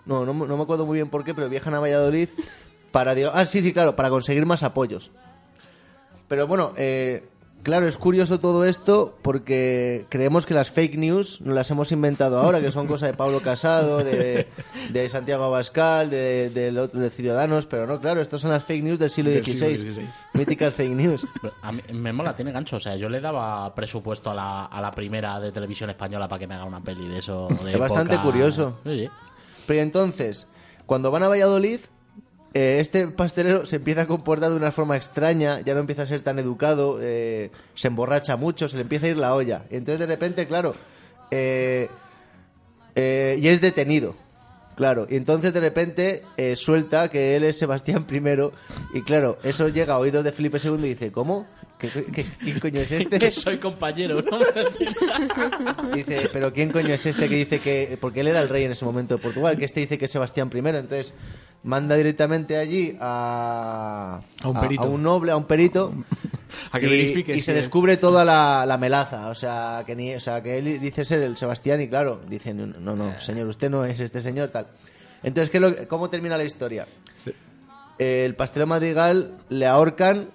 no, 0.05 0.25
no, 0.25 0.33
me- 0.33 0.47
no 0.47 0.57
me 0.57 0.63
acuerdo 0.63 0.85
muy 0.85 0.95
bien 0.97 1.09
por 1.09 1.23
qué, 1.23 1.33
pero 1.33 1.49
viajan 1.49 1.73
a 1.73 1.79
Valladolid 1.79 2.29
para... 2.91 3.15
diga- 3.15 3.31
Ah, 3.33 3.45
sí, 3.45 3.61
sí, 3.61 3.73
claro, 3.73 3.95
para 3.95 4.09
conseguir 4.09 4.45
más 4.45 4.61
apoyos. 4.63 5.11
Pero 6.27 6.47
bueno, 6.47 6.73
eh, 6.77 7.23
claro, 7.63 7.87
es 7.87 7.97
curioso 7.97 8.39
todo 8.39 8.65
esto 8.65 9.17
porque 9.21 10.05
creemos 10.09 10.45
que 10.45 10.53
las 10.53 10.69
fake 10.69 10.97
news 10.97 11.41
no 11.41 11.53
las 11.53 11.71
hemos 11.71 11.91
inventado 11.91 12.37
ahora, 12.39 12.61
que 12.61 12.69
son 12.71 12.87
cosas 12.87 13.09
de 13.09 13.15
Pablo 13.17 13.39
Casado, 13.41 14.03
de, 14.03 14.47
de 14.91 15.09
Santiago 15.09 15.45
Abascal, 15.45 16.09
de, 16.09 16.75
otro- 16.79 16.99
de 16.99 17.09
Ciudadanos, 17.09 17.65
pero 17.65 17.87
no, 17.87 17.99
claro, 17.99 18.21
estas 18.21 18.41
son 18.41 18.51
las 18.51 18.63
fake 18.63 18.83
news 18.83 18.99
del 18.99 19.09
siglo 19.09 19.31
Del 19.31 19.43
XVI. 19.43 19.77
siglo 19.77 19.93
XVI. 19.93 20.09
Míticas 20.33 20.73
fake 20.73 20.91
news. 20.91 21.25
A 21.61 21.71
mí 21.71 21.81
me 21.93 22.13
mola, 22.13 22.35
tiene 22.35 22.51
gancho. 22.51 22.75
O 22.75 22.79
sea, 22.79 22.95
yo 22.95 23.09
le 23.09 23.19
daba 23.21 23.73
presupuesto 23.73 24.29
a 24.29 24.33
la, 24.35 24.65
a 24.65 24.81
la 24.81 24.91
primera 24.91 25.39
de 25.39 25.51
televisión 25.51 25.89
española 25.89 26.27
para 26.27 26.39
que 26.39 26.47
me 26.47 26.55
haga 26.55 26.65
una 26.65 26.81
peli 26.83 27.07
de 27.07 27.19
eso. 27.19 27.47
De 27.63 27.71
Es 27.73 27.79
bastante 27.79 28.15
época. 28.15 28.29
curioso. 28.31 28.79
Sí, 28.83 28.99
sí. 28.99 29.09
Pero 29.65 29.81
entonces, 29.81 30.47
cuando 30.85 31.09
van 31.11 31.23
a 31.23 31.27
Valladolid, 31.29 31.79
eh, 32.53 32.77
este 32.79 33.07
pastelero 33.07 33.65
se 33.65 33.77
empieza 33.77 34.01
a 34.01 34.07
comportar 34.07 34.51
de 34.51 34.55
una 34.55 34.71
forma 34.71 34.95
extraña, 34.95 35.61
ya 35.61 35.73
no 35.73 35.79
empieza 35.79 36.03
a 36.03 36.05
ser 36.05 36.21
tan 36.21 36.37
educado, 36.37 36.99
eh, 37.01 37.49
se 37.73 37.87
emborracha 37.87 38.35
mucho, 38.35 38.67
se 38.67 38.75
le 38.77 38.83
empieza 38.83 39.07
a 39.07 39.09
ir 39.09 39.17
la 39.17 39.33
olla. 39.33 39.65
Y 39.71 39.77
entonces 39.77 39.99
de 39.99 40.05
repente, 40.05 40.47
claro, 40.47 40.75
eh, 41.31 41.89
eh, 42.95 43.39
y 43.41 43.47
es 43.47 43.61
detenido. 43.61 44.15
Claro, 44.75 45.05
y 45.07 45.17
entonces 45.17 45.53
de 45.53 45.59
repente 45.59 46.23
suelta 46.55 47.07
que 47.09 47.35
él 47.35 47.43
es 47.43 47.59
Sebastián 47.59 48.07
I 48.11 48.97
y 48.97 49.01
claro, 49.03 49.37
eso 49.43 49.67
llega 49.67 49.93
a 49.93 49.99
oídos 49.99 50.23
de 50.23 50.31
Felipe 50.31 50.57
II 50.63 50.79
y 50.79 50.89
dice, 50.89 51.11
¿cómo? 51.11 51.45
¿Qué, 51.91 52.05
qué- 52.05 52.25
quién 52.39 52.59
coño 52.59 52.79
es 52.81 52.91
este? 52.91 53.19
Que 53.19 53.31
soy 53.31 53.57
compañero, 53.57 54.21
¿no? 54.21 54.39
Dice, 55.95 56.29
pero 56.31 56.53
¿quién 56.53 56.71
coño 56.71 56.93
es 56.93 57.05
este 57.05 57.27
que 57.27 57.35
dice 57.35 57.59
que... 57.59 57.97
Porque 57.99 58.21
él 58.21 58.27
era 58.29 58.41
el 58.41 58.49
rey 58.49 58.63
en 58.63 58.71
ese 58.71 58.85
momento 58.85 59.15
de 59.17 59.21
Portugal, 59.21 59.57
que 59.57 59.65
este 59.65 59.81
dice 59.81 59.97
que 59.97 60.05
es 60.05 60.11
Sebastián 60.11 60.49
I, 60.53 60.57
entonces 60.59 61.13
manda 61.63 61.95
directamente 61.95 62.57
allí 62.57 62.95
a... 62.99 64.21
A 64.43 64.47
un 64.49 64.59
perito. 64.59 64.83
A, 64.83 64.85
un 64.87 65.03
noble, 65.03 65.31
a 65.31 65.37
un 65.37 65.45
perito. 65.45 65.93
A 66.71 66.79
que 66.79 66.85
y, 66.85 66.89
verifique 66.89 67.31
y 67.33 67.35
si 67.37 67.41
se 67.43 67.51
es- 67.51 67.57
descubre 67.57 67.97
toda 67.97 68.23
la, 68.23 68.65
la 68.67 68.77
melaza, 68.77 69.29
o 69.29 69.35
sea, 69.35 69.83
que 69.87 69.95
ni, 69.95 70.13
o 70.13 70.19
sea, 70.19 70.41
que 70.43 70.59
él 70.59 70.79
dice 70.79 71.03
ser 71.03 71.21
el 71.23 71.35
Sebastián 71.35 71.81
y 71.81 71.87
claro, 71.87 72.21
dice, 72.29 72.53
no, 72.53 72.67
no, 72.67 72.95
no, 72.95 73.19
señor, 73.19 73.47
usted 73.47 73.69
no 73.71 73.83
es 73.85 73.99
este 73.99 74.21
señor, 74.21 74.51
tal. 74.51 74.67
Entonces, 75.23 75.49
¿qué 75.49 75.57
es 75.57 75.61
lo- 75.61 75.87
¿cómo 75.87 76.09
termina 76.11 76.37
la 76.37 76.43
historia? 76.43 76.87
Sí. 77.23 77.33
El 77.97 78.35
pastelero 78.35 78.67
Madrigal 78.67 79.33
le 79.49 79.65
ahorcan 79.65 80.29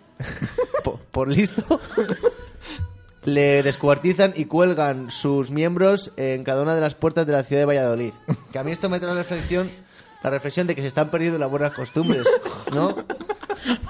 por, 1.11 1.29
listo, 1.29 1.63
le 3.25 3.63
descuartizan 3.63 4.33
y 4.37 4.45
cuelgan 4.47 5.11
sus 5.11 5.51
miembros 5.51 6.13
en 6.17 6.45
cada 6.45 6.63
una 6.63 6.75
de 6.75 6.81
las 6.81 6.95
puertas 6.95 7.27
de 7.27 7.33
la 7.33 7.43
ciudad 7.43 7.63
de 7.63 7.67
Valladolid. 7.67 8.13
Que 8.53 8.59
a 8.59 8.65
mí 8.65 8.73
esto 8.73 8.89
me 8.89 9.01
trae 9.01 9.13
la 9.13 9.19
reflexión, 9.21 9.71
la 10.23 10.31
reflexión 10.31 10.67
de 10.67 10.75
que 10.75 10.83
se 10.83 10.89
están 10.89 11.11
perdiendo 11.11 11.39
las 11.39 11.51
buenas 11.51 11.73
costumbres, 11.73 12.25
¿no? 12.73 12.97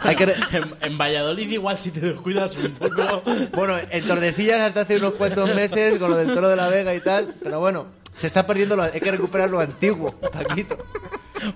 Hay 0.02 0.16
que 0.16 0.26
re- 0.26 0.34
en, 0.52 0.74
en 0.80 0.98
Valladolid 0.98 1.50
igual 1.50 1.78
si 1.78 1.90
te 1.90 2.00
descuidas 2.00 2.56
un 2.56 2.72
poco... 2.72 3.22
bueno, 3.54 3.76
en 3.90 4.08
Tordesillas 4.08 4.60
hasta 4.60 4.80
hace 4.82 4.96
unos 4.96 5.12
cuantos 5.14 5.54
meses 5.54 5.98
con 5.98 6.10
lo 6.10 6.16
del 6.16 6.32
toro 6.34 6.48
de 6.48 6.56
la 6.56 6.68
Vega 6.68 6.94
y 6.94 7.00
tal, 7.00 7.34
pero 7.42 7.60
bueno, 7.60 7.86
se 8.18 8.26
está 8.26 8.46
perdiendo 8.46 8.76
lo, 8.76 8.82
hay 8.82 9.00
que 9.00 9.10
recuperar 9.10 9.48
lo 9.50 9.60
antiguo, 9.60 10.12
Paquito. 10.12 10.76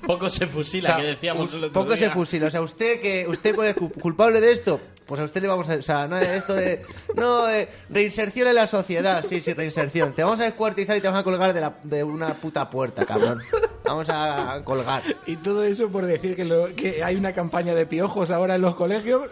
Poco 0.07 0.29
se 0.29 0.45
O 0.45 0.49
fusila, 0.49 0.89
sea, 0.91 0.97
que 0.99 1.03
decíamos 1.03 1.53
el 1.55 1.65
otro 1.65 1.73
poco 1.73 1.95
día. 1.95 2.09
se 2.09 2.11
fusila. 2.11 2.47
O 2.47 2.51
sea, 2.51 2.61
usted 2.63 3.01
que 3.01 3.27
usted 3.29 3.55
cuál 3.55 3.69
es 3.69 3.75
cu- 3.75 3.91
culpable 3.91 4.41
de 4.41 4.53
esto, 4.53 4.81
pues 5.07 5.21
a 5.21 5.25
usted 5.25 5.43
le 5.43 5.49
vamos 5.49 5.69
a, 5.69 5.75
o 5.75 5.83
sea, 5.83 6.07
no 6.07 6.17
esto 6.19 6.55
de 6.55 6.83
no 7.17 7.49
eh, 7.51 7.69
reinserción 7.91 8.47
en 8.47 8.55
la 8.55 8.69
sociedad, 8.69 9.25
sí, 9.29 9.41
sí, 9.41 9.53
reinserción. 9.53 10.13
Te 10.15 10.23
vamos 10.23 10.39
a 10.39 10.45
descuartizar 10.45 10.97
y 10.97 11.01
te 11.01 11.09
vamos 11.09 11.21
a 11.21 11.25
colgar 11.25 11.53
de, 11.53 11.61
la, 11.61 11.75
de 11.83 12.05
una 12.05 12.35
puta 12.35 12.71
puerta, 12.71 13.05
cabrón. 13.05 13.41
Vamos 13.85 14.09
a 14.09 14.61
colgar. 14.65 15.03
Y 15.27 15.35
todo 15.39 15.65
eso 15.65 15.89
por 15.89 16.07
decir 16.07 16.37
que, 16.37 16.45
lo- 16.45 16.73
que 16.77 17.03
hay 17.03 17.17
una 17.17 17.33
campaña 17.33 17.75
de 17.75 17.85
piojos 17.85 18.31
ahora 18.31 18.55
en 18.55 18.61
los 18.61 18.77
colegios. 18.77 19.23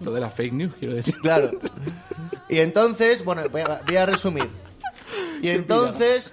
lo 0.00 0.12
de 0.12 0.20
las 0.20 0.32
fake 0.32 0.52
news, 0.52 0.72
quiero 0.78 0.94
decir. 0.94 1.16
Claro. 1.22 1.50
Y 2.48 2.58
entonces, 2.60 3.24
bueno, 3.24 3.42
voy 3.50 3.62
a, 3.62 3.82
voy 3.84 3.96
a 3.96 4.06
resumir. 4.06 4.48
Y 5.42 5.48
entonces 5.48 6.32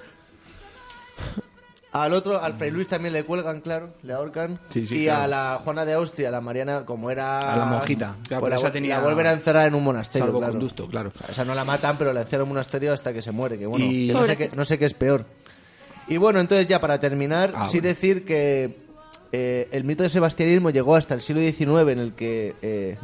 al 1.91 2.13
otro, 2.13 2.41
al 2.43 2.53
Fray 2.53 2.69
Luis 2.69 2.87
también 2.87 3.13
le 3.13 3.23
cuelgan, 3.23 3.61
claro, 3.61 3.93
le 4.03 4.13
ahorcan. 4.13 4.59
Sí, 4.71 4.85
sí, 4.85 5.01
y 5.01 5.03
claro. 5.05 5.23
a 5.23 5.27
la 5.27 5.61
Juana 5.63 5.85
de 5.85 5.93
Austria, 5.93 6.29
la 6.29 6.39
Mariana, 6.39 6.85
como 6.85 7.09
era... 7.09 7.51
A 7.51 7.57
la 7.57 7.65
monjita. 7.65 8.15
Claro, 8.27 8.41
pues 8.41 8.41
pero 8.41 8.49
la, 8.49 8.55
esa 8.57 8.69
vu- 8.69 8.71
tenía 8.73 8.97
la 8.97 9.03
vuelven 9.03 9.25
a 9.27 9.31
encerrar 9.33 9.67
en 9.67 9.73
un 9.75 9.83
monasterio, 9.83 10.27
claro. 10.27 10.39
Salvoconducto, 10.39 10.87
claro. 10.87 11.11
O 11.29 11.33
sea, 11.33 11.45
no 11.45 11.55
la 11.55 11.65
matan, 11.65 11.95
pero 11.97 12.13
la 12.13 12.21
encierran 12.21 12.45
en 12.45 12.49
un 12.51 12.55
monasterio 12.55 12.93
hasta 12.93 13.11
que 13.11 13.21
se 13.23 13.31
muere, 13.31 13.57
que 13.57 13.65
bueno, 13.65 13.85
Y- 13.85 14.07
que 14.07 14.13
no, 14.13 14.23
sé 14.25 14.37
qué, 14.37 14.51
no 14.55 14.65
sé 14.65 14.77
qué 14.77 14.85
es 14.85 14.93
peor. 14.93 15.25
Y 16.07 16.17
bueno, 16.17 16.39
entonces 16.39 16.67
ya 16.67 16.79
para 16.79 16.99
terminar, 16.99 17.53
Ah, 17.55 17.65
sí 17.65 17.79
bueno. 17.79 17.87
decir 17.89 18.23
que 18.25 18.77
eh, 19.31 19.67
el 19.71 19.83
mito 19.83 20.03
del 20.03 20.11
sebastianismo 20.11 20.69
llegó 20.69 20.95
hasta 20.95 21.13
el 21.15 21.21
siglo 21.21 21.41
XIX 21.41 21.89
en 21.91 21.99
el 21.99 22.13
que 22.13 22.55
eh, 22.61 22.97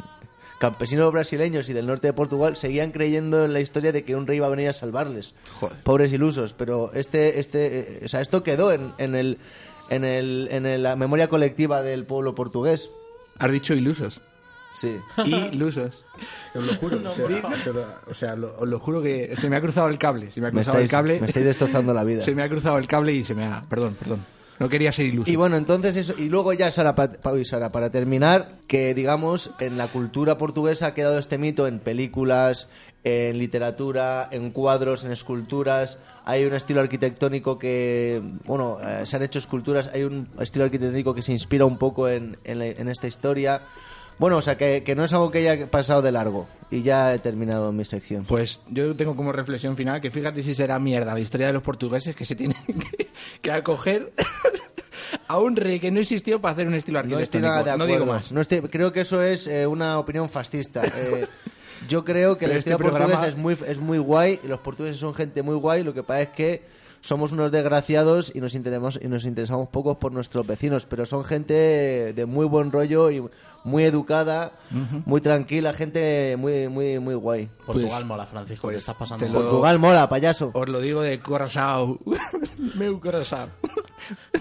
campesinos 0.58 1.12
brasileños 1.12 1.68
y 1.68 1.72
del 1.72 1.86
norte 1.86 2.08
de 2.08 2.12
Portugal 2.12 2.56
seguían 2.56 2.90
creyendo 2.92 3.44
en 3.44 3.52
la 3.52 3.60
historia 3.60 3.92
de 3.92 4.04
que 4.04 4.14
un 4.16 4.26
rey 4.26 4.38
iba 4.38 4.46
a 4.46 4.50
venir 4.50 4.68
a 4.68 4.72
salvarles. 4.72 5.34
Joder. 5.60 5.82
Pobres 5.82 6.12
ilusos, 6.12 6.52
pero 6.54 6.90
este, 6.94 7.40
este, 7.40 7.78
eh, 7.78 8.00
o 8.04 8.08
sea, 8.08 8.20
esto 8.20 8.42
quedó 8.42 8.72
en, 8.72 8.92
en 8.98 9.14
el, 9.14 9.38
en 9.90 10.04
el, 10.04 10.48
en 10.50 10.66
el- 10.66 10.82
la 10.82 10.96
memoria 10.96 11.28
colectiva 11.28 11.82
del 11.82 12.04
pueblo 12.06 12.34
portugués. 12.34 12.90
Has 13.38 13.52
dicho 13.52 13.74
ilusos. 13.74 14.20
Sí. 14.72 14.96
Ilusos. 15.52 16.04
Os 16.54 16.64
lo 16.64 16.74
juro. 16.74 16.98
o 16.98 17.14
sea, 17.14 17.58
se 17.62 17.72
lo- 17.72 17.84
o 18.10 18.14
sea, 18.14 18.36
lo, 18.36 18.54
os 18.58 18.68
lo 18.68 18.78
juro 18.78 19.00
que 19.02 19.34
se 19.36 19.48
me 19.48 19.56
ha 19.56 19.60
cruzado 19.62 19.88
el 19.88 19.96
cable. 19.98 20.30
Se 20.32 20.40
me 20.40 20.48
ha 20.48 20.50
Me 20.50 20.56
cruzado 20.56 20.78
estáis, 20.78 20.90
el 20.90 20.96
cable. 20.96 21.20
me 21.20 21.26
estáis 21.26 21.46
destrozando 21.46 21.94
la 21.94 22.04
vida. 22.04 22.20
Se 22.24 22.34
me 22.34 22.42
ha 22.42 22.48
cruzado 22.48 22.76
el 22.76 22.86
cable 22.86 23.12
y 23.14 23.24
se 23.24 23.34
me 23.34 23.44
ha. 23.46 23.64
Perdón, 23.70 23.96
perdón. 23.98 24.24
No 24.58 24.68
quería 24.68 24.90
ser 24.92 25.06
iluso. 25.06 25.30
Y 25.30 25.36
bueno, 25.36 25.56
entonces 25.56 25.96
eso. 25.96 26.14
Y 26.18 26.28
luego 26.28 26.52
ya, 26.52 26.70
Sara, 26.70 26.94
pa- 26.94 27.12
pa- 27.12 27.38
y 27.38 27.44
Sara, 27.44 27.70
para 27.72 27.90
terminar, 27.90 28.52
que 28.66 28.94
digamos, 28.94 29.50
en 29.60 29.76
la 29.76 29.88
cultura 29.88 30.38
portuguesa 30.38 30.86
ha 30.88 30.94
quedado 30.94 31.18
este 31.18 31.36
mito 31.38 31.66
en 31.66 31.78
películas, 31.78 32.68
en 33.04 33.38
literatura, 33.38 34.28
en 34.30 34.50
cuadros, 34.50 35.04
en 35.04 35.12
esculturas. 35.12 35.98
Hay 36.24 36.44
un 36.44 36.54
estilo 36.54 36.80
arquitectónico 36.80 37.58
que, 37.58 38.20
bueno, 38.46 38.78
eh, 38.82 39.02
se 39.04 39.16
han 39.16 39.22
hecho 39.22 39.38
esculturas. 39.38 39.90
Hay 39.92 40.04
un 40.04 40.28
estilo 40.40 40.64
arquitectónico 40.64 41.14
que 41.14 41.22
se 41.22 41.32
inspira 41.32 41.64
un 41.66 41.76
poco 41.78 42.08
en, 42.08 42.38
en, 42.44 42.58
la- 42.58 42.66
en 42.66 42.88
esta 42.88 43.06
historia. 43.06 43.60
Bueno, 44.18 44.38
o 44.38 44.42
sea, 44.42 44.56
que, 44.56 44.82
que 44.82 44.94
no 44.94 45.04
es 45.04 45.12
algo 45.12 45.30
que 45.30 45.46
haya 45.48 45.70
pasado 45.70 46.00
de 46.02 46.10
largo. 46.12 46.48
Y 46.70 46.82
ya 46.82 47.12
he 47.14 47.18
terminado 47.18 47.70
mi 47.72 47.84
sección. 47.84 48.24
Pues 48.24 48.60
yo 48.68 48.96
tengo 48.96 49.14
como 49.14 49.30
reflexión 49.32 49.76
final 49.76 50.00
que 50.00 50.10
fíjate 50.10 50.42
si 50.42 50.54
será 50.54 50.78
mierda 50.78 51.12
la 51.14 51.20
historia 51.20 51.48
de 51.48 51.52
los 51.52 51.62
portugueses 51.62 52.16
que 52.16 52.24
se 52.24 52.34
tienen 52.34 52.56
que, 52.66 53.08
que 53.42 53.52
acoger 53.52 54.12
a 55.28 55.38
un 55.38 55.54
rey 55.56 55.78
que 55.80 55.90
no 55.90 56.00
existió 56.00 56.40
para 56.40 56.52
hacer 56.54 56.66
un 56.66 56.74
estilo 56.74 56.96
No 56.98 57.00
arquitectónico. 57.00 57.24
estoy 57.24 57.40
nada 57.42 57.72
de 57.72 57.78
No 57.78 57.86
digo 57.86 58.06
más. 58.06 58.32
No 58.32 58.40
estoy- 58.40 58.62
creo 58.62 58.92
que 58.92 59.02
eso 59.02 59.22
es 59.22 59.46
eh, 59.48 59.66
una 59.66 59.98
opinión 59.98 60.28
fascista. 60.28 60.82
Eh, 60.84 61.26
Yo 61.88 62.04
creo 62.04 62.38
que 62.38 62.46
el 62.46 62.50
Pero 62.52 62.58
este 62.58 62.70
estilo 62.70 62.78
programa- 62.88 63.12
portugués 63.14 63.34
es 63.34 63.38
muy, 63.40 63.56
es 63.68 63.78
muy 63.78 63.98
guay, 63.98 64.40
y 64.42 64.46
los 64.48 64.60
portugueses 64.60 64.98
son 64.98 65.14
gente 65.14 65.42
muy 65.42 65.56
guay, 65.56 65.84
lo 65.84 65.92
que 65.92 66.02
pasa 66.02 66.22
es 66.22 66.28
que 66.30 66.62
somos 67.06 67.30
unos 67.32 67.52
desgraciados 67.52 68.32
y 68.34 68.40
nos 68.40 68.54
interesamos, 68.56 68.98
y 69.00 69.06
nos 69.06 69.24
interesamos 69.26 69.68
pocos 69.68 69.96
por 69.96 70.10
nuestros 70.12 70.44
vecinos, 70.46 70.86
pero 70.86 71.06
son 71.06 71.24
gente 71.24 71.52
de 72.12 72.26
muy 72.26 72.46
buen 72.46 72.72
rollo 72.72 73.10
y 73.12 73.22
muy 73.62 73.84
educada, 73.84 74.52
muy 75.04 75.20
tranquila, 75.20 75.72
gente 75.72 76.36
muy, 76.36 76.68
muy, 76.68 76.98
muy 76.98 77.14
guay. 77.14 77.48
Portugal 77.64 78.04
mola, 78.04 78.26
Francisco. 78.26 78.62
pues, 78.62 78.74
te 78.74 78.78
estás 78.78 78.96
pasando. 78.96 79.24
te 79.24 79.30
lo- 79.32 79.40
Portugal 79.40 79.78
mola, 79.78 80.08
payaso. 80.08 80.50
Os 80.54 80.68
lo 80.68 80.80
digo 80.80 81.02
de 81.02 81.20
corazón. 81.20 81.98
Meu 82.74 82.98
corazón. 83.00 83.50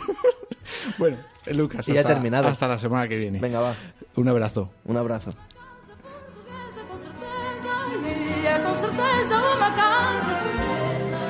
bueno, 0.97 1.17
Lucas, 1.51 1.87
Y 1.87 1.93
ya 1.93 1.99
hasta- 2.01 2.13
terminado. 2.13 2.47
Hasta 2.47 2.67
la 2.67 2.79
semana 2.79 3.07
que 3.07 3.15
viene. 3.17 3.39
Venga, 3.39 3.59
va, 3.59 3.75
Un 4.15 4.27
abrazo. 4.27 4.69
un 4.85 4.97
abrazo. 4.97 5.31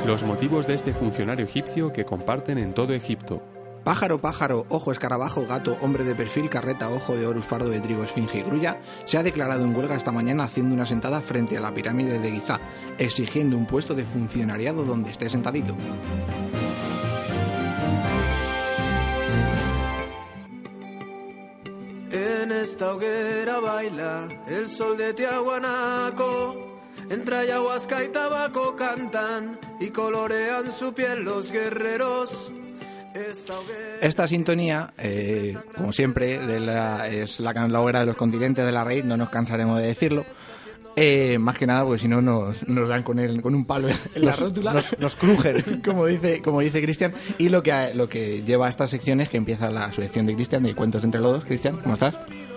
Los 0.05 0.23
motivos 0.23 0.67
de 0.67 0.75
este 0.75 0.93
funcionario 0.93 1.45
egipcio 1.45 1.91
que 1.91 2.05
comparten 2.05 2.59
en 2.59 2.75
todo 2.75 2.93
Egipto. 2.93 3.41
Pájaro, 3.83 4.21
pájaro, 4.21 4.67
ojo, 4.69 4.91
escarabajo, 4.91 5.47
gato, 5.47 5.77
hombre 5.81 6.03
de 6.03 6.13
perfil, 6.13 6.47
carreta, 6.47 6.89
ojo 6.89 7.15
de 7.15 7.25
Horus, 7.25 7.43
fardo 7.43 7.69
de 7.69 7.79
trigo, 7.79 8.03
esfinge 8.03 8.37
y 8.39 8.43
grulla, 8.43 8.79
se 9.05 9.17
ha 9.17 9.23
declarado 9.23 9.63
en 9.63 9.75
huelga 9.75 9.95
esta 9.95 10.11
mañana 10.11 10.43
haciendo 10.43 10.75
una 10.75 10.85
sentada 10.85 11.21
frente 11.21 11.57
a 11.57 11.59
la 11.59 11.73
pirámide 11.73 12.19
de 12.19 12.31
Giza, 12.31 12.59
exigiendo 12.99 13.57
un 13.57 13.65
puesto 13.65 13.95
de 13.95 14.05
funcionariado 14.05 14.83
donde 14.85 15.09
esté 15.09 15.27
sentadito. 15.27 15.75
En 22.11 22.51
esta 22.51 22.93
hoguera 22.93 23.59
baila 23.59 24.27
el 24.47 24.69
sol 24.69 24.97
de 24.97 25.15
Tiahuanaco. 25.15 26.74
Entre 27.09 27.35
ayahuasca 27.37 28.03
y 28.03 28.09
tabaco 28.09 28.75
cantan 28.75 29.59
y 29.79 29.89
colorean 29.89 30.71
su 30.71 30.93
piel 30.93 31.23
los 31.23 31.51
guerreros. 31.51 32.51
Esta 34.01 34.27
sintonía, 34.27 34.93
eh, 34.97 35.55
como 35.77 35.91
siempre, 35.93 36.37
de 36.39 36.59
la- 36.59 37.07
es 37.07 37.39
la, 37.39 37.53
can- 37.53 37.71
la 37.71 37.79
hoguera 37.81 38.01
de 38.01 38.07
los 38.07 38.17
continentes 38.17 38.65
de 38.65 38.71
la 38.71 38.83
raíz, 38.83 39.05
no 39.05 39.15
nos 39.15 39.29
cansaremos 39.29 39.79
de 39.79 39.87
decirlo. 39.87 40.25
Eh, 40.97 41.37
más 41.39 41.57
que 41.57 41.67
nada, 41.67 41.83
porque 41.83 41.99
si 42.01 42.07
no 42.07 42.21
nos, 42.21 42.67
nos 42.67 42.87
dan 42.89 43.03
con, 43.03 43.19
el, 43.19 43.41
con 43.41 43.53
un 43.53 43.65
palo 43.65 43.89
en, 43.89 43.97
la 44.25 44.31
rótula. 44.33 44.73
Nos, 44.73 44.97
nos 44.99 45.15
crujen. 45.15 45.81
como 45.85 46.05
dice 46.05 46.41
como 46.41 46.61
dice 46.61 46.81
Cristian 46.81 47.13
y 47.37 47.49
lo 47.49 47.61
que 47.63 47.93
lo 47.93 48.07
que 48.07 48.43
lleva 48.43 48.67
a 48.67 48.69
estas 48.69 48.89
secciones 48.91 49.29
que 49.29 49.35
empieza 49.37 49.69
la 49.71 49.91
sección 49.91 50.25
de 50.25 50.35
Cristian 50.35 50.63
de 50.63 50.73
cuentos 50.73 51.03
entre 51.03 51.19
los 51.19 51.33
dos 51.33 51.43
Cristian 51.43 51.77
cómo 51.83 51.95
estás 51.95 52.15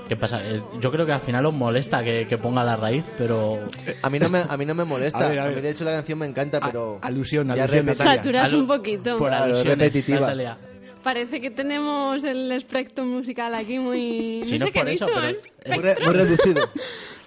¿Qué 0.09 0.17
pasa? 0.17 0.41
Eh, 0.43 0.61
Yo 0.81 0.91
creo 0.91 1.05
que 1.05 1.13
al 1.13 1.21
final 1.21 1.45
os 1.47 1.55
molesta 1.55 2.03
que, 2.03 2.27
que 2.27 2.39
ponga 2.39 2.65
la 2.65 2.77
raíz, 2.77 3.05
pero 3.19 3.59
A 4.03 4.09
mí 4.11 4.19
no 4.19 4.29
me, 4.29 4.39
a 4.49 4.57
mí 4.57 4.65
no 4.65 4.75
me 4.75 4.85
molesta. 4.85 5.19
A 5.19 5.27
A, 5.27 5.29
ver, 5.29 5.39
a 5.41 5.47
ver. 5.47 5.57
mí, 5.57 5.61
de 5.63 5.71
hecho, 5.71 5.85
la 5.85 5.93
canción 5.93 6.19
me 6.19 6.27
encanta, 6.27 6.61
pero... 6.61 6.99
alusión, 7.03 7.47
ya 7.49 7.65
alusión, 7.65 7.87
repetí- 7.87 7.99
Natalia. 7.99 8.15
Saturas 8.17 8.53
Alu- 8.53 8.59
un 8.61 8.67
poquito. 8.67 9.17
por 9.19 9.33
alusiones, 9.33 9.79
repetitiva. 9.79 10.21
Natalia. 10.21 10.59
Parece 11.03 11.41
que 11.41 11.51
tenemos 11.51 12.25
el 12.25 12.51
espectro 12.53 13.05
musical 13.05 13.55
aquí 13.55 13.79
muy... 13.79 14.41
Si 14.45 14.53
no 14.59 14.61
no 14.61 14.67
sé 14.67 14.73
qué 14.73 14.81
he 14.81 14.85
dicho, 14.87 15.07
pero- 15.07 15.29
¿eh? 15.29 15.41
Muy, 15.69 15.79
re- 15.79 15.97
muy 16.05 16.15
reducido. 16.15 16.69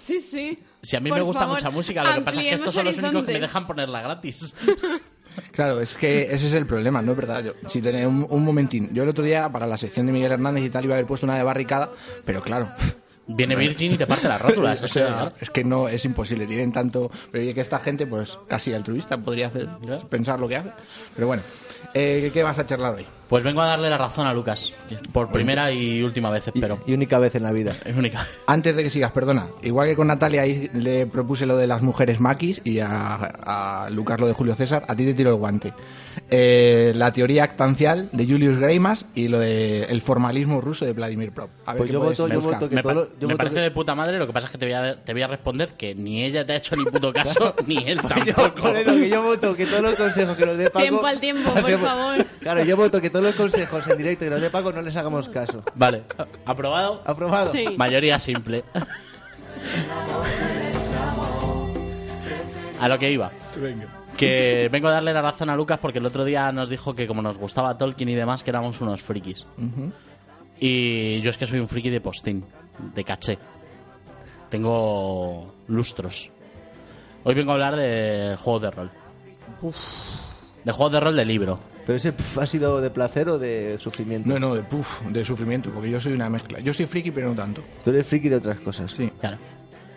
Sí, 0.02 0.18
sí. 0.18 0.58
Si 0.82 0.96
a 0.96 1.00
mí 1.00 1.10
Por 1.10 1.18
me 1.18 1.22
gusta 1.24 1.42
favor, 1.42 1.54
mucha 1.58 1.70
música, 1.70 2.02
lo 2.02 2.12
que 2.16 2.20
pasa 2.22 2.40
es 2.40 2.46
que 2.48 2.54
estos 2.54 2.74
son 2.74 2.84
los 2.86 2.98
únicos 2.98 3.24
que 3.24 3.32
me 3.34 3.38
dejan 3.40 3.66
ponerla 3.68 4.02
gratis. 4.02 4.52
Claro, 5.52 5.80
es 5.80 5.94
que 5.94 6.22
ese 6.34 6.46
es 6.46 6.54
el 6.54 6.66
problema, 6.66 7.02
¿no 7.02 7.12
es 7.12 7.16
verdad? 7.16 7.44
Yo, 7.44 7.52
si 7.68 7.80
tenéis 7.80 8.06
un, 8.06 8.26
un 8.28 8.44
momentín. 8.44 8.90
Yo 8.92 9.02
el 9.02 9.08
otro 9.08 9.24
día, 9.24 9.50
para 9.50 9.66
la 9.66 9.76
sección 9.76 10.06
de 10.06 10.12
Miguel 10.12 10.32
Hernández 10.32 10.64
y 10.64 10.70
tal, 10.70 10.84
iba 10.84 10.94
a 10.94 10.96
haber 10.98 11.06
puesto 11.06 11.26
una 11.26 11.36
de 11.36 11.42
barricada, 11.42 11.90
pero 12.24 12.42
claro. 12.42 12.68
Viene 13.26 13.54
Virgin 13.54 13.92
y 13.92 13.96
te 13.96 14.06
parte 14.06 14.28
las 14.28 14.40
rótulas. 14.42 14.82
o 14.82 14.88
sea, 14.88 15.28
es 15.40 15.50
que 15.50 15.64
no, 15.64 15.88
es 15.88 16.04
imposible. 16.04 16.46
Tienen 16.46 16.72
tanto. 16.72 17.10
Pero 17.30 17.54
que 17.54 17.60
esta 17.60 17.78
gente, 17.78 18.06
pues 18.06 18.38
casi 18.48 18.72
altruista, 18.72 19.18
podría 19.18 19.48
hacer, 19.48 19.68
pensar 20.08 20.40
lo 20.40 20.48
que 20.48 20.56
hace. 20.56 20.70
Pero 21.14 21.28
bueno, 21.28 21.42
eh, 21.94 22.30
¿qué 22.32 22.42
vas 22.42 22.58
a 22.58 22.66
charlar 22.66 22.94
hoy? 22.94 23.06
Pues 23.28 23.42
vengo 23.44 23.62
a 23.62 23.66
darle 23.66 23.88
la 23.88 23.96
razón 23.96 24.26
a 24.26 24.34
Lucas. 24.34 24.74
Por 25.10 25.32
primera 25.32 25.72
y 25.72 26.02
última 26.02 26.28
vez, 26.30 26.44
Y, 26.48 26.58
espero. 26.58 26.80
y 26.86 26.92
única 26.92 27.18
vez 27.18 27.34
en 27.34 27.42
la 27.44 27.52
vida. 27.52 27.74
Es 27.84 27.96
única. 27.96 28.26
Antes 28.46 28.76
de 28.76 28.82
que 28.82 28.90
sigas, 28.90 29.10
perdona. 29.12 29.46
Igual 29.62 29.88
que 29.88 29.96
con 29.96 30.08
Natalia 30.08 30.42
ahí 30.42 30.68
le 30.74 31.06
propuse 31.06 31.46
lo 31.46 31.56
de 31.56 31.66
las 31.66 31.80
mujeres 31.80 32.20
maquis 32.20 32.60
y 32.64 32.80
a, 32.80 33.14
a 33.14 33.88
Lucas 33.90 34.20
lo 34.20 34.26
de 34.26 34.34
Julio 34.34 34.54
César, 34.54 34.82
a 34.86 34.94
ti 34.94 35.04
te 35.06 35.14
tiro 35.14 35.30
el 35.30 35.36
guante. 35.36 35.72
Eh, 36.30 36.92
la 36.94 37.10
teoría 37.12 37.44
actancial 37.44 38.10
de 38.12 38.26
Julius 38.26 38.58
Greimas 38.58 39.06
y 39.14 39.28
lo 39.28 39.38
de 39.38 39.84
el 39.84 40.02
formalismo 40.02 40.60
ruso 40.60 40.84
de 40.84 40.92
Vladimir 40.92 41.32
Prop. 41.32 41.48
A 41.64 41.72
ver 41.72 41.78
Pues 41.78 41.88
qué 41.88 41.92
yo 41.94 42.00
voto- 42.00 42.28
yo 42.28 42.40
voto 42.40 42.68
que 42.68 42.74
Me, 42.74 42.82
pa- 42.82 42.92
lo- 42.92 43.04
yo 43.18 43.28
me 43.28 43.34
voto 43.34 43.36
parece 43.38 43.54
que- 43.56 43.60
de 43.62 43.70
puta 43.70 43.94
madre, 43.94 44.18
lo 44.18 44.26
que 44.26 44.32
pasa 44.34 44.46
es 44.46 44.52
que 44.52 44.58
te 44.58 44.66
voy 44.66 44.74
a, 44.74 45.02
te 45.02 45.12
voy 45.14 45.22
a 45.22 45.26
responder 45.26 45.70
que 45.70 45.94
ni 45.94 46.22
ella 46.24 46.44
te 46.44 46.52
ha 46.52 46.56
hecho 46.56 46.76
ni 46.76 46.84
puto 46.84 47.12
caso, 47.14 47.54
ni 47.66 47.78
él 47.78 47.98
Yo, 48.02 48.08
tampoco. 48.34 48.60
por 48.60 48.76
eso 48.76 48.90
que 48.92 49.08
yo 49.08 49.22
voto 49.22 49.56
que 49.56 49.64
todos 49.64 49.80
los 49.82 49.94
consejos 49.94 50.36
que 50.36 50.44
nos 50.46 50.58
dé 50.58 50.68
Paco... 50.68 50.80
Tiempo 50.82 51.06
al 51.06 51.20
tiempo, 51.20 51.50
por 51.54 51.64
favor. 51.82 52.26
Claro, 52.40 52.64
yo 52.64 52.76
voto 52.76 53.00
que 53.00 53.10
todos 53.10 53.24
los 53.24 53.34
consejos 53.34 53.86
en 53.88 53.98
directo 53.98 54.24
que 54.24 54.30
nos 54.30 54.40
dé 54.40 54.50
Paco 54.50 54.72
no 54.72 54.82
les 54.82 54.96
hagamos 54.96 55.28
caso. 55.28 55.62
Vale, 55.74 56.04
¿aprobado? 56.44 57.02
¿Aprobado? 57.04 57.52
Sí. 57.52 57.64
Mayoría 57.76 58.18
simple. 58.18 58.64
A 62.80 62.88
lo 62.88 62.98
que 62.98 63.12
iba. 63.12 63.30
Que 64.16 64.68
vengo 64.70 64.88
a 64.88 64.92
darle 64.92 65.12
la 65.12 65.22
razón 65.22 65.50
a 65.50 65.56
Lucas 65.56 65.78
porque 65.80 65.98
el 65.98 66.06
otro 66.06 66.24
día 66.24 66.50
nos 66.52 66.68
dijo 66.68 66.94
que 66.94 67.06
como 67.06 67.22
nos 67.22 67.38
gustaba 67.38 67.78
Tolkien 67.78 68.08
y 68.08 68.14
demás, 68.14 68.42
que 68.42 68.50
éramos 68.50 68.80
unos 68.80 69.00
frikis. 69.00 69.46
Y 70.58 71.20
yo 71.20 71.30
es 71.30 71.38
que 71.38 71.46
soy 71.46 71.60
un 71.60 71.68
friki 71.68 71.90
de 71.90 72.00
postín, 72.00 72.44
de 72.94 73.04
caché. 73.04 73.38
Tengo 74.50 75.54
lustros. 75.68 76.30
Hoy 77.24 77.34
vengo 77.34 77.52
a 77.52 77.54
hablar 77.54 77.76
de 77.76 78.36
juegos 78.38 78.62
de 78.62 78.70
rol. 78.70 78.90
De 80.64 80.72
juegos 80.72 80.92
de 80.92 81.00
rol 81.00 81.16
de 81.16 81.24
libro. 81.24 81.58
Pero 81.86 81.96
ese 81.96 82.12
pf, 82.12 82.40
ha 82.42 82.46
sido 82.46 82.80
de 82.80 82.90
placer 82.90 83.28
o 83.28 83.38
de 83.38 83.76
sufrimiento. 83.78 84.28
No, 84.28 84.38
no, 84.38 84.54
de, 84.54 84.62
puf, 84.62 85.02
de 85.08 85.24
sufrimiento, 85.24 85.70
porque 85.70 85.90
yo 85.90 86.00
soy 86.00 86.12
una 86.12 86.30
mezcla. 86.30 86.60
Yo 86.60 86.72
soy 86.72 86.86
friki, 86.86 87.10
pero 87.10 87.28
no 87.30 87.34
tanto. 87.34 87.62
Tú 87.82 87.90
eres 87.90 88.06
friki 88.06 88.28
de 88.28 88.36
otras 88.36 88.60
cosas. 88.60 88.90
Sí. 88.92 89.10
Claro. 89.20 89.38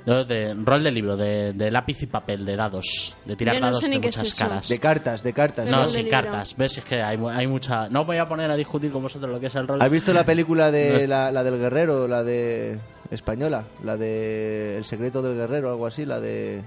Yo 0.08 0.24
de 0.24 0.54
rol 0.54 0.84
de 0.84 0.92
libro, 0.92 1.18
de, 1.18 1.52
de 1.54 1.72
lápiz 1.72 2.04
y 2.04 2.06
papel, 2.06 2.46
de 2.46 2.56
dados, 2.56 3.16
de 3.26 3.36
tirar 3.36 3.56
Yo 3.56 3.60
no 3.62 3.66
dados 3.68 3.80
sé 3.80 3.90
ni 3.90 3.96
de 3.96 4.02
qué 4.02 4.10
es 4.10 4.18
muchas 4.18 4.34
eso. 4.34 4.46
caras. 4.46 4.68
De 4.70 4.78
cartas, 4.80 5.24
de 5.24 5.34
cartas. 5.34 5.68
No, 5.70 5.82
de 5.82 5.88
sin 5.88 6.04
libro. 6.06 6.12
cartas. 6.12 6.56
¿Ves? 6.56 6.78
Es 6.78 6.86
que 6.86 7.02
hay, 7.02 7.18
mu- 7.18 7.30
hay 7.30 7.48
mucha... 7.48 7.90
No 7.90 8.06
voy 8.06 8.18
a 8.18 8.28
poner 8.28 8.52
a 8.52 8.56
discutir 8.56 8.92
con 8.92 9.02
vosotros 9.02 9.32
lo 9.32 9.40
que 9.40 9.48
es 9.48 9.56
el 9.56 9.68
rol. 9.68 9.82
¿Has 9.82 9.90
visto 9.90 10.14
la 10.14 10.24
película 10.24 10.70
de 10.70 10.90
No 10.92 10.98
es- 10.98 11.08
la, 11.08 11.32
la 11.32 11.44
del 11.44 11.58
guerrero, 11.58 12.08
la 12.08 12.24
de 12.24 12.78
española? 13.10 13.66
La 13.84 13.98
de 13.98 14.78
El 14.78 14.86
secreto 14.86 15.24
del 15.24 15.36
guerrero, 15.38 15.70
algo 15.72 15.88
así, 15.88 16.06
la 16.06 16.20
de... 16.20 16.62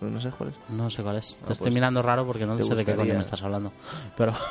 No, 0.00 0.08
no 0.10 0.20
sé 0.20 0.30
cuál 0.30 0.50
es. 0.50 0.54
No 0.70 0.90
sé 0.90 1.02
cuál 1.02 1.16
es. 1.16 1.36
Te 1.38 1.46
pues 1.46 1.58
estoy 1.58 1.72
mirando 1.72 2.00
raro 2.02 2.26
porque 2.26 2.46
no 2.46 2.56
te 2.56 2.64
sé 2.64 2.74
de 2.74 2.84
qué 2.84 2.94
coño 2.94 3.14
me 3.14 3.20
estás 3.20 3.42
hablando. 3.42 3.72
Pero... 4.16 4.32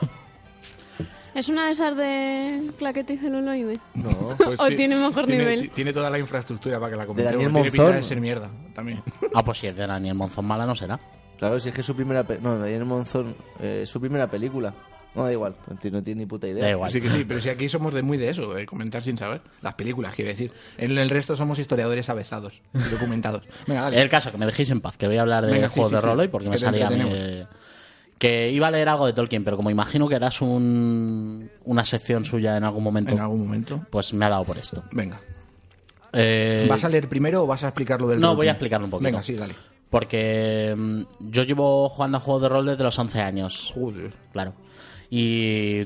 ¿Es 1.35 1.47
una 1.47 1.65
de 1.67 1.71
esas 1.71 1.95
de 1.95 2.71
claqueta 2.77 3.13
y 3.13 3.17
celuloide? 3.17 3.79
No, 3.93 4.09
O 4.59 4.67
tiene 4.67 4.95
mejor 4.95 5.25
tiene, 5.25 5.43
nivel. 5.43 5.61
ti- 5.61 5.67
Tiene 5.69 5.93
toda 5.93 6.09
la 6.09 6.17
infraestructura 6.19 6.79
para 6.79 6.91
que 6.91 6.97
la 6.97 7.05
comentemos. 7.05 7.31
Daniel 7.33 7.53
tiene 7.53 7.69
pinta 7.71 7.83
Monzón. 7.83 8.01
de 8.01 8.07
ser 8.07 8.19
mierda, 8.21 8.49
también. 8.73 9.03
Ah, 9.33 9.43
pues 9.43 9.59
si 9.59 9.67
es 9.67 9.75
de 9.75 9.85
Daniel 9.87 10.15
Monzón 10.15 10.45
mala 10.45 10.65
no 10.65 10.75
será. 10.75 10.99
Claro, 11.37 11.57
si 11.59 11.69
es 11.69 11.75
que 11.75 11.81
es 11.81 11.87
su 11.87 11.95
primera... 11.95 12.23
pe- 12.23 12.39
No, 12.41 12.57
Daniel 12.57 12.83
Monzón, 12.85 13.35
eh, 13.59 13.81
es 13.83 13.89
su 13.89 14.01
primera 14.01 14.27
película. 14.27 14.73
No, 15.15 15.23
da 15.23 15.31
igual, 15.31 15.55
no 15.67 15.75
tiene, 15.75 15.97
no 15.97 16.03
tiene 16.03 16.19
ni 16.21 16.25
puta 16.27 16.47
idea. 16.47 16.63
Da 16.65 16.69
igual. 16.71 16.91
Sí 16.91 17.01
que 17.01 17.09
sí, 17.09 17.25
pero 17.27 17.39
si 17.41 17.49
aquí 17.49 17.67
somos 17.67 17.93
de 17.93 18.01
muy 18.03 18.17
de 18.17 18.29
eso, 18.29 18.53
de 18.53 18.65
comentar 18.65 19.01
sin 19.01 19.17
saber. 19.17 19.41
Las 19.61 19.73
películas, 19.73 20.13
quiero 20.15 20.29
decir. 20.29 20.51
En 20.77 20.97
el 20.97 21.09
resto 21.09 21.35
somos 21.35 21.57
historiadores 21.59 22.07
avesados 22.09 22.61
y 22.73 22.89
documentados. 22.91 23.43
Venga, 23.67 23.81
dale. 23.81 23.99
El 24.01 24.07
caso, 24.09 24.31
que 24.31 24.37
me 24.37 24.45
dejéis 24.45 24.69
en 24.69 24.81
paz, 24.81 24.97
que 24.97 25.07
voy 25.07 25.17
a 25.17 25.21
hablar 25.21 25.45
de 25.45 25.51
Venga, 25.51 25.69
juegos 25.69 25.89
sí, 25.89 25.95
de 25.95 26.01
sí. 26.01 26.07
rol 26.07 26.19
hoy 26.19 26.27
porque 26.27 26.49
me 26.49 26.57
salía 26.57 26.87
a 26.87 26.89
mí 26.91 26.95
entretenemos. 27.01 27.27
de- 27.37 27.47
Que 28.19 28.51
iba 28.51 28.67
a 28.67 28.71
leer 28.71 28.87
algo 28.89 29.07
de 29.07 29.13
Tolkien, 29.13 29.43
pero 29.43 29.57
como 29.57 29.69
imagino 29.71 30.07
que 30.07 30.15
harás 30.15 30.41
un, 30.41 31.49
una 31.65 31.83
sección 31.85 32.23
suya 32.25 32.55
en 32.57 32.63
algún 32.63 32.83
momento, 32.83 33.13
En 33.13 33.19
algún 33.19 33.39
momento. 33.39 33.83
pues 33.89 34.13
me 34.13 34.25
ha 34.25 34.29
dado 34.29 34.43
por 34.43 34.57
esto. 34.57 34.83
Venga. 34.91 35.19
Eh, 36.13 36.65
¿Vas 36.69 36.83
a 36.83 36.89
leer 36.89 37.07
primero 37.07 37.43
o 37.43 37.47
vas 37.47 37.63
a 37.63 37.67
explicar 37.69 38.01
lo 38.01 38.07
del 38.09 38.19
No, 38.19 38.35
voy 38.35 38.47
a 38.47 38.51
explicarlo 38.51 38.85
un 38.85 38.91
poquito. 38.91 39.05
Venga, 39.09 39.23
sí, 39.23 39.35
dale. 39.35 39.53
Porque 39.89 40.75
mm, 40.77 41.01
yo 41.19 41.43
llevo 41.43 41.87
jugando 41.89 42.17
a 42.17 42.19
juegos 42.19 42.43
de 42.43 42.49
rol 42.49 42.65
desde 42.65 42.83
los 42.83 42.97
11 42.99 43.21
años. 43.21 43.71
Joder. 43.73 44.13
Claro. 44.33 44.53
Y 45.09 45.79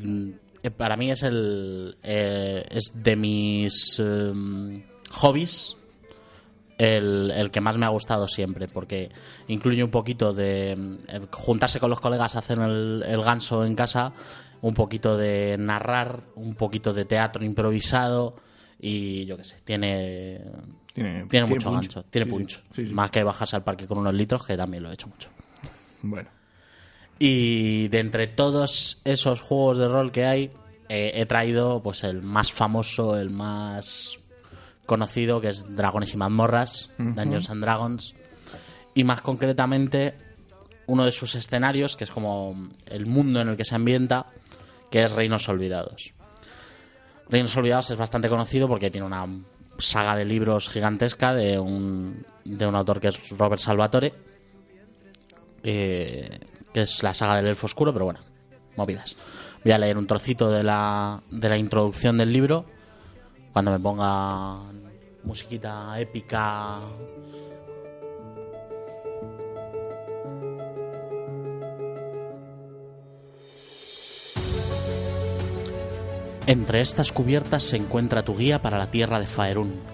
eh, 0.63 0.71
para 0.71 0.95
mí 0.97 1.11
es 1.11 1.23
el. 1.23 1.97
eh, 2.03 2.65
es 2.69 2.91
de 2.95 3.15
mis 3.15 3.99
em, 3.99 4.83
hobbies 5.11 5.75
el, 6.77 7.31
el 7.31 7.51
que 7.51 7.61
más 7.61 7.77
me 7.77 7.85
ha 7.85 7.89
gustado 7.89 8.27
siempre. 8.27 8.67
Porque 8.67 9.09
incluye 9.47 9.83
un 9.83 9.91
poquito 9.91 10.33
de 10.33 10.71
el 10.71 11.27
juntarse 11.31 11.79
con 11.79 11.89
los 11.89 11.99
colegas 12.01 12.35
a 12.35 12.39
hacer 12.39 12.59
el, 12.59 13.03
el 13.05 13.21
ganso 13.23 13.63
en 13.65 13.75
casa, 13.75 14.11
un 14.61 14.73
poquito 14.73 15.17
de 15.17 15.55
narrar, 15.57 16.23
un 16.35 16.55
poquito 16.55 16.93
de 16.93 17.05
teatro 17.05 17.45
improvisado. 17.45 18.35
Y 18.79 19.25
yo 19.25 19.37
qué 19.37 19.43
sé, 19.45 19.57
tiene. 19.63 20.41
Tiene, 20.93 21.25
Tiene 21.27 21.47
mucho 21.47 21.69
punch. 21.71 21.81
gancho, 21.81 22.03
tiene 22.03 22.25
Sí, 22.25 22.29
sí. 22.31 22.37
punch. 22.37 22.63
Sí, 22.75 22.85
sí. 22.87 22.93
Más 22.93 23.09
que 23.09 23.23
bajarse 23.23 23.55
al 23.55 23.63
parque 23.63 23.87
con 23.87 23.97
unos 23.97 24.13
litros, 24.13 24.45
que 24.45 24.55
también 24.57 24.83
lo 24.83 24.91
he 24.91 24.93
hecho 24.93 25.07
mucho. 25.07 25.29
Bueno. 26.03 26.29
Y 27.19 27.87
de 27.89 27.99
entre 27.99 28.27
todos 28.27 28.99
esos 29.05 29.41
juegos 29.41 29.77
de 29.77 29.87
rol 29.87 30.11
que 30.11 30.25
hay, 30.25 30.51
eh, 30.89 31.11
he 31.15 31.25
traído 31.25 31.81
pues 31.81 32.03
el 32.03 32.21
más 32.21 32.51
famoso, 32.51 33.17
el 33.17 33.29
más 33.29 34.17
conocido, 34.85 35.39
que 35.41 35.49
es 35.49 35.75
Dragones 35.75 36.13
y 36.13 36.17
mazmorras, 36.17 36.91
Dungeons 36.97 37.49
and 37.49 37.63
Dragons. 37.63 38.13
y 38.95 39.03
más 39.03 39.21
concretamente 39.21 40.13
uno 40.85 41.05
de 41.05 41.11
sus 41.11 41.35
escenarios, 41.35 41.95
que 41.95 42.03
es 42.03 42.11
como 42.11 42.69
el 42.87 43.05
mundo 43.05 43.41
en 43.41 43.49
el 43.49 43.57
que 43.57 43.65
se 43.65 43.75
ambienta, 43.75 44.27
que 44.91 45.03
es 45.03 45.11
Reinos 45.11 45.47
Olvidados. 45.49 46.13
Reinos 47.29 47.55
Olvidados 47.55 47.89
es 47.91 47.97
bastante 47.97 48.29
conocido 48.29 48.67
porque 48.67 48.91
tiene 48.91 49.07
una 49.07 49.25
saga 49.77 50.15
de 50.15 50.25
libros 50.25 50.69
gigantesca 50.69 51.33
de 51.33 51.57
un, 51.57 52.25
de 52.43 52.67
un 52.67 52.75
autor 52.75 52.99
que 52.99 53.07
es 53.07 53.29
Robert 53.29 53.61
Salvatore, 53.61 54.13
eh, 55.63 56.39
que 56.73 56.81
es 56.81 57.03
la 57.03 57.13
saga 57.13 57.37
del 57.37 57.47
Elfo 57.47 57.67
Oscuro, 57.67 57.93
pero 57.93 58.05
bueno, 58.05 58.19
movidas. 58.75 59.15
Voy 59.63 59.71
a 59.71 59.77
leer 59.77 59.97
un 59.97 60.07
trocito 60.07 60.49
de 60.49 60.63
la, 60.63 61.21
de 61.29 61.49
la 61.49 61.57
introducción 61.57 62.17
del 62.17 62.33
libro 62.33 62.65
cuando 63.53 63.71
me 63.71 63.79
ponga 63.79 64.57
musiquita 65.23 65.97
épica. 65.99 66.77
Entre 76.45 76.81
estas 76.81 77.13
cubiertas 77.13 77.63
se 77.63 77.77
encuentra 77.77 78.25
tu 78.25 78.35
guía 78.35 78.61
para 78.61 78.77
la 78.77 78.91
tierra 78.91 79.19
de 79.19 79.27
Faerún. 79.27 79.92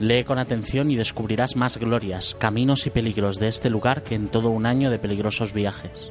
Lee 0.00 0.24
con 0.24 0.38
atención 0.38 0.90
y 0.90 0.96
descubrirás 0.96 1.54
más 1.54 1.78
glorias, 1.78 2.34
caminos 2.34 2.86
y 2.86 2.90
peligros 2.90 3.38
de 3.38 3.46
este 3.48 3.70
lugar 3.70 4.02
que 4.02 4.16
en 4.16 4.28
todo 4.28 4.50
un 4.50 4.66
año 4.66 4.90
de 4.90 4.98
peligrosos 4.98 5.52
viajes. 5.52 6.10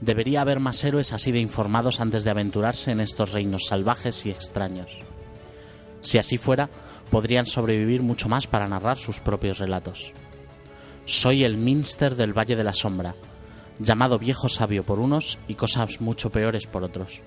Debería 0.00 0.40
haber 0.40 0.58
más 0.58 0.82
héroes 0.82 1.12
así 1.12 1.30
de 1.30 1.38
informados 1.38 2.00
antes 2.00 2.24
de 2.24 2.30
aventurarse 2.30 2.90
en 2.90 3.00
estos 3.00 3.32
reinos 3.32 3.66
salvajes 3.66 4.26
y 4.26 4.30
extraños. 4.30 4.98
Si 6.00 6.18
así 6.18 6.38
fuera, 6.38 6.68
podrían 7.10 7.46
sobrevivir 7.46 8.02
mucho 8.02 8.28
más 8.28 8.48
para 8.48 8.68
narrar 8.68 8.98
sus 8.98 9.20
propios 9.20 9.58
relatos. 9.58 10.12
Soy 11.04 11.44
el 11.44 11.56
Minster 11.56 12.16
del 12.16 12.36
Valle 12.36 12.56
de 12.56 12.64
la 12.64 12.72
Sombra, 12.72 13.14
llamado 13.78 14.18
viejo 14.18 14.48
sabio 14.48 14.84
por 14.84 14.98
unos 14.98 15.38
y 15.46 15.54
cosas 15.54 16.00
mucho 16.00 16.30
peores 16.30 16.66
por 16.66 16.82
otros. 16.82 17.20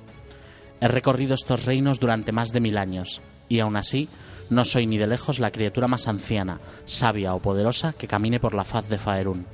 He 0.82 0.88
recorrido 0.90 1.34
estos 1.34 1.66
reinos 1.66 2.00
durante 2.00 2.34
más 2.34 2.52
de 2.52 2.60
mil 2.60 2.78
años, 2.78 3.22
y 3.48 3.60
aún 3.60 3.78
así 3.78 4.10
no 4.50 4.66
soy 4.66 4.88
ni 4.88 4.98
de 4.98 5.08
lejos 5.08 5.40
la 5.40 5.52
criatura 5.52 5.88
más 5.88 6.08
anciana, 6.08 6.60
sabia 6.86 7.34
o 7.36 7.40
poderosa 7.40 7.94
que 7.94 8.08
camine 8.08 8.40
por 8.40 8.54
la 8.54 8.64
faz 8.64 8.90
de 8.90 8.98
Faerún. 8.98 9.46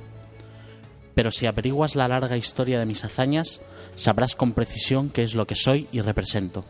Pero 1.14 1.30
si 1.30 1.46
averiguas 1.46 1.96
la 1.96 2.08
larga 2.08 2.36
historia 2.36 2.78
de 2.78 2.86
mis 2.86 3.04
hazañas, 3.04 3.60
sabrás 3.94 4.34
con 4.34 4.52
precisión 4.52 5.10
qué 5.10 5.22
es 5.22 5.34
lo 5.34 5.46
que 5.46 5.54
soy 5.54 5.88
y 5.92 6.00
represento. 6.00 6.64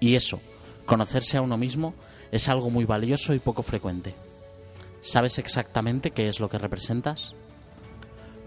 Y 0.00 0.14
eso, 0.14 0.40
conocerse 0.86 1.36
a 1.36 1.42
uno 1.42 1.56
mismo, 1.56 1.94
es 2.32 2.48
algo 2.48 2.70
muy 2.70 2.84
valioso 2.84 3.34
y 3.34 3.38
poco 3.38 3.62
frecuente. 3.62 4.14
¿Sabes 5.02 5.38
exactamente 5.38 6.10
qué 6.10 6.28
es 6.28 6.40
lo 6.40 6.48
que 6.48 6.58
representas? 6.58 7.34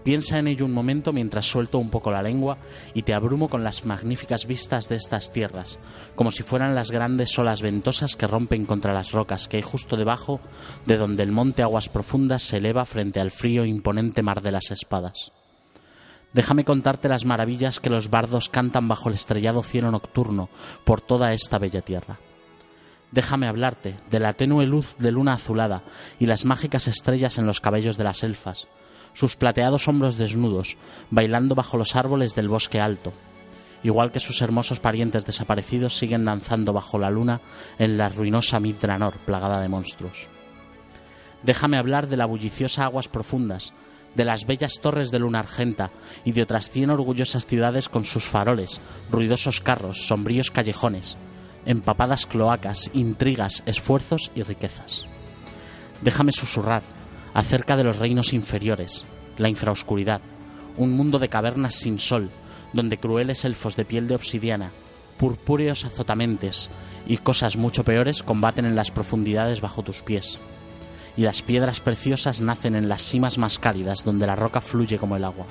Piensa 0.02 0.38
en 0.38 0.48
ello 0.48 0.64
un 0.64 0.72
momento 0.72 1.12
mientras 1.12 1.44
suelto 1.44 1.78
un 1.78 1.90
poco 1.90 2.10
la 2.10 2.22
lengua 2.22 2.56
y 2.94 3.02
te 3.02 3.12
abrumo 3.12 3.48
con 3.48 3.62
las 3.62 3.84
magníficas 3.84 4.46
vistas 4.46 4.88
de 4.88 4.96
estas 4.96 5.30
tierras, 5.30 5.78
como 6.14 6.30
si 6.30 6.42
fueran 6.42 6.74
las 6.74 6.90
grandes 6.90 7.38
olas 7.38 7.60
ventosas 7.60 8.16
que 8.16 8.26
rompen 8.26 8.64
contra 8.64 8.94
las 8.94 9.12
rocas 9.12 9.46
que 9.46 9.58
hay 9.58 9.62
justo 9.62 9.96
debajo 9.96 10.40
de 10.86 10.96
donde 10.96 11.22
el 11.22 11.32
monte 11.32 11.62
Aguas 11.62 11.90
Profundas 11.90 12.42
se 12.42 12.56
eleva 12.56 12.86
frente 12.86 13.20
al 13.20 13.30
frío 13.30 13.64
e 13.64 13.68
imponente 13.68 14.22
mar 14.22 14.40
de 14.40 14.52
las 14.52 14.70
espadas. 14.70 15.32
Déjame 16.32 16.64
contarte 16.64 17.08
las 17.08 17.24
maravillas 17.26 17.80
que 17.80 17.90
los 17.90 18.08
bardos 18.08 18.48
cantan 18.48 18.88
bajo 18.88 19.08
el 19.08 19.16
estrellado 19.16 19.62
cielo 19.62 19.90
nocturno 19.90 20.48
por 20.84 21.00
toda 21.00 21.32
esta 21.32 21.58
bella 21.58 21.82
tierra. 21.82 22.18
Déjame 23.10 23.48
hablarte 23.48 23.96
de 24.10 24.20
la 24.20 24.32
tenue 24.32 24.64
luz 24.64 24.96
de 24.98 25.10
luna 25.10 25.34
azulada 25.34 25.82
y 26.20 26.26
las 26.26 26.44
mágicas 26.44 26.86
estrellas 26.86 27.38
en 27.38 27.46
los 27.46 27.60
cabellos 27.60 27.96
de 27.96 28.04
las 28.04 28.22
elfas, 28.22 28.68
sus 29.12 29.36
plateados 29.36 29.88
hombros 29.88 30.16
desnudos, 30.16 30.76
bailando 31.10 31.54
bajo 31.54 31.76
los 31.76 31.96
árboles 31.96 32.34
del 32.34 32.48
bosque 32.48 32.80
alto, 32.80 33.12
igual 33.82 34.12
que 34.12 34.20
sus 34.20 34.42
hermosos 34.42 34.80
parientes 34.80 35.24
desaparecidos 35.24 35.96
siguen 35.96 36.24
danzando 36.24 36.72
bajo 36.72 36.98
la 36.98 37.10
luna 37.10 37.40
en 37.78 37.98
la 37.98 38.08
ruinosa 38.08 38.60
Midranor 38.60 39.18
plagada 39.18 39.60
de 39.60 39.68
monstruos. 39.68 40.28
Déjame 41.42 41.78
hablar 41.78 42.06
de 42.06 42.16
la 42.16 42.26
bulliciosa 42.26 42.84
aguas 42.84 43.08
profundas, 43.08 43.72
de 44.14 44.24
las 44.24 44.44
bellas 44.46 44.74
torres 44.80 45.10
de 45.10 45.20
luna 45.20 45.38
argenta 45.38 45.90
y 46.24 46.32
de 46.32 46.42
otras 46.42 46.70
cien 46.70 46.90
orgullosas 46.90 47.46
ciudades 47.46 47.88
con 47.88 48.04
sus 48.04 48.24
faroles, 48.24 48.80
ruidosos 49.10 49.60
carros, 49.60 50.06
sombríos 50.06 50.50
callejones, 50.50 51.16
empapadas 51.64 52.26
cloacas, 52.26 52.90
intrigas, 52.92 53.62
esfuerzos 53.66 54.30
y 54.34 54.42
riquezas. 54.42 55.04
Déjame 56.02 56.32
susurrar 56.32 56.82
acerca 57.34 57.76
de 57.76 57.84
los 57.84 57.98
reinos 57.98 58.32
inferiores, 58.32 59.04
la 59.38 59.48
infraoscuridad, 59.48 60.20
un 60.76 60.92
mundo 60.92 61.18
de 61.18 61.28
cavernas 61.28 61.74
sin 61.74 61.98
sol, 61.98 62.30
donde 62.72 62.98
crueles 62.98 63.44
elfos 63.44 63.76
de 63.76 63.84
piel 63.84 64.08
de 64.08 64.14
obsidiana, 64.14 64.70
purpúreos 65.18 65.84
azotamentes 65.84 66.70
y 67.06 67.18
cosas 67.18 67.56
mucho 67.56 67.84
peores 67.84 68.22
combaten 68.22 68.64
en 68.64 68.76
las 68.76 68.90
profundidades 68.90 69.60
bajo 69.60 69.82
tus 69.82 70.02
pies. 70.02 70.38
Y 71.16 71.22
las 71.22 71.42
piedras 71.42 71.80
preciosas 71.80 72.40
nacen 72.40 72.74
en 72.76 72.88
las 72.88 73.02
cimas 73.02 73.36
más 73.36 73.58
cálidas, 73.58 74.04
donde 74.04 74.26
la 74.26 74.36
roca 74.36 74.60
fluye 74.60 74.96
como 74.96 75.16
el 75.16 75.24
agua. 75.24 75.46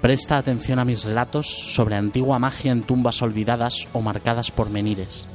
Presta 0.00 0.36
atención 0.36 0.80
a 0.80 0.84
mis 0.84 1.04
relatos 1.04 1.46
sobre 1.46 1.94
antigua 1.94 2.40
magia 2.40 2.72
en 2.72 2.82
tumbas 2.82 3.22
olvidadas 3.22 3.86
o 3.92 4.00
marcadas 4.00 4.50
por 4.50 4.70
menires, 4.70 5.28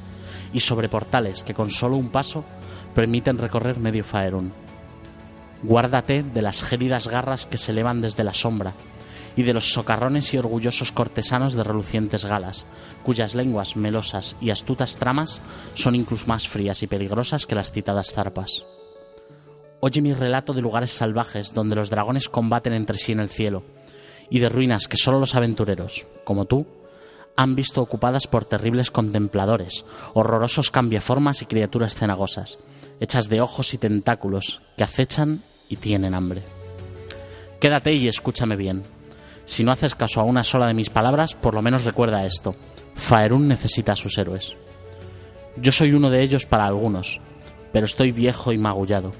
y 0.51 0.59
sobre 0.59 0.89
portales 0.89 1.43
que 1.45 1.53
con 1.53 1.71
solo 1.71 1.95
un 1.95 2.09
paso 2.09 2.43
permiten 2.93 3.37
recorrer 3.37 3.77
medio 3.77 4.03
Faerún. 4.03 4.51
Guárdate 5.63 6.23
de 6.23 6.41
las 6.41 6.63
gélidas 6.63 7.07
garras 7.07 7.45
que 7.45 7.57
se 7.57 7.71
elevan 7.71 8.01
desde 8.01 8.23
la 8.23 8.33
sombra, 8.33 8.73
y 9.35 9.43
de 9.43 9.53
los 9.53 9.71
socarrones 9.71 10.33
y 10.33 10.37
orgullosos 10.37 10.91
cortesanos 10.91 11.53
de 11.53 11.63
relucientes 11.63 12.25
galas, 12.25 12.65
cuyas 13.03 13.35
lenguas 13.35 13.75
melosas 13.75 14.35
y 14.41 14.49
astutas 14.49 14.97
tramas 14.97 15.41
son 15.75 15.95
incluso 15.95 16.27
más 16.27 16.47
frías 16.47 16.81
y 16.83 16.87
peligrosas 16.87 17.45
que 17.45 17.55
las 17.55 17.71
citadas 17.71 18.11
zarpas. 18.11 18.65
Oye 19.79 20.01
mi 20.01 20.13
relato 20.13 20.53
de 20.53 20.61
lugares 20.61 20.89
salvajes 20.89 21.53
donde 21.53 21.75
los 21.75 21.91
dragones 21.91 22.29
combaten 22.29 22.73
entre 22.73 22.97
sí 22.97 23.11
en 23.11 23.19
el 23.19 23.29
cielo, 23.29 23.63
y 24.29 24.39
de 24.39 24.49
ruinas 24.49 24.87
que 24.87 24.97
solo 24.97 25.19
los 25.19 25.35
aventureros, 25.35 26.07
como 26.23 26.45
tú, 26.45 26.65
han 27.37 27.55
visto 27.55 27.81
ocupadas 27.81 28.27
por 28.27 28.45
terribles 28.45 28.89
contempladores, 28.91 29.85
horrorosos 30.13 30.71
cambiaformas 30.71 31.43
y 31.43 31.45
criaturas 31.45 31.95
cenagosas, 31.95 32.57
hechas 32.99 33.29
de 33.29 33.41
ojos 33.41 33.75
y 33.75 33.77
tentáculos, 33.77 34.61
que 34.75 34.83
acechan 34.83 35.43
y 35.69 35.77
tienen 35.77 36.15
hambre. 36.15 36.41
Quédate 37.61 37.93
y 37.93 38.07
escúchame 38.07 38.55
bien. 38.55 38.83
Si 39.45 39.63
no 39.63 39.71
haces 39.71 39.93
caso 39.93 40.19
a 40.19 40.23
una 40.23 40.43
sola 40.43 40.67
de 40.67 40.73
mis 40.73 40.89
palabras, 40.89 41.35
por 41.35 41.53
lo 41.53 41.61
menos 41.61 41.85
recuerda 41.85 42.25
esto. 42.25 42.55
Faerún 42.95 43.47
necesita 43.47 43.93
a 43.93 43.95
sus 43.95 44.17
héroes. 44.17 44.55
Yo 45.55 45.71
soy 45.71 45.93
uno 45.93 46.09
de 46.09 46.23
ellos 46.23 46.47
para 46.47 46.65
algunos, 46.65 47.21
pero 47.71 47.85
estoy 47.85 48.11
viejo 48.11 48.51
y 48.51 48.57
magullado, 48.57 49.13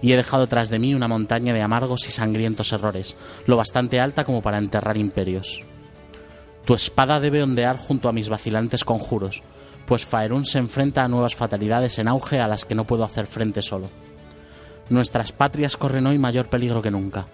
y 0.00 0.12
he 0.12 0.16
dejado 0.16 0.46
tras 0.46 0.70
de 0.70 0.78
mí 0.78 0.94
una 0.94 1.08
montaña 1.08 1.52
de 1.52 1.62
amargos 1.62 2.08
y 2.08 2.12
sangrientos 2.12 2.72
errores, 2.72 3.14
lo 3.46 3.56
bastante 3.56 4.00
alta 4.00 4.24
como 4.24 4.40
para 4.40 4.58
enterrar 4.58 4.96
imperios. 4.96 5.62
Tu 6.68 6.74
espada 6.74 7.18
debe 7.18 7.42
ondear 7.42 7.78
junto 7.78 8.10
a 8.10 8.12
mis 8.12 8.28
vacilantes 8.28 8.84
conjuros, 8.84 9.42
pues 9.86 10.04
Faerún 10.04 10.44
se 10.44 10.58
enfrenta 10.58 11.02
a 11.02 11.08
nuevas 11.08 11.34
fatalidades 11.34 11.98
en 11.98 12.08
auge 12.08 12.40
a 12.40 12.46
las 12.46 12.66
que 12.66 12.74
no 12.74 12.84
puedo 12.84 13.04
hacer 13.04 13.26
frente 13.26 13.62
solo. 13.62 13.88
Nuestras 14.90 15.32
patrias 15.32 15.78
corren 15.78 16.06
hoy 16.06 16.18
mayor 16.18 16.50
peligro 16.50 16.82
que 16.82 16.90
nunca. 16.90 17.26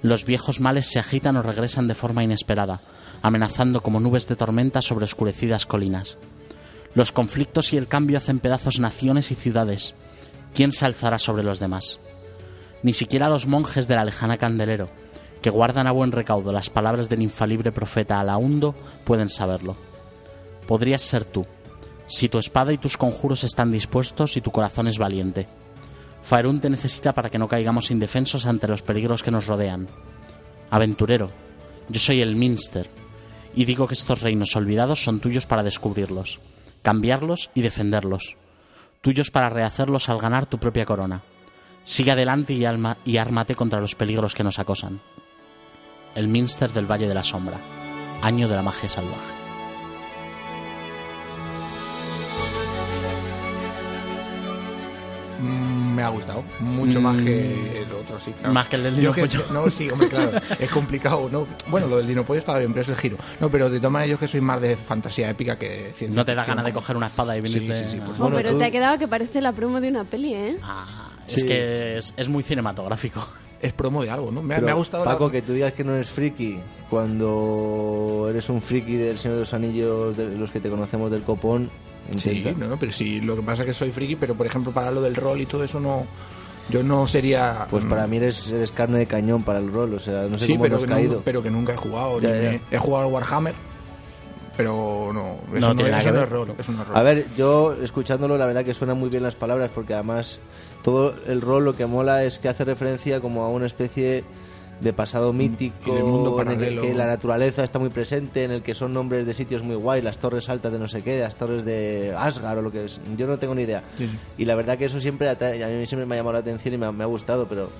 Los 0.00 0.24
viejos 0.24 0.60
males 0.60 0.86
se 0.86 1.00
agitan 1.00 1.36
o 1.36 1.42
regresan 1.42 1.88
de 1.88 1.96
forma 1.96 2.22
inesperada, 2.22 2.80
amenazando 3.20 3.82
como 3.82 3.98
nubes 3.98 4.28
de 4.28 4.36
tormenta 4.36 4.80
sobre 4.80 5.06
oscurecidas 5.06 5.66
colinas. 5.66 6.16
Los 6.94 7.10
conflictos 7.10 7.72
y 7.72 7.78
el 7.78 7.88
cambio 7.88 8.18
hacen 8.18 8.38
pedazos 8.38 8.78
naciones 8.78 9.32
y 9.32 9.34
ciudades. 9.34 9.96
¿Quién 10.54 10.70
se 10.70 10.86
alzará 10.86 11.18
sobre 11.18 11.42
los 11.42 11.58
demás? 11.58 11.98
Ni 12.84 12.92
siquiera 12.92 13.28
los 13.28 13.48
monjes 13.48 13.88
de 13.88 13.96
la 13.96 14.04
lejana 14.04 14.36
Candelero, 14.36 14.88
que 15.40 15.50
guardan 15.50 15.86
a 15.86 15.92
buen 15.92 16.12
recaudo 16.12 16.52
las 16.52 16.70
palabras 16.70 17.08
del 17.08 17.22
infalible 17.22 17.72
profeta 17.72 18.20
Alaundo, 18.20 18.74
pueden 19.04 19.28
saberlo. 19.28 19.76
Podrías 20.66 21.02
ser 21.02 21.24
tú, 21.24 21.46
si 22.06 22.28
tu 22.28 22.38
espada 22.38 22.72
y 22.72 22.78
tus 22.78 22.96
conjuros 22.96 23.44
están 23.44 23.70
dispuestos 23.70 24.36
y 24.36 24.40
tu 24.40 24.50
corazón 24.50 24.88
es 24.88 24.98
valiente. 24.98 25.46
Faerún 26.22 26.60
te 26.60 26.70
necesita 26.70 27.12
para 27.12 27.30
que 27.30 27.38
no 27.38 27.48
caigamos 27.48 27.90
indefensos 27.90 28.46
ante 28.46 28.68
los 28.68 28.82
peligros 28.82 29.22
que 29.22 29.30
nos 29.30 29.46
rodean. 29.46 29.88
Aventurero, 30.70 31.30
yo 31.88 32.00
soy 32.00 32.20
el 32.20 32.36
Minster, 32.36 32.88
y 33.54 33.64
digo 33.64 33.86
que 33.86 33.94
estos 33.94 34.22
reinos 34.22 34.54
olvidados 34.56 35.02
son 35.02 35.20
tuyos 35.20 35.46
para 35.46 35.62
descubrirlos, 35.62 36.40
cambiarlos 36.82 37.50
y 37.54 37.62
defenderlos, 37.62 38.36
tuyos 39.00 39.30
para 39.30 39.48
rehacerlos 39.48 40.08
al 40.08 40.18
ganar 40.18 40.46
tu 40.46 40.58
propia 40.58 40.84
corona. 40.84 41.22
Sigue 41.84 42.10
adelante 42.10 42.52
y, 42.52 42.64
alma, 42.66 42.98
y 43.04 43.16
ármate 43.16 43.54
contra 43.54 43.80
los 43.80 43.94
peligros 43.94 44.34
que 44.34 44.44
nos 44.44 44.58
acosan. 44.58 45.00
El 46.14 46.28
Minster 46.28 46.70
del 46.72 46.86
Valle 46.90 47.08
de 47.08 47.14
la 47.14 47.22
Sombra, 47.22 47.58
año 48.22 48.48
de 48.48 48.56
la 48.56 48.62
magia 48.62 48.88
salvaje. 48.88 49.32
Mm, 55.40 55.94
Me 55.94 56.02
ha 56.02 56.08
gustado. 56.08 56.42
Mucho 56.60 57.00
más 57.00 57.16
que 57.20 57.82
el 57.82 57.92
otro, 57.92 58.18
sí. 58.18 58.32
Claro. 58.32 58.50
Mm. 58.50 58.54
Más 58.54 58.68
que 58.68 58.76
el 58.76 58.82
del 58.84 58.94
Yo 58.96 59.12
Dinopollo. 59.12 59.44
No, 59.52 59.70
sí, 59.70 59.88
hombre, 59.90 60.08
claro. 60.08 60.32
es 60.58 60.70
complicado, 60.70 61.28
¿no? 61.30 61.46
Bueno, 61.68 61.86
lo 61.86 61.98
del 61.98 62.06
Dinopollo 62.08 62.38
estaba 62.38 62.58
bien, 62.58 62.72
pero 62.72 62.82
es 62.82 62.88
el 62.88 62.96
giro. 62.96 63.16
No, 63.40 63.48
pero 63.50 63.70
de 63.70 63.78
todas 63.78 63.92
maneras 63.92 64.10
yo 64.10 64.18
que 64.18 64.26
soy 64.28 64.40
más 64.40 64.60
de 64.60 64.76
fantasía 64.76 65.30
épica 65.30 65.56
que 65.56 65.92
ciencia 65.94 66.20
No 66.20 66.24
te 66.24 66.34
da 66.34 66.44
ganas 66.44 66.64
de 66.64 66.72
coger 66.72 66.96
una 66.96 67.06
espada 67.06 67.36
y 67.36 67.46
Sí, 67.46 67.54
venirte... 67.60 67.86
sí, 67.86 67.92
sí, 67.92 67.96
por 67.98 68.10
Oh, 68.10 68.14
supuesto. 68.14 68.36
pero 68.36 68.50
tú- 68.52 68.58
te 68.58 68.64
ha 68.64 68.70
quedado 68.70 68.98
que 68.98 69.06
parece 69.08 69.40
la 69.40 69.52
promo 69.52 69.80
de 69.80 69.88
una 69.88 70.04
peli, 70.04 70.34
¿eh? 70.34 70.58
Ah, 70.62 71.04
Sí. 71.26 71.36
Es 71.40 71.44
que 71.44 71.98
es, 71.98 72.14
es 72.16 72.28
muy 72.30 72.42
cinematográfico. 72.42 73.24
Es 73.60 73.72
promo 73.72 74.02
de 74.04 74.10
algo, 74.10 74.30
¿no? 74.30 74.40
Me, 74.42 74.60
me 74.60 74.70
ha 74.70 74.74
gustado 74.74 75.04
la- 75.04 75.12
Paco, 75.12 75.30
que 75.30 75.42
tú 75.42 75.52
digas 75.52 75.72
que 75.72 75.82
no 75.84 75.94
eres 75.94 76.08
friki 76.10 76.58
cuando 77.28 78.26
eres 78.30 78.48
un 78.48 78.60
friki 78.62 78.94
del 78.96 79.18
Señor 79.18 79.36
de 79.36 79.40
los 79.40 79.54
Anillos, 79.54 80.16
de 80.16 80.36
los 80.36 80.50
que 80.50 80.60
te 80.60 80.70
conocemos 80.70 81.10
del 81.10 81.22
copón. 81.22 81.70
Sí, 82.16 82.30
Intenta. 82.30 82.60
no, 82.60 82.68
no, 82.70 82.78
pero 82.78 82.90
sí, 82.92 83.20
lo 83.20 83.36
que 83.36 83.42
pasa 83.42 83.62
es 83.62 83.66
que 83.66 83.72
soy 83.74 83.90
friki, 83.90 84.16
pero 84.16 84.34
por 84.34 84.46
ejemplo 84.46 84.72
para 84.72 84.90
lo 84.90 85.00
del 85.02 85.14
rol 85.14 85.40
y 85.40 85.46
todo 85.46 85.64
eso 85.64 85.78
no... 85.80 86.06
Yo 86.70 86.82
no 86.82 87.06
sería... 87.06 87.66
Pues 87.70 87.84
mm, 87.84 87.88
para 87.88 88.06
mí 88.06 88.18
eres, 88.18 88.48
eres 88.50 88.72
carne 88.72 88.98
de 88.98 89.06
cañón 89.06 89.42
para 89.42 89.58
el 89.58 89.72
rol, 89.72 89.94
o 89.94 89.98
sea, 89.98 90.22
no 90.28 90.38
sé 90.38 90.46
sí, 90.46 90.52
cómo 90.52 90.64
pero 90.64 90.74
hemos 90.76 90.84
que, 90.84 90.90
caído. 90.92 91.14
no- 91.16 91.20
pero 91.22 91.42
que 91.42 91.50
nunca 91.50 91.72
he 91.72 91.76
jugado. 91.76 92.20
Ya, 92.20 92.28
ya. 92.28 92.50
me- 92.50 92.60
He 92.70 92.78
jugado 92.78 93.06
al 93.06 93.12
Warhammer, 93.12 93.54
pero 94.58 95.12
no... 95.14 95.38
Eso 95.56 95.72
No 95.72 95.74
no, 95.74 95.86
es 95.86 96.28
rol, 96.28 96.52
eso 96.58 96.72
no 96.72 96.82
es 96.82 96.88
rol. 96.88 96.96
A 96.96 97.02
ver, 97.04 97.26
yo 97.36 97.74
escuchándolo, 97.80 98.36
la 98.36 98.44
verdad 98.44 98.64
que 98.64 98.74
suenan 98.74 98.98
muy 98.98 99.08
bien 99.08 99.22
las 99.22 99.36
palabras, 99.36 99.70
porque 99.72 99.94
además 99.94 100.40
todo 100.82 101.14
el 101.28 101.40
rol 101.40 101.64
lo 101.64 101.76
que 101.76 101.86
mola 101.86 102.24
es 102.24 102.40
que 102.40 102.48
hace 102.48 102.64
referencia 102.64 103.20
como 103.20 103.44
a 103.44 103.50
una 103.50 103.66
especie 103.66 104.24
de 104.80 104.92
pasado 104.92 105.32
mítico, 105.32 105.90
y 105.92 105.94
del 105.94 106.04
mundo 106.04 106.40
en 106.42 106.60
el 106.60 106.80
que, 106.80 106.92
la 106.94 107.06
naturaleza 107.06 107.62
está 107.62 107.78
muy 107.78 107.90
presente, 107.90 108.42
en 108.42 108.50
el 108.50 108.62
que 108.62 108.74
son 108.74 108.92
nombres 108.92 109.26
de 109.26 109.32
sitios 109.34 109.62
muy 109.62 109.76
guay, 109.76 110.02
las 110.02 110.18
torres 110.18 110.48
altas 110.48 110.72
de 110.72 110.78
no 110.80 110.88
sé 110.88 111.02
qué, 111.02 111.20
las 111.20 111.36
torres 111.36 111.64
de 111.64 112.12
Asgard 112.18 112.58
o 112.58 112.62
lo 112.62 112.72
que 112.72 112.84
es. 112.86 113.00
Yo 113.16 113.28
no 113.28 113.38
tengo 113.38 113.54
ni 113.54 113.62
idea. 113.62 113.84
Sí, 113.96 114.06
sí. 114.08 114.18
Y 114.38 114.44
la 114.44 114.56
verdad 114.56 114.76
que 114.76 114.86
eso 114.86 115.00
siempre 115.00 115.28
atrae- 115.30 115.62
a 115.64 115.68
mí 115.68 115.86
siempre 115.86 116.04
me 116.06 116.16
ha 116.16 116.18
llamado 116.18 116.32
la 116.34 116.38
atención 116.40 116.74
y 116.74 116.78
me 116.78 116.86
ha, 116.86 116.92
me 116.92 117.04
ha 117.04 117.08
gustado, 117.08 117.46
pero 117.48 117.70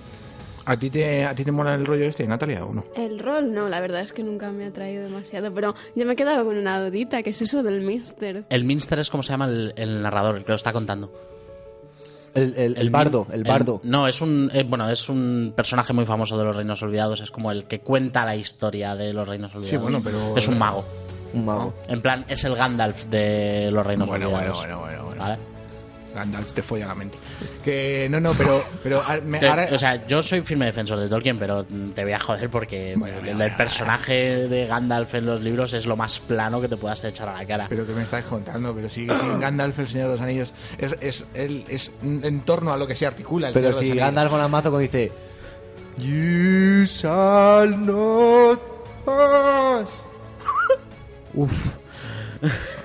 ¿A 0.70 0.76
ti, 0.76 0.90
te, 0.90 1.24
¿A 1.24 1.34
ti 1.34 1.44
te 1.44 1.50
mola 1.50 1.74
el 1.74 1.86
rollo 1.86 2.04
este, 2.04 2.26
Natalia, 2.26 2.64
o 2.64 2.72
no? 2.74 2.84
El 2.94 3.18
rol, 3.18 3.52
no, 3.54 3.68
la 3.68 3.80
verdad 3.80 4.02
es 4.02 4.12
que 4.12 4.22
nunca 4.22 4.50
me 4.52 4.66
ha 4.66 4.70
traído 4.70 5.02
demasiado, 5.04 5.52
pero 5.54 5.74
yo 5.96 6.04
me 6.04 6.12
he 6.12 6.16
quedado 6.16 6.44
con 6.44 6.56
una 6.58 6.78
dudita, 6.84 7.22
que 7.22 7.30
es 7.30 7.40
eso 7.40 7.62
del 7.62 7.80
Mister? 7.80 8.44
El 8.50 8.64
Minster 8.64 9.00
es 9.00 9.08
como 9.08 9.22
se 9.22 9.30
llama 9.32 9.46
el, 9.46 9.72
el 9.76 10.02
narrador, 10.02 10.36
el 10.36 10.44
que 10.44 10.50
lo 10.52 10.56
está 10.56 10.72
contando. 10.72 11.10
el, 12.34 12.54
el, 12.56 12.76
el 12.76 12.90
bardo, 12.90 13.26
el 13.32 13.44
bardo. 13.44 13.80
no, 13.82 14.06
es 14.06 14.20
un 14.20 14.50
eh, 14.52 14.62
bueno, 14.68 14.88
es 14.90 15.08
un 15.08 15.54
personaje 15.56 15.92
muy 15.94 16.04
famoso 16.04 16.36
de 16.36 16.44
los 16.44 16.54
Reinos 16.54 16.82
Olvidados. 16.82 17.20
Es 17.22 17.30
como 17.30 17.50
el 17.50 17.64
que 17.64 17.80
cuenta 17.80 18.24
la 18.26 18.36
historia 18.36 18.94
de 18.94 19.12
los 19.14 19.26
Reinos 19.26 19.54
Olvidados. 19.54 19.82
bueno, 19.82 20.00
pero- 20.04 20.36
es 20.36 20.46
un 20.48 20.58
mago. 20.58 20.84
un 21.32 21.46
mago. 21.46 21.72
En 21.88 22.02
plan, 22.02 22.24
es 22.28 22.44
el 22.44 22.54
Gandalf 22.54 23.06
de 23.06 23.70
los 23.72 23.84
Reinos 23.86 24.06
Bueno, 24.08 24.28
bueno, 24.30 24.38
Olvidados. 24.52 24.58
bueno, 24.66 24.80
bueno, 24.80 25.04
bueno. 25.06 25.20
¿Vale? 25.22 25.38
Gandalf 26.18 26.52
te 26.52 26.62
folla 26.62 26.86
la 26.86 26.94
mente. 26.94 27.16
Que 27.64 28.06
no, 28.10 28.20
no, 28.20 28.32
pero, 28.34 28.62
pero 28.82 29.02
me- 29.24 29.38
ahora, 29.46 29.68
o 29.72 29.78
sea, 29.78 30.06
yo 30.06 30.22
soy 30.22 30.40
firme 30.42 30.66
defensor 30.66 30.98
de 31.00 31.08
Tolkien, 31.08 31.38
pero 31.38 31.64
te 31.64 32.02
voy 32.04 32.12
a 32.12 32.18
joder 32.18 32.48
porque 32.50 32.94
Bueno, 32.96 33.18
el, 33.18 33.40
el 33.40 33.56
personaje 33.56 34.48
de 34.48 34.66
Gandalf 34.66 35.14
en 35.14 35.26
los 35.26 35.40
libros 35.40 35.72
es 35.74 35.86
lo 35.86 35.96
más 35.96 36.20
plano 36.20 36.60
que 36.60 36.68
te 36.68 36.76
puedas 36.76 37.02
echar 37.04 37.28
a 37.28 37.34
la 37.34 37.44
cara. 37.46 37.66
pero 37.68 37.86
que 37.86 37.92
me 37.92 38.02
estás 38.02 38.24
contando, 38.24 38.74
pero 38.74 38.88
si, 38.88 39.06
si 39.06 39.26
en 39.26 39.40
Gandalf 39.40 39.78
el 39.78 39.88
Señor 39.88 40.06
de 40.08 40.12
los 40.12 40.20
Anillos 40.20 40.52
es, 40.78 40.96
es, 41.00 41.24
él- 41.34 41.64
es 41.68 41.90
en 42.02 42.40
torno 42.42 42.72
a 42.72 42.76
lo 42.76 42.86
que 42.86 42.94
se 42.96 43.06
articula 43.06 43.48
el 43.48 43.54
Pero 43.54 43.72
Señor 43.72 43.74
de 43.74 43.80
si 43.80 43.84
los 43.86 43.92
Anillos. 43.92 44.06
Gandalf 44.06 44.30
con 44.30 44.38
la 44.40 44.48
mazo 44.48 44.70
cuando 44.70 44.78
dice 44.80 45.12
You 45.98 46.84
shall 46.84 47.84
not 47.86 48.60
pass. 49.04 49.90
Uf, 51.34 51.66
Pero 52.40 52.52
¿sabes 52.52 52.76
lo 52.76 52.77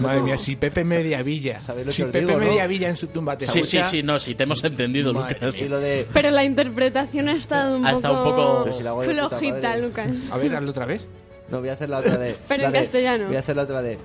madre 0.00 0.20
mía, 0.22 0.38
si 0.38 0.56
Pepe 0.56 0.84
Mediavilla, 0.84 1.60
¿Sabéis 1.60 1.86
lo 1.86 1.92
si 1.92 1.98
que 1.98 2.02
os 2.04 2.10
Pepe 2.12 2.26
digo, 2.26 2.38
no? 2.38 2.46
Mediavilla 2.46 2.88
en 2.88 2.96
su 2.96 3.06
tumba 3.08 3.36
te 3.38 3.46
sí, 3.46 3.52
sí, 3.62 3.76
escucha, 3.78 3.84
sí, 3.90 4.02
no, 4.02 4.18
sí, 4.18 4.34
te 4.34 4.42
hemos 4.44 4.62
entendido, 4.64 5.12
Madre 5.14 5.34
Lucas. 5.40 5.60
Y 5.60 5.68
lo 5.68 5.78
de 5.80 6.06
Pero 6.12 6.30
la 6.30 6.44
interpretación 6.44 7.28
ha 7.28 7.36
estado 7.36 7.76
un 7.76 7.86
Ha 7.86 7.92
poco, 7.94 8.72
si 8.72 8.82
flojita. 8.82 9.76
Lucas. 9.76 10.08
A 10.30 10.36
ver, 10.36 10.54
hazlo 10.54 10.70
otra 10.70 10.86
vez. 10.86 11.04
No, 11.50 11.60
voy 11.60 11.68
a 11.68 11.74
hacer 11.74 11.88
la 11.88 11.98
otra 11.98 12.16
de. 12.18 12.34
Pero 12.48 12.62
la 12.62 12.68
en 12.68 12.72
de- 12.72 12.78
castellano. 12.80 13.26
Voy 13.28 13.36
a 13.36 13.40
hacer 13.40 13.56
la 13.56 13.62
otra 13.62 13.82
de. 13.82 13.98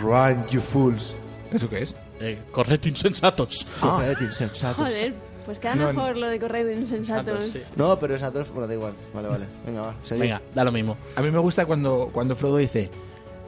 Run, 0.00 0.46
you 0.50 0.60
fools. 0.60 1.14
¿Eso 1.52 1.68
qué 1.68 1.82
es? 1.82 1.94
Eh, 2.20 2.38
corred 2.50 2.82
insensatos. 2.84 3.66
Corred, 3.80 4.16
insensatos. 4.20 4.76
Joder, 4.76 5.14
pues 5.44 5.58
queda 5.58 5.74
No, 5.74 5.92
mejor 5.92 6.16
lo 6.16 6.28
de 6.28 6.40
correo 6.40 6.64
de 6.66 6.74
insensatos. 6.74 7.44
Sí. 7.52 7.60
No, 7.76 7.98
pero 7.98 8.14
esa 8.14 8.30
dos. 8.30 8.50
Bueno, 8.50 8.66
da 8.66 8.74
igual. 8.74 8.94
Vale, 9.14 9.28
vale. 9.28 9.44
Venga, 9.66 9.82
va. 9.82 9.94
Venga, 10.10 10.40
da 10.54 10.64
lo 10.64 10.72
mismo. 10.72 10.96
A 11.16 11.20
mí 11.22 11.30
me 11.30 11.38
gusta 11.38 11.66
cuando, 11.66 12.08
cuando 12.12 12.34
Frodo 12.34 12.56
dice, 12.56 12.90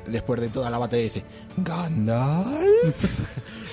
después 0.09 0.41
de 0.41 0.49
toda 0.49 0.71
la 0.71 0.79
batalla, 0.79 1.03
dice, 1.03 1.23
Gandalf. 1.57 3.05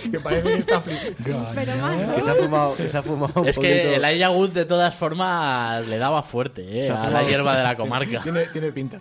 que 0.11 0.19
parece 0.19 0.43
que 0.47 0.53
está 0.59 0.81
flipando. 0.81 1.45
Que 2.15 2.21
se 2.21 2.29
ha 2.31 2.35
fumado. 2.35 2.75
Que 2.75 2.89
se 2.89 2.97
ha 2.97 3.03
fumado 3.03 3.41
un 3.41 3.47
Es 3.47 3.57
que 3.57 3.95
el 3.95 4.05
Elijah 4.05 4.29
Wood 4.31 4.51
de 4.51 4.65
todas 4.65 4.93
formas 4.93 5.85
le 5.87 5.97
daba 5.97 6.21
fuerte 6.23 6.85
eh, 6.85 6.89
a 6.89 7.09
la 7.09 7.23
hierba 7.23 7.57
de 7.57 7.63
la 7.63 7.75
comarca. 7.75 8.21
Tiene, 8.21 8.45
tiene 8.47 8.71
pinta. 8.71 8.99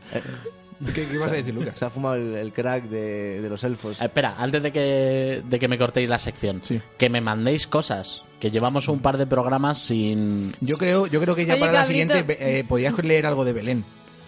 ¿Qué, 0.94 1.06
qué 1.06 1.14
ibas 1.14 1.30
a 1.30 1.34
decir, 1.34 1.54
Lucas? 1.54 1.78
Se 1.78 1.84
ha 1.84 1.90
fumado 1.90 2.16
el, 2.16 2.34
el 2.34 2.52
crack 2.52 2.84
de, 2.84 3.40
de 3.40 3.48
los 3.48 3.62
elfos. 3.64 4.00
Eh, 4.00 4.04
Espera, 4.04 4.34
antes 4.38 4.62
de 4.62 4.72
que, 4.72 5.42
de 5.48 5.58
que 5.58 5.68
me 5.68 5.78
cortéis 5.78 6.08
la 6.08 6.18
sección, 6.18 6.60
Sí. 6.64 6.80
que 6.98 7.08
me 7.08 7.20
mandéis 7.20 7.66
cosas, 7.66 8.22
que 8.40 8.50
llevamos 8.50 8.88
un 8.88 8.98
par 8.98 9.16
de 9.16 9.26
programas 9.26 9.78
sin... 9.78 10.52
Yo 10.60 10.76
creo, 10.76 11.06
yo 11.06 11.20
creo 11.20 11.34
que 11.34 11.46
ya 11.46 11.54
Oye, 11.54 11.60
para 11.60 11.72
la 11.72 11.84
siguiente 11.84 12.24
eh, 12.28 12.64
podías 12.68 12.98
leer 13.02 13.24
algo 13.26 13.44
de 13.44 13.52
Belén. 13.52 13.84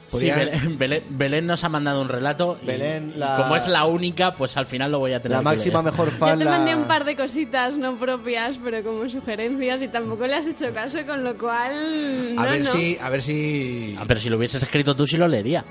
Sí, 0.09 0.31
Belén, 0.31 0.79
Belén- 0.79 1.03
Belén 1.11 1.47
nos 1.47 1.64
ha 1.64 1.69
mandado 1.69 2.01
un 2.01 2.09
relato 2.09 2.57
y- 2.62 2.66
Belén, 2.66 3.12
y 3.16 3.19
la- 3.19 3.37
como 3.37 3.57
es 3.57 3.66
la 3.69 3.85
única, 3.87 4.35
pues 4.35 4.57
al 4.57 4.66
final 4.66 4.92
lo 4.92 5.01
voy 5.01 5.12
a 5.12 5.21
tener 5.21 5.37
La 5.37 5.40
que 5.40 5.45
máxima 5.57 5.83
leer. 5.83 5.92
mejor 5.92 6.11
Yo 6.12 6.16
fan. 6.16 6.38
te 6.38 6.45
la- 6.45 6.51
mandé 6.53 6.75
un 6.77 6.85
par 6.85 7.05
de 7.05 7.16
cositas 7.16 7.77
no 7.77 7.97
propias, 7.97 8.59
pero 8.62 8.83
como 8.85 9.09
sugerencias 9.09 9.83
y 9.83 9.88
tampoco 9.88 10.27
le 10.27 10.35
has 10.37 10.47
hecho 10.47 10.73
caso, 10.73 10.99
con 11.07 11.25
lo 11.25 11.37
cual... 11.37 12.35
a 12.38 12.45
no, 12.45 12.51
ver 12.51 12.64
no. 12.64 12.71
si, 12.73 12.97
a 13.01 13.09
ver 13.11 13.21
si. 13.23 13.97
Ah, 13.99 14.05
pero 14.07 14.21
si 14.21 14.29
lo 14.31 14.37
hubieses 14.37 14.62
escrito 14.62 14.95
tú, 14.95 15.07
sí 15.07 15.16
lo 15.16 15.27
leería. 15.27 15.64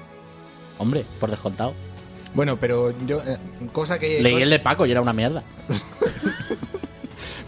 Hombre, 0.77 1.05
por 1.19 1.29
descontado. 1.31 1.73
Bueno, 2.33 2.57
pero 2.57 2.93
yo 3.07 3.21
eh, 3.25 3.37
cosa 3.71 3.97
que 3.97 4.21
Leí 4.21 4.41
el 4.41 4.49
de 4.49 4.59
Paco 4.59 4.85
y 4.85 4.91
era 4.91 4.99
una 5.01 5.13
mierda. 5.13 5.41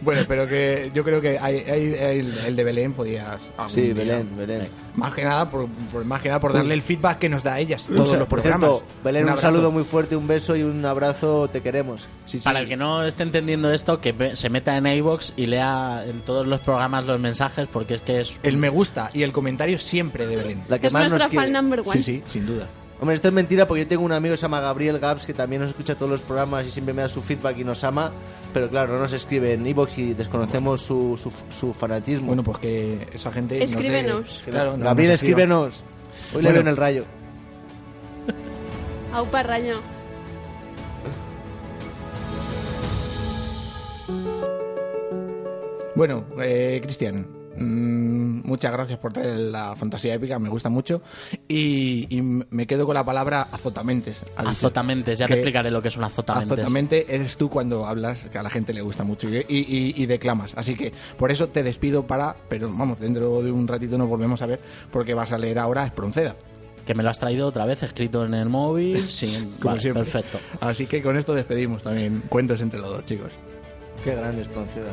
bueno, 0.07 0.21
pero 0.25 0.47
que 0.47 0.89
yo 0.93 1.03
creo 1.03 1.19
que 1.19 1.37
hay, 1.37 1.57
hay- 1.57 1.93
hay 1.95 2.19
el, 2.19 2.37
el 2.37 2.55
de 2.55 2.63
Belén 2.63 2.93
podías. 2.93 3.37
Sí, 3.67 3.81
día. 3.81 3.93
Belén, 3.93 4.29
Belén. 4.37 4.69
Más 4.95 5.13
que 5.13 5.25
nada 5.25 5.49
por, 5.51 5.67
por- 5.91 6.05
más 6.05 6.21
que 6.21 6.29
nada 6.29 6.39
por 6.39 6.53
darle 6.53 6.73
el 6.75 6.81
feedback 6.81 7.19
que 7.19 7.27
nos 7.27 7.43
da 7.43 7.55
a 7.55 7.59
ellas 7.59 7.85
todos 7.85 8.13
los 8.17 8.25
por 8.27 8.41
programas. 8.41 8.69
cierto, 8.69 8.83
Belén, 9.03 9.27
un, 9.27 9.37
saludo 9.37 9.69
muy 9.69 9.83
fuerte, 9.83 10.15
un 10.15 10.25
beso 10.27 10.55
y 10.55 10.63
un 10.63 10.85
abrazo. 10.85 11.49
Te 11.49 11.61
queremos. 11.61 12.07
Sí, 12.25 12.39
sí. 12.39 12.43
Para 12.45 12.61
el 12.61 12.69
que 12.69 12.77
no 12.77 13.03
esté 13.03 13.23
entendiendo 13.23 13.69
esto, 13.71 13.99
que 13.99 14.35
se 14.37 14.49
meta 14.49 14.77
en 14.77 14.87
iVoox 14.87 15.33
y 15.35 15.47
lea 15.47 16.03
en 16.07 16.21
todos 16.21 16.47
los 16.47 16.61
programas 16.61 17.05
los 17.05 17.19
mensajes, 17.19 17.67
porque 17.69 17.95
es 17.95 18.01
que 18.01 18.21
es... 18.21 18.39
El 18.43 18.55
me 18.55 18.69
gusta 18.69 19.09
y 19.13 19.23
el 19.23 19.33
comentario 19.33 19.77
siempre 19.77 20.25
de 20.25 20.37
Belén. 20.37 20.63
La 20.69 20.79
que 20.79 20.87
Es 20.87 20.93
más 20.93 21.01
nuestra 21.03 21.19
nos 21.25 21.27
quiere. 21.31 21.45
fan 21.47 21.53
number 21.53 21.81
one. 21.81 21.91
Sí, 21.91 22.01
sí, 22.01 22.23
sin 22.27 22.45
duda. 22.45 22.65
Hombre, 22.99 23.15
esto 23.15 23.27
es 23.27 23.33
mentira 23.33 23.67
porque 23.67 23.83
yo 23.83 23.87
tengo 23.87 24.03
un 24.03 24.11
amigo 24.11 24.33
que 24.33 24.37
se 24.37 24.41
llama 24.41 24.59
Gabriel 24.59 24.97
Gaps 24.97 25.27
que 25.27 25.33
también 25.33 25.61
nos 25.61 25.69
escucha 25.69 25.93
todos 25.95 26.09
los 26.09 26.21
programas 26.21 26.65
y 26.65 26.71
siempre 26.71 26.95
me 26.95 27.03
da 27.03 27.07
su 27.07 27.21
feedback 27.21 27.57
y 27.59 27.63
nos 27.63 27.83
ama, 27.83 28.11
pero 28.53 28.69
claro, 28.69 28.93
no 28.93 28.99
nos 28.99 29.13
escribe 29.13 29.53
en 29.53 29.67
iBox 29.67 29.99
y 29.99 30.13
desconocemos 30.13 30.81
su, 30.81 31.15
su, 31.15 31.31
su 31.53 31.73
fanatismo. 31.75 32.27
Bueno, 32.27 32.43
pues 32.43 32.57
que 32.57 33.07
esa 33.13 33.31
gente. 33.31 33.63
Escríbenos. 33.63 34.41
claro, 34.45 34.77
no, 34.77 34.85
Gabriel, 34.85 35.11
escríbenos. 35.11 35.83
Hoy 36.33 36.41
le 36.41 36.51
veo 36.51 36.61
en 36.61 36.67
el 36.67 36.77
rayo. 36.77 37.05
Aupa 39.13 39.43
Raño. 39.43 39.75
Bueno, 45.95 46.25
eh, 46.39 46.79
Cristian, 46.83 47.27
mm, 47.57 48.47
muchas 48.47 48.71
gracias 48.71 48.99
por 48.99 49.13
traer 49.13 49.37
la 49.37 49.75
fantasía 49.75 50.13
épica, 50.13 50.39
me 50.39 50.49
gusta 50.49 50.69
mucho. 50.69 51.01
Y, 51.47 52.07
y 52.15 52.21
me 52.21 52.67
quedo 52.67 52.85
con 52.85 52.95
la 52.95 53.03
palabra 53.05 53.47
azotamentes. 53.51 54.23
Azotamentes, 54.35 55.19
ya 55.19 55.27
te 55.27 55.33
explicaré 55.35 55.71
lo 55.71 55.81
que 55.81 55.87
es 55.89 55.97
un 55.97 56.03
azotamentes. 56.03 56.57
Azotamente 56.59 57.05
eres 57.13 57.37
tú 57.37 57.49
cuando 57.49 57.85
hablas, 57.85 58.25
que 58.25 58.37
a 58.37 58.43
la 58.43 58.49
gente 58.49 58.73
le 58.73 58.81
gusta 58.81 59.03
mucho 59.03 59.29
y, 59.29 59.37
y- 59.47 59.93
y 59.95 60.05
declamas. 60.05 60.53
Así 60.55 60.75
que 60.75 60.93
por 61.17 61.31
eso 61.31 61.49
te 61.49 61.63
despido 61.63 62.05
para, 62.07 62.35
pero 62.49 62.69
vamos, 62.71 62.99
dentro 62.99 63.41
de 63.41 63.51
un 63.51 63.67
ratito 63.67 63.97
nos 63.97 64.07
volvemos 64.09 64.41
a 64.41 64.45
ver 64.45 64.59
porque 64.91 65.13
vas 65.13 65.31
a 65.31 65.37
leer 65.37 65.59
ahora 65.59 65.85
Espronceda. 65.85 66.35
Que 66.85 66.93
me 66.95 67.03
lo 67.03 67.09
has 67.09 67.19
traído 67.19 67.47
otra 67.47 67.65
vez 67.65 67.83
escrito 67.83 68.25
en 68.25 68.33
el 68.33 68.47
móvil. 68.49 68.97
Sí, 69.09 69.27
Como 69.59 69.71
vale, 69.71 69.79
siempre. 69.81 70.03
perfecto. 70.03 70.39
Así 70.61 70.85
que 70.85 71.01
con 71.01 71.17
esto 71.17 71.33
despedimos 71.33 71.83
también 71.83 72.23
cuentos 72.29 72.61
entre 72.61 72.79
los 72.79 72.89
dos, 72.89 73.03
chicos. 73.05 73.33
Qué 74.03 74.15
grande 74.15 74.43
es 74.43 74.47
Pronceda. 74.47 74.91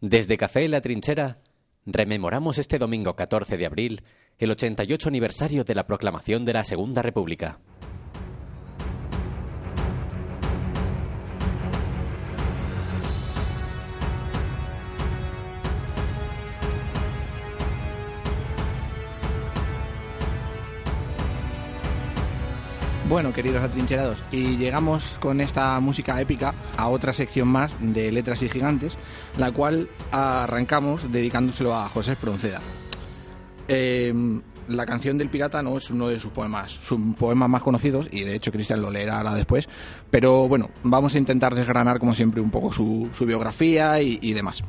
Desde 0.00 0.36
Café 0.36 0.68
la 0.68 0.80
Trinchera, 0.80 1.38
rememoramos 1.84 2.58
este 2.58 2.78
domingo 2.78 3.16
14 3.16 3.56
de 3.56 3.66
abril 3.66 4.02
el 4.38 4.50
88 4.50 5.08
aniversario 5.08 5.64
de 5.64 5.74
la 5.74 5.86
proclamación 5.86 6.44
de 6.44 6.52
la 6.52 6.64
Segunda 6.64 7.02
República. 7.02 7.58
Bueno, 23.08 23.32
queridos 23.32 23.62
atrincherados, 23.62 24.18
y 24.32 24.56
llegamos 24.56 25.16
con 25.20 25.40
esta 25.40 25.78
música 25.78 26.20
épica 26.20 26.52
a 26.76 26.88
otra 26.88 27.12
sección 27.12 27.46
más 27.46 27.76
de 27.78 28.10
Letras 28.10 28.42
y 28.42 28.48
Gigantes, 28.48 28.98
la 29.38 29.52
cual 29.52 29.88
arrancamos 30.10 31.12
dedicándoselo 31.12 31.72
a 31.76 31.88
José 31.88 32.12
Espronceda. 32.12 32.60
Eh, 33.68 34.12
la 34.66 34.86
canción 34.86 35.18
del 35.18 35.28
pirata 35.28 35.62
no 35.62 35.76
es 35.76 35.88
uno 35.88 36.08
de 36.08 36.18
sus 36.18 36.32
poemas, 36.32 36.72
sus 36.72 37.00
poemas 37.16 37.48
más 37.48 37.62
conocidos, 37.62 38.08
y 38.10 38.24
de 38.24 38.34
hecho 38.34 38.50
Cristian 38.50 38.82
lo 38.82 38.90
leerá 38.90 39.22
después, 39.34 39.68
pero 40.10 40.48
bueno, 40.48 40.70
vamos 40.82 41.14
a 41.14 41.18
intentar 41.18 41.54
desgranar 41.54 42.00
como 42.00 42.12
siempre 42.12 42.40
un 42.40 42.50
poco 42.50 42.72
su, 42.72 43.08
biografía 43.20 44.02
y, 44.02 44.32
demás. 44.32 44.64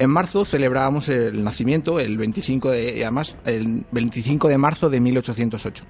En 0.00 0.10
marzo 0.10 0.44
celebrábamos 0.44 1.08
el 1.08 1.44
nacimiento, 1.44 2.00
el 2.00 2.18
25 2.18 2.70
de, 2.72 3.04
además, 3.04 3.36
el 3.44 3.84
25 3.92 4.48
de 4.48 4.58
marzo 4.58 4.90
de 4.90 4.98
1808 4.98 5.84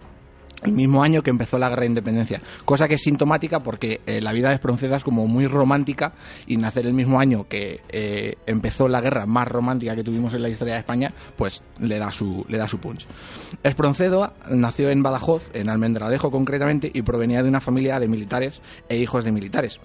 el 0.63 0.73
mismo 0.73 1.03
año 1.03 1.23
que 1.23 1.31
empezó 1.31 1.59
la 1.59 1.69
guerra 1.69 1.83
de 1.83 1.89
independencia, 1.89 2.41
cosa 2.65 2.89
que 2.89 2.95
es 2.95 3.03
sintomática 3.03 3.61
porque 3.61 4.01
eh, 4.07 4.21
la 4.21 4.33
vida 4.33 4.49
de 4.49 4.57
Espronceda 4.57 4.97
es 4.97 5.05
como 5.05 5.27
muy 5.27 5.47
romántica 5.47 6.13
y 6.47 6.57
nacer 6.57 6.87
el 6.87 6.95
mismo 6.95 7.21
año 7.21 7.47
que 7.49 7.81
eh, 7.89 8.37
empezó 8.47 8.89
la 8.89 9.01
guerra 9.01 9.27
más 9.27 9.47
romántica 9.49 9.95
que 9.95 10.05
tuvimos 10.05 10.35
en 10.35 10.43
la 10.43 10.49
historia 10.49 10.75
de 10.75 10.81
España, 10.81 11.13
pues 11.37 11.63
le 11.79 11.99
da 11.99 12.11
su, 12.11 12.45
le 12.49 12.59
da 12.59 12.69
su 12.69 12.79
punch. 12.79 13.07
Espronceda 13.63 14.35
nació 14.51 14.91
en 14.91 15.03
Badajoz, 15.03 15.51
en 15.55 15.69
Almendralejo 15.69 16.31
concretamente, 16.31 16.91
y 16.93 17.03
provenía 17.03 17.43
de 17.43 17.49
una 17.49 17.61
familia 17.61 18.01
de 18.01 18.09
militares 18.09 18.61
e 18.89 18.97
hijos 18.97 19.25
de 19.25 19.33
militares. 19.33 19.81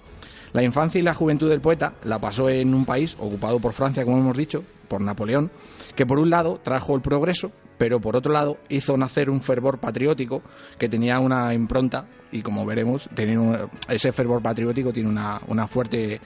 La 0.52 0.62
infancia 0.62 1.00
y 1.00 1.02
la 1.02 1.14
juventud 1.14 1.48
del 1.50 1.60
poeta 1.60 1.94
la 2.04 2.20
pasó 2.20 2.48
en 2.48 2.74
un 2.74 2.84
país 2.84 3.16
ocupado 3.18 3.58
por 3.58 3.72
Francia, 3.72 4.04
como 4.04 4.18
hemos 4.18 4.36
dicho, 4.36 4.62
por 4.86 5.00
Napoleón, 5.00 5.50
que 5.96 6.06
por 6.06 6.20
un 6.20 6.30
lado 6.30 6.60
trajo 6.62 6.94
el 6.94 7.02
progreso, 7.02 7.50
pero 7.78 8.00
por 8.00 8.16
otro 8.16 8.32
lado 8.32 8.58
hizo 8.68 8.96
nacer 8.96 9.30
un 9.30 9.40
fervor 9.40 9.78
patriótico 9.78 10.42
que 10.78 10.88
tenía 10.88 11.18
una 11.20 11.52
impronta 11.54 12.06
y 12.32 12.42
como 12.42 12.64
veremos, 12.66 13.08
tenía 13.14 13.40
un- 13.40 13.70
ese 13.88 14.12
fervor 14.12 14.42
patriótico 14.42 14.92
tiene 14.92 15.08
una, 15.08 15.40
una 15.48 15.66
fuerte... 15.68 16.20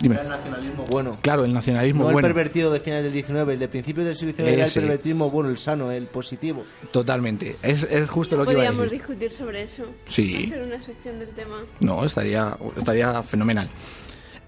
Dime. 0.00 0.14
Era 0.14 0.24
el 0.24 0.30
nacionalismo 0.30 0.84
bueno. 0.86 1.18
Claro, 1.20 1.44
el 1.44 1.52
nacionalismo 1.52 2.04
No 2.04 2.08
el 2.08 2.12
bueno. 2.14 2.26
pervertido 2.26 2.72
de 2.72 2.80
finales 2.80 3.04
del 3.04 3.12
19, 3.12 3.52
el 3.52 3.58
de 3.58 3.68
principios 3.68 4.06
del 4.06 4.16
siglo 4.16 4.32
XIX 4.32 4.48
era 4.48 4.64
el 4.64 4.72
pervertismo 4.72 5.30
bueno, 5.30 5.50
el 5.50 5.58
sano, 5.58 5.92
el 5.92 6.06
positivo. 6.06 6.64
Totalmente. 6.90 7.56
Es, 7.62 7.82
es 7.84 8.08
justo 8.08 8.36
lo 8.36 8.46
que 8.46 8.52
iba 8.52 8.62
a 8.62 8.66
Podríamos 8.72 8.84
decir. 8.90 8.98
discutir 8.98 9.30
sobre 9.30 9.62
eso. 9.62 9.84
Sí. 10.08 10.46
Hacer 10.46 10.62
una 10.62 10.82
sección 10.82 11.18
del 11.20 11.28
tema. 11.30 11.58
No, 11.80 12.04
estaría, 12.04 12.56
estaría 12.76 13.22
fenomenal. 13.22 13.68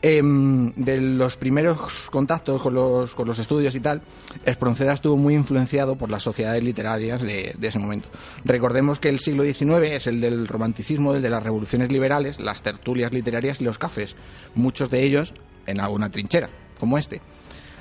Em, 0.06 0.70
de 0.74 1.00
los 1.00 1.38
primeros 1.38 2.10
contactos 2.10 2.60
con 2.60 2.74
los, 2.74 3.14
con 3.14 3.26
los 3.26 3.38
estudios 3.38 3.74
y 3.74 3.80
tal, 3.80 4.02
Espronceda 4.44 4.92
estuvo 4.92 5.16
muy 5.16 5.32
influenciado 5.32 5.96
por 5.96 6.10
las 6.10 6.22
sociedades 6.22 6.62
literarias 6.62 7.22
de, 7.22 7.56
ese 7.62 7.78
momento. 7.78 8.10
Recordemos 8.44 9.00
que 9.00 9.08
el 9.08 9.18
siglo 9.18 9.44
XIX 9.44 9.94
es 9.94 10.06
el 10.06 10.20
del 10.20 10.46
romanticismo, 10.46 11.14
el 11.14 11.22
de 11.22 11.30
las 11.30 11.42
revoluciones 11.42 11.90
liberales, 11.90 12.38
las 12.38 12.60
tertulias 12.60 13.14
literarias 13.14 13.62
y 13.62 13.64
los 13.64 13.78
cafés, 13.78 14.14
muchos 14.54 14.90
de 14.90 15.04
ellos 15.04 15.32
en 15.66 15.80
alguna 15.80 16.10
trinchera, 16.10 16.50
como 16.78 16.98
este. 16.98 17.22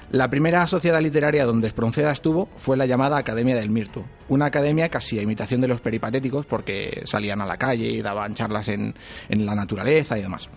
La 0.09 0.29
primera 0.29 0.65
sociedad 0.65 1.01
literaria 1.01 1.43
donde 1.43 1.67
Espronceda 1.67 2.13
estuvo 2.13 2.47
fue 2.55 2.77
la 2.77 2.85
llamada 2.85 3.17
Academia 3.17 3.57
del 3.57 3.69
Mirto, 3.69 4.05
una 4.29 4.45
academia 4.45 4.87
casi 4.87 5.19
a 5.19 5.23
imitación 5.23 5.59
de 5.59 5.67
los 5.67 5.81
peripatéticos 5.81 6.45
porque 6.45 7.01
salían 7.03 7.41
a 7.41 7.45
la 7.45 7.57
calle 7.57 7.89
y 7.89 8.01
daban 8.01 8.33
charlas 8.33 8.69
en, 8.69 8.95
en 9.27 9.45
la 9.45 9.55
naturaleza 9.55 10.17
y 10.17 10.21
demás. 10.21 10.47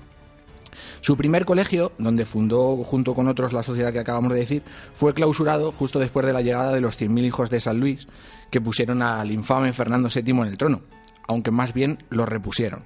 Su 1.01 1.17
primer 1.17 1.45
colegio, 1.45 1.93
donde 1.99 2.25
fundó 2.25 2.77
junto 2.85 3.15
con 3.15 3.29
otros 3.29 3.53
la 3.53 3.63
sociedad 3.63 3.93
que 3.93 3.99
acabamos 3.99 4.33
de 4.33 4.41
decir, 4.41 4.63
fue 4.95 5.15
clausurado 5.15 5.73
justo 5.73 5.99
después 5.99 6.27
de 6.27 6.33
la 6.33 6.43
llegada 6.43 6.73
de 6.73 6.81
los 6.81 7.01
100.000 7.01 7.25
hijos 7.25 7.51
de 7.51 7.61
San 7.61 7.81
Luis, 7.81 8.07
que 8.51 8.61
pusieron 8.61 9.03
al 9.03 9.31
infame 9.31 9.73
Fernando 9.73 10.09
VII 10.15 10.31
en 10.31 10.47
el 10.47 10.59
trono, 10.59 10.83
aunque 11.29 11.51
más 11.51 11.73
bien 11.73 11.99
lo 12.11 12.27
repusieron. 12.27 12.85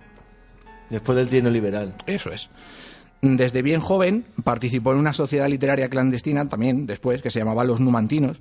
Después 0.88 1.16
del 1.16 1.28
trino 1.28 1.50
liberal. 1.50 1.94
Eso 2.06 2.30
es. 2.32 2.50
Desde 3.22 3.62
bien 3.62 3.80
joven 3.80 4.24
participó 4.44 4.92
en 4.92 4.98
una 4.98 5.12
sociedad 5.12 5.46
literaria 5.46 5.90
clandestina 5.90 6.48
también 6.48 6.86
después 6.86 7.20
que 7.20 7.30
se 7.30 7.38
llamaba 7.38 7.64
Los 7.64 7.78
Numantinos 7.78 8.40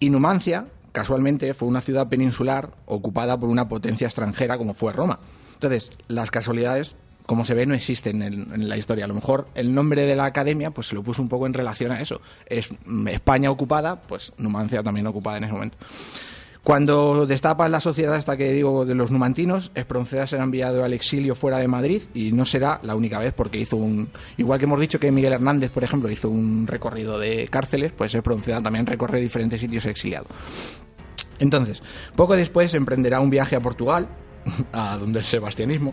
y 0.00 0.10
Numancia 0.10 0.66
casualmente 0.90 1.54
fue 1.54 1.68
una 1.68 1.80
ciudad 1.80 2.08
peninsular 2.08 2.72
ocupada 2.86 3.38
por 3.38 3.48
una 3.48 3.68
potencia 3.68 4.08
extranjera 4.08 4.58
como 4.58 4.74
fue 4.74 4.92
Roma. 4.92 5.20
Entonces, 5.54 5.92
las 6.08 6.32
casualidades 6.32 6.96
como 7.28 7.44
se 7.44 7.52
ve 7.52 7.66
no 7.66 7.74
existen 7.74 8.22
en, 8.22 8.68
la 8.70 8.78
historia. 8.78 9.04
A 9.04 9.08
lo 9.08 9.12
mejor 9.12 9.48
el 9.54 9.74
nombre 9.74 10.06
de 10.06 10.16
la 10.16 10.24
academia 10.24 10.70
pues 10.70 10.86
se 10.86 10.94
lo 10.94 11.02
puso 11.02 11.20
un 11.20 11.28
poco 11.28 11.44
en 11.44 11.52
relación 11.52 11.92
a 11.92 12.00
eso. 12.00 12.22
Es 12.46 12.70
España 13.06 13.50
ocupada, 13.50 14.00
pues 14.00 14.32
Numancia 14.38 14.82
también 14.82 15.06
ocupada 15.06 15.36
en 15.36 15.44
ese 15.44 15.52
momento. 15.52 15.76
Cuando 16.64 17.26
destapa 17.26 17.68
la 17.68 17.80
sociedad 17.80 18.16
esta 18.16 18.38
que 18.38 18.50
digo 18.52 18.86
de 18.86 18.94
los 18.94 19.10
numantinos, 19.10 19.70
Espronceda 19.74 20.26
será 20.26 20.42
enviado 20.42 20.82
al 20.82 20.94
exilio 20.94 21.34
fuera 21.34 21.58
de 21.58 21.68
Madrid 21.68 22.00
y 22.14 22.32
no 22.32 22.46
será 22.46 22.80
la 22.82 22.96
única 22.96 23.18
vez 23.18 23.34
porque 23.34 23.58
hizo 23.58 23.76
un... 23.76 24.08
Igual 24.38 24.58
que 24.58 24.64
hemos 24.64 24.80
dicho 24.80 24.98
que 24.98 25.12
Miguel 25.12 25.34
Hernández, 25.34 25.70
por 25.70 25.84
ejemplo, 25.84 26.10
hizo 26.10 26.30
un 26.30 26.66
recorrido 26.66 27.18
de 27.18 27.46
cárceles, 27.48 27.92
pues 27.92 28.14
Espronceda 28.14 28.62
también 28.62 28.86
recorre 28.86 29.20
diferentes 29.20 29.60
sitios 29.60 29.84
exiliado. 29.84 30.28
Entonces, 31.40 31.82
poco 32.16 32.36
después 32.36 32.72
emprenderá 32.72 33.20
un 33.20 33.28
viaje 33.28 33.54
a 33.54 33.60
Portugal, 33.60 34.08
a 34.72 34.96
donde 34.96 35.18
el 35.18 35.26
sebastianismo, 35.26 35.92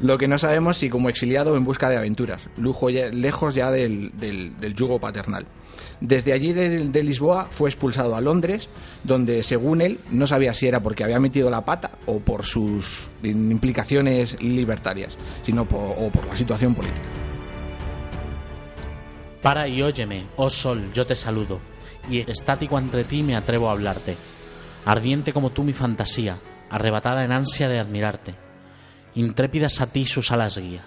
lo 0.00 0.16
que 0.16 0.28
no 0.28 0.38
sabemos 0.38 0.78
si 0.78 0.88
como 0.88 1.08
exiliado 1.08 1.56
en 1.56 1.64
busca 1.64 1.88
de 1.90 1.96
aventuras, 1.98 2.42
lujo 2.56 2.88
lejos 2.88 3.54
ya 3.54 3.70
del, 3.70 4.10
del- 4.18 4.74
yugo 4.74 4.98
paternal. 4.98 5.46
Desde 6.00 6.32
allí 6.32 6.52
de, 6.54 7.02
Lisboa 7.02 7.48
fue 7.50 7.68
expulsado 7.68 8.16
a 8.16 8.20
Londres, 8.22 8.68
donde 9.04 9.42
según 9.42 9.82
él 9.82 9.98
no 10.10 10.26
sabía 10.26 10.54
si 10.54 10.66
era 10.66 10.80
porque 10.80 11.04
había 11.04 11.20
metido 11.20 11.50
la 11.50 11.64
pata 11.64 11.92
o 12.06 12.20
por 12.20 12.44
sus 12.44 13.10
implicaciones 13.22 14.40
libertarias, 14.42 15.18
sino 15.42 15.66
por, 15.66 15.94
o 15.98 16.08
por 16.10 16.26
la 16.26 16.34
situación 16.36 16.74
política. 16.74 17.06
Para 19.42 19.68
y 19.68 19.82
óyeme, 19.82 20.24
oh 20.36 20.50
sol, 20.50 20.90
yo 20.94 21.06
te 21.06 21.14
saludo, 21.14 21.60
y 22.10 22.18
estático 22.30 22.76
ante 22.76 23.04
ti 23.04 23.22
me 23.22 23.36
atrevo 23.36 23.68
a 23.68 23.72
hablarte. 23.72 24.16
Ardiente 24.84 25.32
como 25.34 25.50
tú 25.50 25.62
mi 25.62 25.72
fantasía, 25.74 26.36
arrebatada 26.70 27.24
en 27.24 27.32
ansia 27.32 27.68
de 27.68 27.78
admirarte. 27.78 28.34
Intrépidas 29.14 29.80
a 29.80 29.86
ti 29.86 30.06
sus 30.06 30.30
alas 30.30 30.58
guía. 30.58 30.82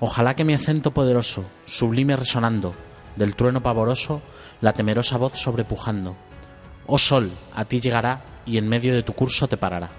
Ojalá 0.00 0.34
que 0.34 0.44
mi 0.44 0.54
acento 0.54 0.92
poderoso, 0.92 1.44
sublime 1.66 2.16
resonando, 2.16 2.74
del 3.16 3.36
trueno 3.36 3.62
pavoroso, 3.62 4.22
la 4.60 4.72
temerosa 4.72 5.16
voz 5.16 5.38
sobrepujando. 5.38 6.16
Oh 6.86 6.98
sol, 6.98 7.30
a 7.54 7.64
ti 7.64 7.80
llegará 7.80 8.42
y 8.44 8.58
en 8.58 8.68
medio 8.68 8.94
de 8.94 9.02
tu 9.02 9.12
curso 9.14 9.48
te 9.48 9.56
parará. 9.56 9.90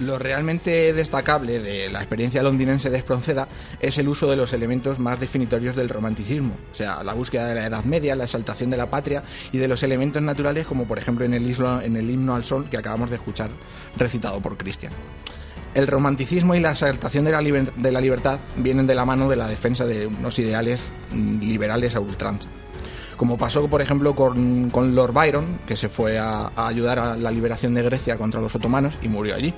Lo 0.00 0.18
realmente 0.18 0.94
destacable 0.94 1.58
de 1.58 1.90
la 1.90 2.00
experiencia 2.00 2.42
londinense 2.42 2.88
de 2.88 2.98
Espronceda 2.98 3.48
es 3.80 3.98
el 3.98 4.08
uso 4.08 4.30
de 4.30 4.36
los 4.36 4.52
elementos 4.54 4.98
más 4.98 5.20
definitorios 5.20 5.76
del 5.76 5.90
romanticismo, 5.90 6.56
o 6.70 6.74
sea, 6.74 7.02
la 7.04 7.12
búsqueda 7.12 7.48
de 7.48 7.54
la 7.56 7.66
Edad 7.66 7.84
Media, 7.84 8.16
la 8.16 8.24
exaltación 8.24 8.70
de 8.70 8.78
la 8.78 8.88
patria 8.88 9.22
y 9.52 9.58
de 9.58 9.68
los 9.68 9.82
elementos 9.82 10.22
naturales 10.22 10.66
como 10.66 10.86
por 10.86 10.98
ejemplo 10.98 11.26
en 11.26 11.34
el, 11.34 11.54
en 11.82 11.96
el 11.96 12.10
himno 12.10 12.34
al 12.34 12.44
sol 12.44 12.68
que 12.70 12.78
acabamos 12.78 13.10
de 13.10 13.16
escuchar 13.16 13.50
recitado 13.96 14.40
por 14.40 14.56
Cristian. 14.56 14.92
El 15.74 15.86
romanticismo 15.86 16.54
y 16.54 16.60
la 16.60 16.72
exaltación 16.72 17.24
de 17.24 17.32
la, 17.32 17.40
liber- 17.40 17.72
de 17.74 17.92
la 17.92 18.00
libertad 18.00 18.38
vienen 18.56 18.86
de 18.86 18.94
la 18.94 19.04
mano 19.04 19.28
de 19.28 19.36
la 19.36 19.46
defensa 19.46 19.86
de 19.86 20.06
unos 20.06 20.38
ideales 20.38 20.88
mm, 21.12 21.40
liberales 21.40 21.94
a 21.96 22.00
ultranza 22.00 22.48
como 23.16 23.36
pasó 23.36 23.68
por 23.68 23.82
ejemplo 23.82 24.14
con, 24.14 24.70
con 24.70 24.94
Lord 24.94 25.12
Byron, 25.12 25.58
que 25.66 25.76
se 25.76 25.90
fue 25.90 26.18
a, 26.18 26.50
a 26.56 26.68
ayudar 26.68 26.98
a 26.98 27.16
la 27.16 27.30
liberación 27.30 27.74
de 27.74 27.82
Grecia 27.82 28.16
contra 28.16 28.40
los 28.40 28.54
otomanos 28.54 28.94
y 29.02 29.08
murió 29.08 29.34
allí. 29.34 29.52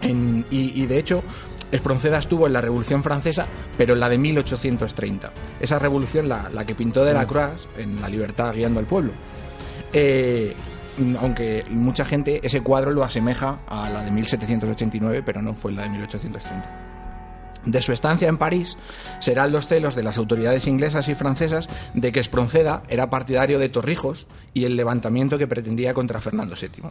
En- 0.00 0.44
y, 0.48 0.80
y, 0.80 0.86
de 0.86 0.96
hecho, 1.00 1.24
Espronceda 1.72 2.18
estuvo 2.18 2.46
en 2.46 2.52
la 2.52 2.60
Revolución 2.60 3.02
Francesa, 3.02 3.46
pero 3.76 3.94
en 3.94 4.00
la 4.00 4.08
de 4.08 4.18
1830. 4.18 5.32
Esa 5.58 5.80
revolución, 5.80 6.28
la, 6.28 6.48
la 6.54 6.64
que 6.64 6.76
pintó 6.76 7.04
de 7.04 7.14
la 7.14 7.26
Croix, 7.26 7.66
en 7.78 8.00
La 8.00 8.08
libertad 8.08 8.54
guiando 8.54 8.78
al 8.78 8.86
pueblo. 8.86 9.10
Eh, 9.92 10.54
aunque 11.20 11.64
mucha 11.70 12.04
gente 12.04 12.40
ese 12.42 12.60
cuadro 12.60 12.90
lo 12.90 13.04
asemeja 13.04 13.60
a 13.66 13.88
la 13.90 14.02
de 14.02 14.10
1789, 14.10 15.22
pero 15.24 15.42
no 15.42 15.54
fue 15.54 15.72
la 15.72 15.82
de 15.82 15.90
1830. 15.90 16.88
De 17.64 17.82
su 17.82 17.92
estancia 17.92 18.28
en 18.28 18.38
París 18.38 18.78
serán 19.20 19.52
los 19.52 19.66
celos 19.66 19.94
de 19.94 20.02
las 20.02 20.16
autoridades 20.16 20.66
inglesas 20.66 21.08
y 21.08 21.14
francesas 21.14 21.68
de 21.92 22.12
que 22.12 22.20
Espronceda 22.20 22.82
era 22.88 23.10
partidario 23.10 23.58
de 23.58 23.68
Torrijos 23.68 24.26
y 24.54 24.64
el 24.64 24.76
levantamiento 24.76 25.38
que 25.38 25.46
pretendía 25.46 25.92
contra 25.92 26.20
Fernando 26.20 26.54
VII. 26.60 26.90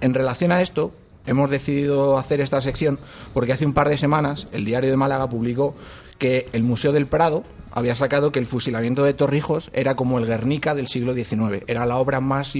En 0.00 0.14
relación 0.14 0.52
a 0.52 0.60
esto, 0.60 0.92
hemos 1.26 1.50
decidido 1.50 2.18
hacer 2.18 2.40
esta 2.40 2.60
sección 2.60 2.98
porque 3.32 3.52
hace 3.52 3.66
un 3.66 3.72
par 3.74 3.88
de 3.88 3.96
semanas 3.98 4.46
el 4.52 4.64
diario 4.64 4.90
de 4.90 4.96
Málaga 4.96 5.28
publicó 5.28 5.74
que 6.18 6.48
el 6.52 6.62
Museo 6.62 6.92
del 6.92 7.06
Prado 7.06 7.42
había 7.72 7.94
sacado 7.96 8.30
que 8.30 8.38
el 8.38 8.46
fusilamiento 8.46 9.02
de 9.02 9.14
Torrijos 9.14 9.70
era 9.72 9.96
como 9.96 10.18
el 10.18 10.26
Guernica 10.26 10.74
del 10.74 10.86
siglo 10.86 11.12
XIX, 11.12 11.64
era 11.66 11.84
la 11.86 11.96
obra 11.96 12.20
más, 12.20 12.52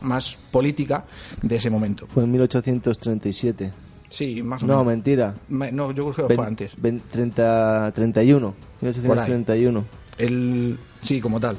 más 0.00 0.38
política 0.50 1.04
de 1.42 1.56
ese 1.56 1.68
momento. 1.68 2.06
Fue 2.12 2.24
en 2.24 2.32
1837. 2.32 3.70
Sí, 4.08 4.42
más 4.42 4.62
o 4.62 4.66
No, 4.66 4.74
menos. 4.74 4.86
mentira. 4.86 5.34
Me- 5.48 5.72
No, 5.72 5.90
yo 5.92 6.10
creo 6.12 6.28
que 6.28 6.34
fue 6.36 6.46
antes. 6.46 6.72
ven- 6.78 7.02
30, 7.10 7.90
31. 7.94 8.54
Por 8.80 8.88
ahí. 8.88 8.94
1831. 8.94 9.84
El, 10.18 10.78
sí, 11.02 11.20
como 11.20 11.40
tal. 11.40 11.56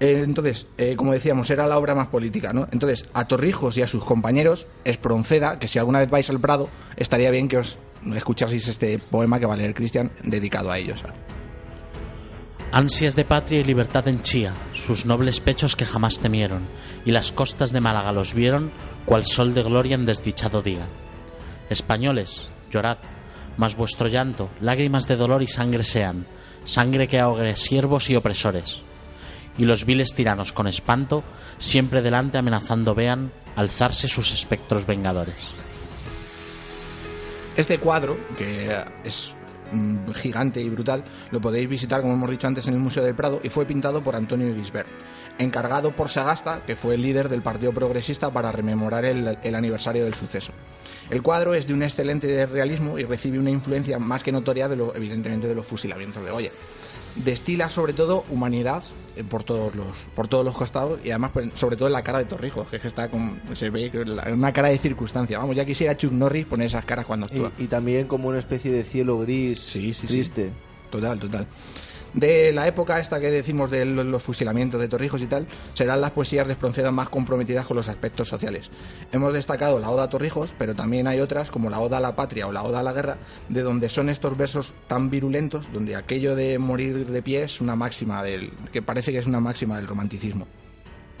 Eh, 0.00 0.22
entonces, 0.24 0.66
eh, 0.76 0.96
como 0.96 1.12
decíamos, 1.12 1.50
era 1.50 1.66
la 1.66 1.78
obra 1.78 1.94
más 1.94 2.08
política, 2.08 2.52
¿no? 2.52 2.66
Entonces, 2.72 3.06
a 3.14 3.26
Torrijos 3.26 3.76
y 3.78 3.82
a 3.82 3.86
sus 3.86 4.04
compañeros, 4.04 4.66
Espronceda, 4.84 5.58
que 5.58 5.68
si 5.68 5.78
alguna 5.78 6.00
vez 6.00 6.10
vais 6.10 6.28
al 6.30 6.40
Prado, 6.40 6.68
estaría 6.96 7.30
bien 7.30 7.48
que 7.48 7.58
os 7.58 7.78
escuchaseis 8.14 8.68
este 8.68 8.98
poema 8.98 9.38
que 9.38 9.46
va 9.46 9.54
a 9.54 9.56
leer 9.56 9.74
Cristian, 9.74 10.10
dedicado 10.22 10.70
a 10.70 10.78
ellos. 10.78 11.02
Ansias 12.72 13.14
de 13.14 13.24
patria 13.24 13.60
y 13.60 13.64
libertad 13.64 14.08
en 14.08 14.20
Chía, 14.20 14.52
sus 14.72 15.06
nobles 15.06 15.38
pechos 15.38 15.76
que 15.76 15.84
jamás 15.84 16.18
temieron, 16.18 16.66
y 17.04 17.12
las 17.12 17.30
costas 17.30 17.72
de 17.72 17.80
Málaga 17.80 18.10
los 18.12 18.34
vieron, 18.34 18.72
cual 19.04 19.24
sol 19.24 19.54
de 19.54 19.62
gloria 19.62 19.94
en 19.94 20.06
desdichado 20.06 20.60
día. 20.60 20.88
Españoles, 21.70 22.50
llorad, 22.72 22.98
mas 23.56 23.76
vuestro 23.76 24.08
llanto, 24.08 24.50
lágrimas 24.60 25.06
de 25.06 25.14
dolor 25.14 25.40
y 25.42 25.46
sangre 25.46 25.84
sean, 25.84 26.26
sangre 26.64 27.06
que 27.06 27.20
ahogue 27.20 27.54
siervos 27.54 28.10
y 28.10 28.16
opresores. 28.16 28.82
Y 29.56 29.64
los 29.64 29.84
viles 29.84 30.14
tiranos 30.14 30.52
con 30.52 30.66
espanto, 30.66 31.22
siempre 31.58 32.02
delante 32.02 32.38
amenazando 32.38 32.94
vean, 32.94 33.32
alzarse 33.56 34.08
sus 34.08 34.32
espectros 34.32 34.86
vengadores. 34.86 35.50
Este 37.56 37.78
cuadro, 37.78 38.18
que 38.36 38.84
es 39.04 39.36
gigante 40.14 40.60
y 40.60 40.68
brutal, 40.68 41.04
lo 41.30 41.40
podéis 41.40 41.68
visitar, 41.68 42.00
como 42.00 42.14
hemos 42.14 42.30
dicho 42.30 42.46
antes, 42.46 42.66
en 42.66 42.74
el 42.74 42.80
Museo 42.80 43.02
del 43.02 43.14
Prado 43.14 43.40
y 43.42 43.48
fue 43.48 43.66
pintado 43.66 44.02
por 44.02 44.16
Antonio 44.16 44.54
Gisbert, 44.54 44.88
encargado 45.38 45.94
por 45.94 46.08
Sagasta, 46.08 46.64
que 46.66 46.76
fue 46.76 46.94
el 46.94 47.02
líder 47.02 47.28
del 47.28 47.42
Partido 47.42 47.72
Progresista 47.72 48.30
para 48.30 48.52
rememorar 48.52 49.04
el, 49.04 49.54
aniversario 49.54 50.04
del 50.04 50.14
suceso. 50.14 50.52
El 51.10 51.22
cuadro 51.22 51.54
es 51.54 51.66
de 51.66 51.74
un 51.74 51.82
excelente 51.82 52.46
realismo 52.46 52.98
y 52.98 53.04
recibe 53.04 53.38
una 53.38 53.50
influencia 53.50 53.98
más 53.98 54.22
que 54.22 54.32
notoria, 54.32 54.68
de 54.68 54.76
lo, 54.76 54.94
evidentemente, 54.94 55.46
de 55.46 55.54
los 55.54 55.66
fusilamientos 55.66 56.24
de 56.24 56.30
Goya. 56.30 56.50
Destila 57.16 57.68
sobre 57.68 57.92
todo 57.92 58.24
humanidad 58.28 58.82
eh, 59.14 59.22
por 59.22 59.44
todos 59.44 59.74
los 59.76 59.86
por 60.16 60.26
todos 60.26 60.44
los 60.44 60.56
costados 60.56 60.98
y 61.04 61.10
además 61.10 61.30
pues, 61.32 61.48
sobre 61.54 61.76
todo 61.76 61.86
en 61.86 61.92
la 61.92 62.02
cara 62.02 62.18
de 62.18 62.24
Torrijos 62.24 62.68
que 62.68 62.76
es 62.76 62.82
que 62.82 62.88
está 62.88 63.08
se 63.52 63.70
ve 63.70 63.90
una 64.32 64.52
cara 64.52 64.68
de 64.68 64.78
circunstancia 64.78 65.38
vamos 65.38 65.54
ya 65.54 65.64
quisiera 65.64 65.96
Chuck 65.96 66.10
Norris 66.10 66.46
poner 66.46 66.66
esas 66.66 66.84
caras 66.84 67.06
cuando 67.06 67.26
actúa 67.26 67.52
y 67.58 67.68
también 67.68 68.08
como 68.08 68.28
una 68.28 68.40
especie 68.40 68.72
de 68.72 68.82
cielo 68.82 69.20
gris 69.20 69.53
Sí, 69.60 69.92
sí, 69.94 70.00
sí. 70.02 70.06
triste. 70.06 70.52
Total, 70.90 71.18
total. 71.18 71.46
De 72.12 72.52
la 72.52 72.68
época 72.68 73.00
esta 73.00 73.18
que 73.18 73.28
decimos 73.28 73.72
de 73.72 73.84
lo- 73.84 74.04
los 74.04 74.22
fusilamientos 74.22 74.80
de 74.80 74.86
Torrijos 74.86 75.20
y 75.20 75.26
tal, 75.26 75.48
serán 75.74 76.00
las 76.00 76.12
poesías 76.12 76.46
de 76.46 76.52
Espronceda 76.52 76.92
más 76.92 77.08
comprometidas 77.08 77.66
con 77.66 77.76
los 77.76 77.88
aspectos 77.88 78.28
sociales. 78.28 78.70
Hemos 79.10 79.34
destacado 79.34 79.80
la 79.80 79.90
Oda 79.90 80.04
a 80.04 80.08
Torrijos, 80.08 80.54
pero 80.56 80.76
también 80.76 81.08
hay 81.08 81.18
otras 81.18 81.50
como 81.50 81.70
la 81.70 81.80
Oda 81.80 81.96
a 81.96 82.00
la 82.00 82.14
Patria 82.14 82.46
o 82.46 82.52
la 82.52 82.62
Oda 82.62 82.78
a 82.78 82.82
la 82.84 82.92
Guerra, 82.92 83.18
de 83.48 83.62
donde 83.62 83.88
son 83.88 84.08
estos 84.08 84.36
versos 84.38 84.74
tan 84.86 85.10
virulentos, 85.10 85.68
donde 85.72 85.96
aquello 85.96 86.36
de 86.36 86.56
morir 86.60 87.04
de 87.08 87.22
pie 87.22 87.42
es 87.42 87.60
una 87.60 87.74
máxima 87.74 88.22
del, 88.22 88.52
que 88.72 88.80
parece 88.80 89.10
que 89.10 89.18
es 89.18 89.26
una 89.26 89.40
máxima 89.40 89.76
del 89.76 89.88
romanticismo. 89.88 90.46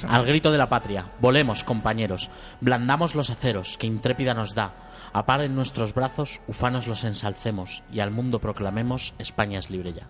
Al 0.08 0.26
grito 0.26 0.52
de 0.52 0.58
la 0.58 0.68
patria, 0.68 1.10
volemos, 1.20 1.64
compañeros, 1.64 2.30
blandamos 2.60 3.14
los 3.14 3.30
aceros 3.30 3.78
que 3.78 3.86
intrépida 3.86 4.34
nos 4.34 4.54
da, 4.54 4.74
aparen 5.12 5.54
nuestros 5.54 5.94
brazos, 5.94 6.40
ufanos 6.46 6.86
los 6.86 7.04
ensalcemos, 7.04 7.82
y 7.90 8.00
al 8.00 8.10
mundo 8.10 8.40
proclamemos, 8.40 9.14
España 9.18 9.58
es 9.58 9.70
libre 9.70 9.92
ya. 9.92 10.08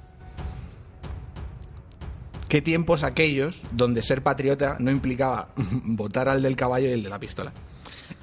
¿Qué 2.49 2.63
tiempos 2.63 3.03
aquellos 3.03 3.63
donde 3.73 4.03
ser 4.03 4.23
patriota 4.23 4.77
no 4.79 4.91
implicaba 4.91 5.49
votar 5.57 6.29
al 6.29 6.43
del 6.43 6.57
caballo 6.57 6.89
y 6.89 6.93
el 6.93 7.03
de 7.03 7.11
la 7.11 7.19
pistola? 7.19 7.53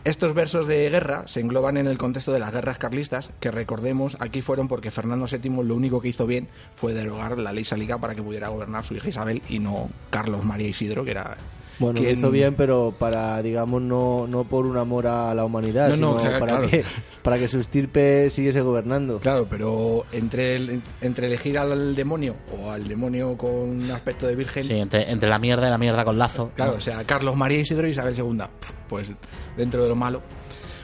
Estos 0.03 0.33
versos 0.33 0.67
de 0.67 0.89
guerra 0.89 1.27
se 1.27 1.41
engloban 1.41 1.77
en 1.77 1.85
el 1.85 1.97
contexto 1.97 2.31
de 2.31 2.39
las 2.39 2.51
guerras 2.51 2.79
carlistas, 2.79 3.29
que 3.39 3.51
recordemos 3.51 4.17
aquí 4.19 4.41
fueron 4.41 4.67
porque 4.67 4.89
Fernando 4.89 5.27
VII 5.27 5.63
lo 5.63 5.75
único 5.75 6.01
que 6.01 6.07
hizo 6.07 6.25
bien 6.25 6.47
fue 6.75 6.93
derogar 6.93 7.37
la 7.37 7.51
ley 7.53 7.63
sálica 7.63 7.99
para 7.99 8.15
que 8.15 8.23
pudiera 8.23 8.47
gobernar 8.47 8.83
su 8.83 8.95
hija 8.95 9.09
Isabel 9.09 9.43
y 9.47 9.59
no 9.59 9.89
Carlos 10.09 10.43
María 10.43 10.67
Isidro, 10.67 11.05
que 11.05 11.11
era... 11.11 11.37
Bueno, 11.81 12.01
lo 12.01 12.09
hizo 12.09 12.31
bien, 12.31 12.53
pero 12.55 12.93
para, 12.97 13.41
digamos, 13.41 13.81
no, 13.81 14.27
no 14.27 14.43
por 14.45 14.65
un 14.65 14.77
amor 14.77 15.07
a 15.07 15.33
la 15.33 15.43
humanidad, 15.45 15.89
No, 15.89 15.95
no, 15.95 15.95
sino 15.95 16.11
o 16.15 16.19
sea, 16.19 16.39
para, 16.39 16.51
claro. 16.53 16.69
que, 16.69 16.83
para 17.21 17.37
que 17.39 17.47
su 17.47 17.59
estirpe 17.59 18.29
siguiese 18.29 18.61
gobernando. 18.61 19.19
Claro, 19.19 19.47
pero 19.49 20.05
entre, 20.11 20.55
el- 20.55 20.81
entre 21.01 21.27
elegir 21.27 21.57
al 21.57 21.95
demonio 21.95 22.35
o 22.57 22.71
al 22.71 22.87
demonio 22.87 23.35
con 23.37 23.49
un 23.51 23.91
aspecto 23.91 24.27
de 24.27 24.35
virgen... 24.35 24.63
Sí, 24.63 24.73
entre, 24.75 25.09
entre 25.11 25.27
la 25.29 25.39
mierda 25.39 25.67
y 25.67 25.69
la 25.71 25.77
mierda 25.77 26.05
con 26.05 26.17
lazo. 26.17 26.51
Claro, 26.55 26.75
o 26.77 26.79
sea, 26.79 27.03
Carlos 27.03 27.35
María 27.35 27.59
Isidro 27.59 27.87
y 27.87 27.91
Isabel 27.91 28.15
II, 28.17 28.43
pues 28.87 29.11
dentro 29.57 29.83
de 29.83 29.89
lo 29.89 29.95
malo. 29.95 30.21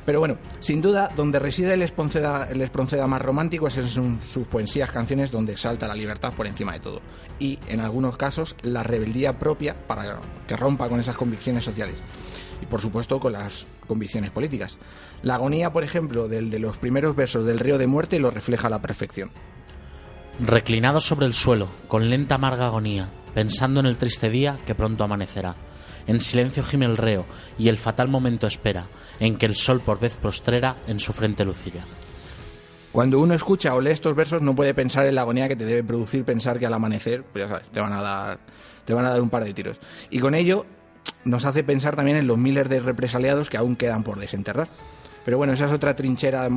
Pero 0.08 0.20
bueno, 0.20 0.38
sin 0.62 0.82
duda, 0.82 1.12
donde 1.18 1.38
reside 1.38 1.74
el 1.74 1.82
Espronceda, 1.82 2.47
el 2.49 2.72
más 3.10 3.22
romántico 3.22 3.68
es 3.68 3.76
en 3.76 3.88
sus- 4.22 4.47
poesías, 4.47 4.89
canciones 4.89 5.32
donde 5.32 5.51
exalta 5.51 5.86
la 5.86 5.93
libertad 5.93 6.32
por 6.32 6.47
encima 6.47 6.72
de 6.72 6.80
todo. 6.80 7.01
Y, 7.39 7.60
en 7.68 7.82
algunos 7.82 8.16
casos, 8.16 8.55
la 8.62 8.84
rebeldía 8.84 9.38
propia 9.38 9.76
para 9.86 10.22
que 10.47 10.55
rompa 10.55 10.88
con 10.88 11.01
esas 11.01 11.18
convicciones 11.18 11.66
sociales. 11.66 11.95
Y, 12.62 12.68
por 12.68 12.80
supuesto, 12.80 13.20
con 13.20 13.34
las 13.34 13.68
convicciones 13.86 14.32
políticas. 14.32 14.78
La 15.24 15.36
agonía, 15.36 15.74
por 15.74 15.84
ejemplo, 15.84 16.30
del 16.30 16.51
de 16.51 16.60
los 16.60 16.78
primeros 16.78 17.14
versos 17.14 17.45
del 17.45 17.60
Río 17.60 17.78
de 17.78 17.88
Muerte 17.88 18.18
lo 18.18 18.32
refleja 18.32 18.68
a 18.68 18.70
la 18.70 18.82
perfección. 18.82 19.30
Reclinado 20.39 21.01
sobre 21.01 21.26
el 21.26 21.34
suelo, 21.34 21.68
con 21.89 22.10
lenta 22.10 22.36
amarga 22.36 22.68
agonía, 22.68 23.10
pensando 23.34 23.82
en 23.82 23.88
el 23.88 23.97
triste 23.97 24.30
día 24.30 24.58
que 24.66 24.74
pronto 24.74 25.03
amanecerá. 25.03 25.55
En 26.08 26.22
silencio 26.22 26.64
gime 26.64 26.86
el 26.86 26.97
reo, 26.97 27.26
y 27.60 27.68
el 27.70 27.78
fatal 27.78 28.08
momento 28.08 28.47
espera, 28.47 28.88
en 29.20 29.38
que 29.38 29.45
el 29.45 29.55
sol 29.55 29.82
por 29.82 29.99
vez 29.99 30.16
postrera 30.16 30.78
en 30.88 30.99
su 30.99 31.14
frente 31.14 31.43
lucirá. 31.43 31.84
Cuando 32.91 33.20
uno 33.20 33.34
escucha 33.34 33.76
o 33.76 33.82
lee 33.82 33.91
estos 33.91 34.16
versos 34.16 34.41
no 34.41 34.55
puede 34.55 34.74
pensar 34.74 35.05
en 35.05 35.16
la 35.16 35.22
agonía 35.22 35.47
que 35.47 35.55
te 35.55 35.66
debe 35.66 35.84
producir 35.84 36.24
pensar 36.24 36.58
que 36.58 36.66
al 36.66 36.74
amanecer, 36.74 37.24
pues 37.24 37.45
ya 37.45 37.49
sabes, 37.49 37.70
te 37.70 37.80
van 37.80 37.93
a 37.93 38.01
dar, 38.01 38.39
te 38.86 38.93
van 38.93 39.05
a 39.05 39.12
dar 39.12 39.22
un 39.22 39.30
par 39.30 39.43
de 39.43 39.53
tiros. 39.53 39.80
Y 40.10 40.20
con 40.20 40.34
ello 40.34 40.66
nos 41.26 41.45
hace 41.45 41.64
pensar 41.64 41.95
también 41.95 42.18
en 42.18 42.28
los 42.28 42.38
miles 42.38 42.70
de 42.70 42.80
represaliados 42.80 43.49
que 43.49 43.58
aún 43.58 43.76
quedan 43.76 44.03
por 44.03 44.20
desenterrar. 44.20 44.70
Pero 45.28 45.39
bueno, 45.39 45.51
esa 45.51 45.65
es 45.65 45.73
otra 45.73 45.93
trinchera 45.93 46.47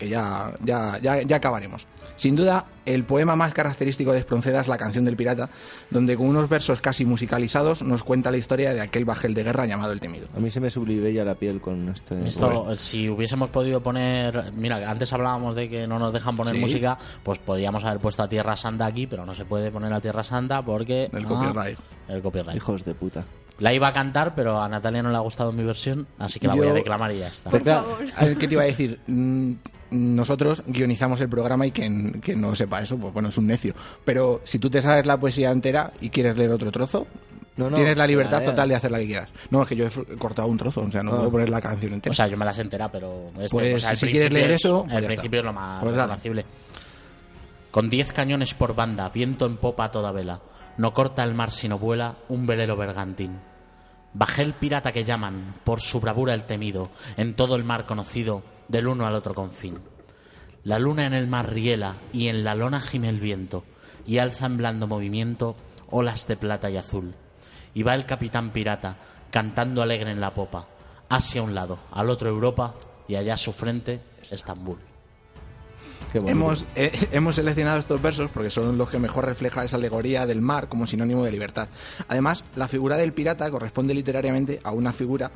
que 0.00 0.08
ya, 0.08 0.52
ya, 0.64 0.98
ya, 1.00 1.22
ya 1.22 1.36
acabaremos. 1.36 1.86
Sin 2.16 2.34
duda, 2.34 2.64
el 2.84 3.04
poema 3.04 3.36
más 3.36 3.54
característico 3.54 4.12
de 4.12 4.18
Espronceda 4.18 4.62
es 4.62 4.66
la 4.66 4.76
canción 4.76 5.04
del 5.04 5.16
pirata, 5.16 5.48
donde 5.92 6.16
con 6.16 6.26
unos 6.26 6.48
versos 6.48 6.80
casi 6.80 7.04
musicalizados 7.04 7.84
nos 7.84 8.02
cuenta 8.02 8.32
la 8.32 8.36
historia 8.36 8.74
de 8.74 8.80
aquel 8.80 9.04
bajel 9.04 9.32
de 9.32 9.44
guerra 9.44 9.64
llamado 9.66 9.92
el 9.92 10.00
temido. 10.00 10.26
A 10.36 10.40
mí 10.40 10.50
se 10.50 10.58
me 10.58 10.70
sublivella 10.70 11.24
la 11.24 11.36
piel 11.36 11.60
con 11.60 11.88
este... 11.88 12.26
Esto, 12.26 12.74
si 12.76 13.08
hubiésemos 13.08 13.50
podido 13.50 13.80
poner. 13.80 14.50
Mira, 14.52 14.90
antes 14.90 15.12
hablábamos 15.12 15.54
de 15.54 15.68
que 15.68 15.86
no 15.86 16.00
nos 16.00 16.12
dejan 16.12 16.34
poner 16.34 16.56
Sí. 16.56 16.60
música, 16.60 16.98
pues 17.22 17.38
podríamos 17.38 17.84
haber 17.84 18.00
puesto 18.00 18.24
a 18.24 18.28
Tierra 18.28 18.56
Santa 18.56 18.86
aquí, 18.86 19.06
pero 19.06 19.24
no 19.24 19.36
se 19.36 19.44
puede 19.44 19.70
poner 19.70 19.92
a 19.92 20.00
Tierra 20.00 20.24
Santa 20.24 20.62
porque. 20.62 21.08
El 21.12 21.26
ah, 21.26 21.28
copyright. 21.28 21.78
el 22.08 22.22
copyright. 22.22 22.56
Hijos 22.56 22.84
de 22.84 22.92
puta. 22.92 23.24
La 23.58 23.72
iba 23.72 23.88
a 23.88 23.92
cantar, 23.94 24.34
pero 24.34 24.60
a 24.60 24.68
Natalia 24.68 25.02
no 25.02 25.10
le 25.10 25.16
ha 25.16 25.20
gustado 25.20 25.50
mi 25.52 25.64
versión, 25.64 26.06
así 26.18 26.38
que 26.38 26.46
la 26.46 26.54
voy 26.54 26.68
a 26.68 26.72
declamar 26.74 27.10
y 27.12 27.20
ya 27.20 27.28
está. 27.28 27.50
Por 27.50 27.62
Claro, 27.62 27.96
¿Qué 28.38 28.46
te 28.48 28.54
iba 28.54 28.62
a 28.62 28.66
decir? 28.66 29.00
Mm, 29.06 29.52
Nosotros 29.90 30.62
guionizamos 30.66 31.20
el 31.20 31.28
programa 31.28 31.64
y 31.66 31.70
quien, 31.70 32.20
quien 32.20 32.40
no 32.40 32.54
sepa 32.56 32.82
eso, 32.82 32.98
pues 32.98 33.14
bueno, 33.14 33.28
es 33.28 33.38
un 33.38 33.46
necio. 33.46 33.72
Pero 34.04 34.40
si 34.44 34.58
tú 34.58 34.68
te 34.68 34.82
sabes 34.82 35.06
la 35.06 35.16
poesía 35.16 35.50
entera 35.52 35.92
y 36.00 36.10
quieres 36.10 36.36
leer 36.36 36.50
otro 36.50 36.70
trozo, 36.72 37.06
No, 37.56 37.70
no, 37.70 37.76
tienes 37.76 37.96
la 37.96 38.06
libertad 38.06 38.40
ya, 38.40 38.44
ya. 38.46 38.50
total 38.50 38.68
de 38.68 38.74
hacer 38.74 38.90
la 38.90 38.98
que 38.98 39.06
quieras. 39.06 39.28
No, 39.50 39.62
es 39.62 39.68
que 39.68 39.76
yo 39.76 39.86
he 39.86 40.16
cortado 40.18 40.48
un 40.48 40.58
trozo, 40.58 40.80
o 40.82 40.90
sea, 40.90 41.02
no 41.02 41.12
Ah. 41.12 41.16
puedo 41.18 41.30
poner 41.30 41.48
la 41.48 41.60
canción 41.62 41.92
entera. 41.94 42.10
O 42.10 42.14
sea, 42.14 42.26
yo 42.26 42.36
me 42.36 42.44
las 42.44 42.58
entera, 42.58 42.90
pero. 42.90 43.28
Este, 43.40 43.48
Pues, 43.48 43.82
si 43.84 44.06
quieres 44.08 44.32
leer 44.32 44.50
es- 44.50 44.56
eso, 44.64 44.82
pues 44.82 44.96
el 44.96 45.02
ya 45.02 45.06
principio 45.08 45.38
está. 45.38 45.48
es 45.48 45.54
lo 45.54 45.60
más 45.60 45.82
Pues 45.82 45.94
reconocible. 45.94 46.44
Con 47.70 47.88
diez 47.90 48.12
cañones 48.12 48.54
por 48.54 48.74
banda, 48.74 49.08
viento 49.10 49.46
en 49.46 49.56
popa 49.56 49.84
a 49.86 49.90
toda 49.90 50.10
vela. 50.12 50.40
No 50.78 50.92
corta 50.92 51.24
el 51.24 51.34
mar 51.34 51.50
sino 51.50 51.78
vuela 51.78 52.16
un 52.28 52.46
velero 52.46 52.76
bergantín. 52.76 53.40
Bajé 54.12 54.42
el 54.42 54.54
pirata 54.54 54.92
que 54.92 55.04
llaman, 55.04 55.54
por 55.64 55.80
su 55.80 56.00
bravura 56.00 56.34
el 56.34 56.44
temido, 56.44 56.90
en 57.16 57.34
todo 57.34 57.56
el 57.56 57.64
mar 57.64 57.86
conocido, 57.86 58.42
del 58.68 58.88
uno 58.88 59.06
al 59.06 59.14
otro 59.14 59.34
confín. 59.34 59.78
La 60.64 60.78
luna 60.78 61.06
en 61.06 61.14
el 61.14 61.28
mar 61.28 61.52
riela 61.52 61.96
y 62.12 62.28
en 62.28 62.42
la 62.42 62.54
lona 62.54 62.80
gime 62.80 63.08
el 63.08 63.20
viento, 63.20 63.64
y 64.06 64.18
alza 64.18 64.46
en 64.46 64.56
blando 64.56 64.86
movimiento 64.86 65.56
olas 65.90 66.26
de 66.26 66.36
plata 66.36 66.70
y 66.70 66.76
azul. 66.76 67.14
Y 67.74 67.82
va 67.82 67.94
el 67.94 68.06
capitán 68.06 68.50
pirata, 68.50 68.96
cantando 69.30 69.82
alegre 69.82 70.10
en 70.10 70.20
la 70.20 70.34
popa, 70.34 70.66
hacia 71.08 71.42
un 71.42 71.54
lado, 71.54 71.78
al 71.92 72.10
otro 72.10 72.28
Europa, 72.28 72.74
y 73.08 73.16
allá 73.16 73.34
a 73.34 73.38
su 73.38 73.52
frente, 73.52 74.00
Estambul. 74.22 74.95
Hemos, 76.14 76.64
eh, 76.74 76.92
hemos 77.12 77.34
seleccionado 77.34 77.78
estos 77.78 78.00
versos 78.00 78.30
porque 78.32 78.50
son 78.50 78.78
los 78.78 78.90
que 78.90 78.98
mejor 78.98 79.26
refleja 79.26 79.64
esa 79.64 79.76
alegoría 79.76 80.26
del 80.26 80.40
mar 80.40 80.68
como 80.68 80.86
sinónimo 80.86 81.24
de 81.24 81.32
libertad. 81.32 81.68
Además, 82.08 82.44
la 82.54 82.68
figura 82.68 82.96
del 82.96 83.12
pirata 83.12 83.50
corresponde 83.50 83.94
literariamente 83.94 84.60
a 84.62 84.70
una 84.70 84.92
figura 84.92 85.30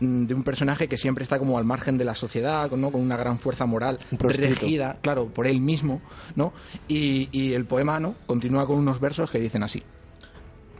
mm, 0.00 0.26
de 0.26 0.34
un 0.34 0.42
personaje 0.42 0.88
que 0.88 0.96
siempre 0.96 1.22
está 1.22 1.38
como 1.38 1.58
al 1.58 1.64
margen 1.64 1.98
de 1.98 2.04
la 2.04 2.14
sociedad, 2.14 2.70
¿no? 2.70 2.90
con 2.90 3.00
una 3.00 3.16
gran 3.16 3.38
fuerza 3.38 3.66
moral 3.66 3.98
regida, 4.12 4.98
claro, 5.02 5.26
por 5.28 5.46
él 5.46 5.60
mismo, 5.60 6.00
¿no? 6.36 6.52
Y, 6.86 7.28
y 7.32 7.54
el 7.54 7.64
poema, 7.66 8.00
¿no? 8.00 8.14
Continúa 8.26 8.66
con 8.66 8.76
unos 8.76 9.00
versos 9.00 9.30
que 9.30 9.40
dicen 9.40 9.62
así. 9.62 9.82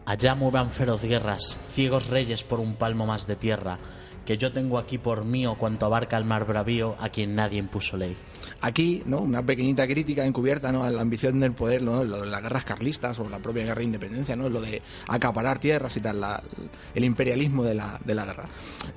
Allá 0.07 0.35
muevan 0.35 0.71
feroz 0.71 1.03
guerras, 1.03 1.61
ciegos 1.69 2.09
reyes 2.09 2.43
por 2.43 2.61
un 2.61 2.77
palmo 2.77 3.05
más 3.05 3.27
de 3.27 3.37
tierra, 3.37 3.79
que 4.29 4.37
yo 4.37 4.53
tengo 4.53 4.77
aquí 4.77 4.99
por 4.99 5.25
mío 5.25 5.57
cuanto 5.59 5.87
abarca 5.87 6.19
el 6.19 6.27
mar 6.27 6.45
bravío 6.47 6.97
a 7.01 7.09
quien 7.09 7.35
nadie 7.35 7.59
impuso 7.61 7.97
ley. 7.97 8.15
Aquí, 8.61 9.03
¿no? 9.07 9.21
Una 9.21 9.43
pequeñita 9.43 9.87
crítica 9.87 10.23
encubierta, 10.27 10.71
¿no? 10.71 10.85
A 10.85 10.91
la 10.91 11.01
ambición 11.01 11.41
del 11.41 11.53
poder, 11.53 11.81
¿no? 11.81 12.05
Lo 12.05 12.21
de 12.21 12.27
las 12.27 12.43
guerras 12.43 12.67
carlistas 12.67 13.19
o 13.21 13.29
la 13.31 13.39
propia 13.39 13.65
guerra 13.65 13.79
de 13.79 13.85
independencia, 13.85 14.37
¿no? 14.37 14.51
Lo 14.51 14.61
de 14.61 14.83
acaparar 15.07 15.59
tierras 15.61 15.97
y 15.97 16.01
tal, 16.03 16.23
el 16.95 17.05
imperialismo 17.05 17.65
de 17.65 17.73
la, 17.73 17.99
de 18.05 18.15
la 18.15 18.27
guerra. 18.27 18.51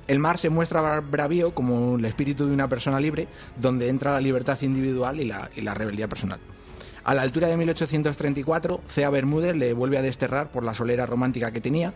El 0.06 0.18
mar 0.18 0.36
se 0.36 0.50
muestra 0.50 0.82
bra- 0.82 1.10
bravío 1.10 1.54
como 1.54 1.96
el 1.96 2.04
espíritu 2.04 2.44
de 2.46 2.52
una 2.52 2.68
persona 2.68 3.00
libre, 3.00 3.26
donde 3.58 3.88
entra 3.88 4.12
la 4.12 4.20
libertad 4.20 4.60
individual 4.60 5.18
y 5.18 5.24
la, 5.24 5.50
y 5.56 5.62
la 5.62 5.72
rebeldía 5.72 6.08
personal. 6.08 6.40
A 7.04 7.14
la 7.14 7.22
altura 7.22 7.48
de 7.48 7.56
1834, 7.56 8.82
Cea 8.86 9.08
Bermúdez 9.08 9.56
le 9.56 9.72
vuelve 9.72 9.96
a 9.96 10.02
desterrar 10.02 10.52
por 10.52 10.62
la 10.62 10.74
solera 10.74 11.06
romántica 11.06 11.50
que 11.52 11.62
tenía 11.62 11.94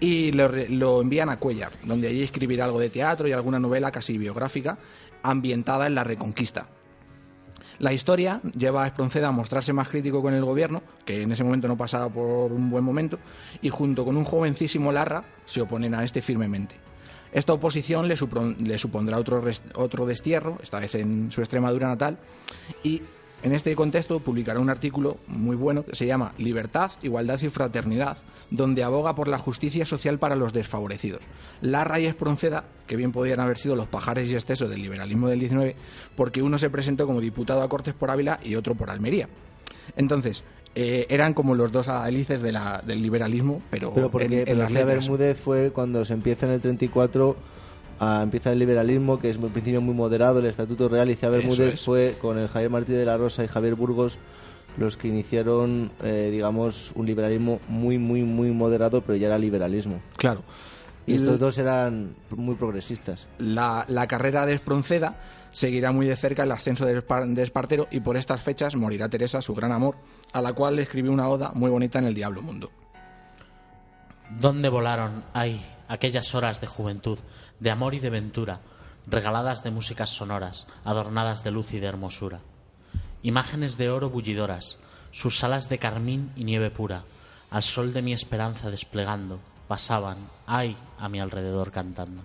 y 0.00 0.32
lo, 0.32 1.00
envían 1.00 1.28
a 1.28 1.38
Cuellar, 1.38 1.72
donde 1.82 2.08
allí 2.08 2.22
escribirá 2.22 2.64
algo 2.64 2.78
de 2.78 2.90
teatro 2.90 3.28
y 3.28 3.32
alguna 3.32 3.58
novela 3.58 3.90
casi 3.90 4.18
biográfica 4.18 4.78
ambientada 5.22 5.86
en 5.86 5.94
la 5.94 6.04
Reconquista. 6.04 6.68
La 7.78 7.92
historia 7.92 8.40
lleva 8.56 8.84
a 8.84 8.86
Espronceda 8.88 9.28
a 9.28 9.32
mostrarse 9.32 9.72
más 9.72 9.88
crítico 9.88 10.20
con 10.20 10.34
el 10.34 10.44
gobierno, 10.44 10.82
que 11.04 11.22
en 11.22 11.30
ese 11.30 11.44
momento 11.44 11.68
no 11.68 11.76
pasaba 11.76 12.08
por 12.08 12.52
un 12.52 12.70
buen 12.70 12.82
momento, 12.82 13.18
y 13.62 13.70
junto 13.70 14.04
con 14.04 14.16
un 14.16 14.24
jovencísimo 14.24 14.90
Larra 14.90 15.24
se 15.46 15.60
oponen 15.60 15.94
a 15.94 16.02
este 16.02 16.20
firmemente. 16.20 16.74
Esta 17.30 17.52
oposición 17.52 18.08
le, 18.08 18.16
supondrá 18.16 19.18
otro, 19.18 19.42
otro 19.74 20.06
destierro, 20.06 20.58
esta 20.62 20.80
vez 20.80 20.94
en 20.94 21.30
su 21.30 21.40
Extremadura 21.40 21.86
natal, 21.86 22.18
y 22.82 23.02
en 23.42 23.52
este 23.52 23.74
contexto 23.76 24.18
publicará 24.20 24.58
un 24.60 24.70
artículo 24.70 25.18
muy 25.28 25.54
bueno 25.56 25.84
que 25.84 25.94
se 25.94 26.06
llama 26.06 26.32
Libertad, 26.38 26.90
Igualdad 27.02 27.40
y 27.42 27.48
Fraternidad, 27.48 28.18
donde 28.50 28.82
aboga 28.82 29.14
por 29.14 29.28
la 29.28 29.38
justicia 29.38 29.84
social 29.86 30.18
para 30.18 30.34
los 30.36 30.52
desfavorecidos. 30.52 31.20
Larra 31.60 32.00
y 32.00 32.06
Espronceda, 32.06 32.64
que 32.86 32.96
bien 32.96 33.12
podían 33.12 33.40
haber 33.40 33.58
sido 33.58 33.76
los 33.76 33.86
pajares 33.86 34.30
y 34.30 34.34
excesos 34.34 34.70
del 34.70 34.82
liberalismo 34.82 35.28
del 35.28 35.38
19, 35.40 35.76
porque 36.16 36.42
uno 36.42 36.58
se 36.58 36.70
presentó 36.70 37.06
como 37.06 37.20
diputado 37.20 37.62
a 37.62 37.68
Cortes 37.68 37.94
por 37.94 38.10
Ávila 38.10 38.40
y 38.42 38.54
otro 38.56 38.74
por 38.74 38.90
Almería. 38.90 39.28
Entonces, 39.96 40.44
eh, 40.74 41.06
eran 41.08 41.34
como 41.34 41.54
los 41.54 41.72
dos 41.72 41.88
de 42.42 42.52
la- 42.52 42.82
del 42.86 43.02
liberalismo, 43.02 43.62
pero, 43.70 43.92
Pero 43.94 44.10
porque 44.10 44.42
en, 44.42 44.48
en 44.48 44.58
las. 44.58 44.72
Bermúdez 44.72 45.38
fue 45.40 45.70
cuando 45.70 46.04
se 46.04 46.12
empieza 46.12 46.46
en 46.46 46.52
el 46.52 46.60
34 46.60 47.36
a 47.98 48.22
empieza 48.22 48.52
el 48.52 48.58
liberalismo, 48.58 49.18
que 49.18 49.30
es 49.30 49.36
en 49.36 49.48
principio 49.50 49.80
muy 49.80 49.94
moderado, 49.94 50.38
el 50.38 50.46
Estatuto 50.46 50.88
Real, 50.88 51.10
y 51.10 51.14
Bermúdez 51.14 51.74
es. 51.74 51.84
fue 51.84 52.16
con 52.20 52.38
el 52.38 52.48
Javier 52.48 52.70
Martí 52.70 52.92
de 52.92 53.04
la 53.04 53.16
Rosa 53.16 53.44
y 53.44 53.48
Javier 53.48 53.74
Burgos 53.74 54.18
los 54.76 54.96
que 54.96 55.08
iniciaron, 55.08 55.90
eh, 56.02 56.28
digamos, 56.30 56.92
un 56.94 57.06
liberalismo 57.06 57.60
muy, 57.68 57.98
muy, 57.98 58.22
muy 58.22 58.50
moderado, 58.52 59.00
pero 59.02 59.16
ya 59.16 59.26
era 59.26 59.38
liberalismo. 59.38 60.00
Claro. 60.16 60.42
Y 61.06 61.14
estos 61.14 61.38
dos 61.38 61.56
eran 61.56 62.14
muy 62.36 62.54
progresistas. 62.54 63.26
la, 63.38 63.86
la 63.88 64.06
carrera 64.06 64.44
de 64.44 64.52
Espronceda 64.52 65.18
seguirá 65.52 65.90
muy 65.90 66.06
de 66.06 66.16
cerca 66.16 66.42
el 66.42 66.52
ascenso 66.52 66.84
de 66.84 67.02
Espartero 67.42 67.88
y 67.90 68.00
por 68.00 68.16
estas 68.16 68.42
fechas 68.42 68.76
morirá 68.76 69.08
Teresa, 69.08 69.40
su 69.40 69.54
gran 69.54 69.72
amor, 69.72 69.96
a 70.32 70.42
la 70.42 70.52
cual 70.52 70.76
le 70.76 70.82
escribió 70.82 71.10
una 71.10 71.28
oda 71.28 71.52
muy 71.54 71.70
bonita 71.70 71.98
en 71.98 72.04
el 72.04 72.14
Diablo 72.14 72.42
Mundo. 72.42 72.70
¿Dónde 74.30 74.68
volaron, 74.68 75.24
ay, 75.32 75.58
aquellas 75.88 76.34
horas 76.34 76.60
de 76.60 76.66
juventud, 76.66 77.18
de 77.60 77.70
amor 77.70 77.94
y 77.94 77.98
de 77.98 78.10
ventura, 78.10 78.60
regaladas 79.06 79.64
de 79.64 79.70
músicas 79.70 80.10
sonoras, 80.10 80.66
adornadas 80.84 81.42
de 81.44 81.50
luz 81.50 81.72
y 81.72 81.80
de 81.80 81.86
hermosura? 81.86 82.40
Imágenes 83.22 83.78
de 83.78 83.88
oro 83.88 84.10
bullidoras, 84.10 84.78
sus 85.12 85.42
alas 85.44 85.70
de 85.70 85.78
carmín 85.78 86.30
y 86.36 86.44
nieve 86.44 86.70
pura, 86.70 87.04
al 87.50 87.62
sol 87.62 87.94
de 87.94 88.02
mi 88.02 88.12
esperanza 88.12 88.70
desplegando, 88.70 89.40
pasaban, 89.66 90.18
ay, 90.46 90.76
a 90.98 91.08
mi 91.08 91.20
alrededor 91.20 91.72
cantando. 91.72 92.22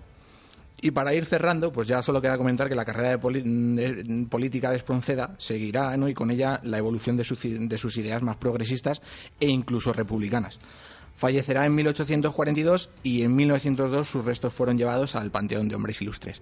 Y 0.82 0.90
para 0.90 1.14
ir 1.14 1.24
cerrando, 1.24 1.72
pues 1.72 1.88
ya 1.88 2.02
solo 2.02 2.20
queda 2.20 2.36
comentar 2.36 2.68
que 2.68 2.74
la 2.74 2.84
carrera 2.84 3.16
de, 3.16 4.26
política 4.28 4.70
de 4.70 4.76
Espronceda 4.76 5.34
seguirá, 5.38 5.96
¿no? 5.96 6.06
y 6.10 6.12
con 6.12 6.30
ella 6.30 6.60
la 6.62 6.76
evolución 6.76 7.16
de 7.16 7.24
sus 7.24 7.96
ideas 7.96 8.20
más 8.20 8.36
progresistas 8.36 9.00
e 9.40 9.46
incluso 9.46 9.94
republicanas. 9.94 10.60
Fallecerá 11.16 11.64
en 11.64 11.74
1842 11.74 12.90
y 13.02 13.22
en 13.22 13.34
1902 13.36 14.08
sus 14.08 14.24
restos 14.24 14.52
fueron 14.52 14.78
llevados 14.78 15.14
al 15.14 15.30
Panteón 15.30 15.68
de 15.68 15.76
Hombres 15.76 16.02
Ilustres. 16.02 16.40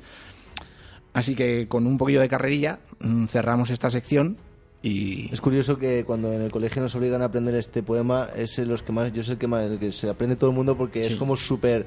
Así 1.12 1.34
que 1.34 1.68
con 1.68 1.86
un 1.86 1.98
poquillo 1.98 2.20
de 2.20 2.28
carrerilla 2.28 2.80
mm, 3.00 3.26
cerramos 3.26 3.70
esta 3.70 3.90
sección 3.90 4.38
y 4.84 5.32
Es 5.32 5.40
curioso 5.40 5.78
que 5.78 6.02
cuando 6.04 6.32
en 6.32 6.42
el 6.42 6.50
colegio 6.50 6.82
nos 6.82 6.92
obligan 6.96 7.22
a 7.22 7.26
aprender 7.26 7.54
este 7.54 7.84
poema, 7.84 8.28
es 8.34 8.58
el 8.58 8.68
los 8.68 8.82
que 8.82 8.90
más, 8.90 9.12
yo 9.12 9.20
es 9.20 9.28
el 9.28 9.38
que 9.38 9.46
más, 9.46 9.62
el 9.70 9.78
que 9.78 9.92
se 9.92 10.08
aprende 10.08 10.34
todo 10.34 10.50
el 10.50 10.56
mundo 10.56 10.76
porque 10.76 11.02
es 11.02 11.14
como 11.14 11.36
súper, 11.36 11.86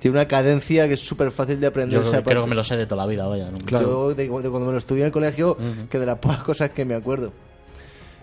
tiene 0.00 0.16
una 0.16 0.26
cadencia 0.26 0.88
que 0.88 0.94
es 0.94 1.00
súper 1.00 1.30
fácil 1.30 1.60
de 1.60 1.62
Yo 1.62 1.68
aprender. 1.68 2.00
creo, 2.00 2.08
o 2.08 2.12
sea, 2.12 2.24
creo 2.24 2.42
que 2.42 2.48
me 2.48 2.56
lo 2.56 2.64
sé 2.64 2.76
de 2.76 2.86
toda 2.86 3.02
la 3.04 3.08
vida, 3.08 3.24
vaya. 3.28 3.52
¿no? 3.52 3.58
Yo, 3.78 4.14
de, 4.14 4.24
de 4.24 4.28
cuando 4.28 4.60
me 4.66 4.72
lo 4.72 4.78
estudié 4.78 5.02
en 5.02 5.06
el 5.06 5.12
colegio, 5.12 5.56
que 5.88 5.98
de 6.00 6.06
las 6.06 6.18
pocas 6.18 6.42
cosas 6.42 6.70
que 6.70 6.84
me 6.84 6.94
acuerdo. 6.96 7.32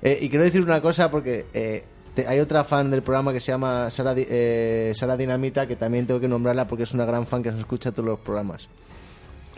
Eh, 0.02 0.20
y 0.22 0.28
quiero 0.30 0.44
decir 0.44 0.62
una 0.62 0.82
cosa 0.82 1.10
porque 1.10 1.46
eh, 1.54 1.86
te- 2.16 2.28
hay 2.28 2.40
otra 2.40 2.64
fan 2.64 2.90
del 2.92 3.02
programa 3.02 3.32
que 3.34 3.40
se 3.40 3.52
llama 3.52 3.90
Sara, 3.90 4.14
eh, 4.18 4.92
Sara 4.96 5.18
Dinamita, 5.18 5.68
que 5.68 5.76
también 5.76 6.06
tengo 6.08 6.20
que 6.20 6.28
nombrarla 6.28 6.68
porque 6.68 6.84
es 6.84 6.94
una 6.94 7.06
gran 7.06 7.26
fan 7.28 7.42
que 7.44 7.52
nos 7.52 7.60
escucha 7.60 7.92
todos 7.92 8.06
los 8.06 8.20
programas. 8.20 8.68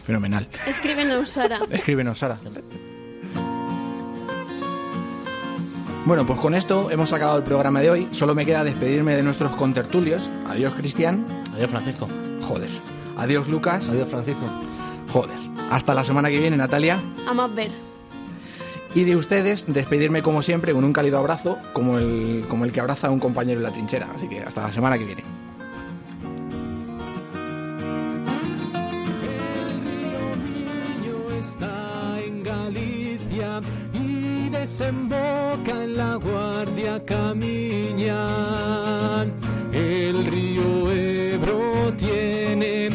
fenomenal. 0.05 0.47
Escríbenos, 0.67 1.29
Sara. 1.29 1.59
Escríbenos, 1.71 2.19
Sara. 2.19 2.37
Bueno, 6.05 6.25
pues 6.25 6.37
con 6.39 6.53
esto 6.53 6.91
hemos 6.91 7.13
acabado 7.13 7.37
el 7.37 7.43
programa 7.45 7.79
de 7.79 7.89
hoy. 7.89 8.09
Solo 8.11 8.35
me 8.35 8.45
queda 8.45 8.63
despedirme 8.65 9.15
de 9.15 9.23
nuestros 9.23 9.53
contertulios. 9.55 10.29
Adiós, 10.47 10.73
Cristian. 10.75 11.25
Adiós, 11.53 11.71
Francisco. 11.71 12.09
Joder. 12.41 12.69
Adiós, 13.17 13.47
Lucas. 13.47 13.87
Adiós, 13.87 14.09
Francisco. 14.09 14.43
Joder. 15.13 15.37
Hasta 15.71 15.93
la 15.93 16.03
semana 16.03 16.29
que 16.29 16.39
viene, 16.39 16.57
Natalia. 16.57 16.99
A 17.25 17.33
más 17.33 17.55
ver. 17.55 17.71
Y 18.95 19.03
de 19.05 19.15
ustedes, 19.15 19.65
despedirme 19.67 20.21
como 20.21 20.41
siempre 20.41 20.73
con 20.73 20.83
un 20.83 20.93
cálido 20.93 21.17
abrazo, 21.17 21.57
como 21.73 21.97
el, 21.97 22.45
como 22.47 22.65
el 22.65 22.71
que 22.71 22.79
abraza 22.79 23.07
a 23.07 23.11
un 23.11 23.19
compañero 23.19 23.59
en 23.59 23.63
la 23.63 23.71
trinchera. 23.71 24.09
Así 24.15 24.27
que 24.27 24.39
hasta 24.39 24.61
la 24.61 24.71
semana 24.71 24.97
que 24.97 25.05
viene. 25.05 25.23
desemboca 34.63 35.83
en 35.83 35.97
la 35.97 36.15
Guardia. 36.15 37.01
El 39.73 40.25
río 40.25 40.91
Ebro 40.91 41.93
tiene 41.97 42.89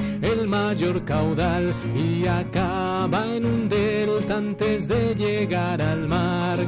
mayor 0.68 1.02
caudal 1.06 1.72
y 1.96 2.26
acaba 2.26 3.24
en 3.24 3.46
un 3.46 3.68
delta 3.70 4.36
antes 4.36 4.86
de 4.86 5.14
llegar 5.14 5.80
al 5.80 6.06
mar. 6.06 6.58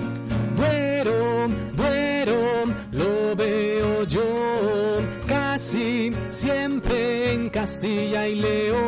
Duero, 0.57 1.49
Duero, 1.77 2.65
lo 2.93 3.37
veo 3.37 4.05
yo 4.05 5.03
casi 5.27 6.15
siempre 6.31 7.35
en 7.35 7.51
Castilla 7.51 8.27
y 8.27 8.37
León. 8.37 8.81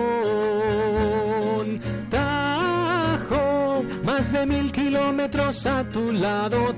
Tajo, 2.09 3.85
más 4.05 4.33
de 4.33 4.47
mil 4.47 4.73
kilómetros 4.73 5.67
a 5.67 5.85
tu 5.91 6.11
lado, 6.11 6.72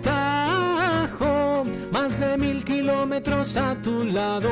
Más 1.92 2.18
de 2.18 2.36
mil 2.36 2.64
kilómetros 2.64 3.56
a 3.56 3.74
tu 3.76 4.04
lado. 4.04 4.50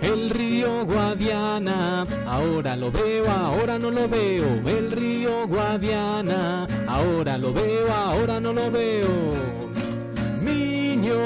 El 0.00 0.30
río 0.30 0.84
Guadiana, 0.84 2.06
ahora 2.26 2.76
lo 2.76 2.90
veo, 2.90 3.30
ahora 3.30 3.78
no 3.78 3.90
lo 3.90 4.08
veo. 4.08 4.46
El 4.66 4.92
río 4.92 5.46
Guadiana, 5.48 6.66
ahora 6.86 7.38
lo 7.38 7.52
veo, 7.52 7.92
ahora 7.92 8.40
no 8.40 8.52
lo 8.52 8.70
veo. 8.70 9.06
Niño 10.42 11.18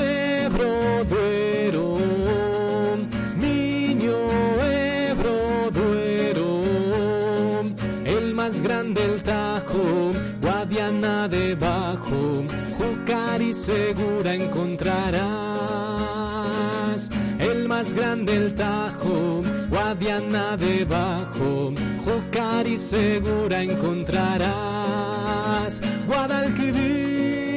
Ebro 0.00 1.04
Duero, 1.04 1.98
Niño 3.40 4.16
Ebro 4.62 5.70
Duero, 5.72 6.62
el 8.04 8.34
más 8.34 8.60
grande 8.60 9.04
el 9.04 9.22
Tajo, 9.22 10.12
Guadiana 10.40 11.28
debajo, 11.28 12.44
Júcar 13.08 13.40
y 13.40 13.54
Segura 13.54 14.34
encontrarás. 14.34 17.08
El 17.38 17.66
más 17.66 17.94
grande 17.94 18.34
el 18.34 18.54
Tajo, 18.54 19.42
Guadiana 19.70 20.58
debajo, 20.58 21.72
Júcar 22.04 22.66
y 22.66 22.76
Segura 22.76 23.62
encontrarás. 23.62 25.80
Guadalquivir, 26.06 27.47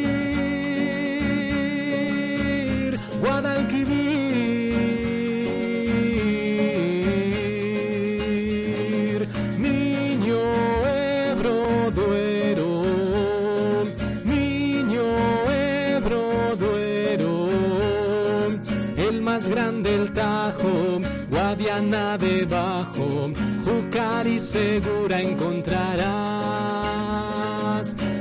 segura 24.42 25.22
encontrarás. 25.22 25.96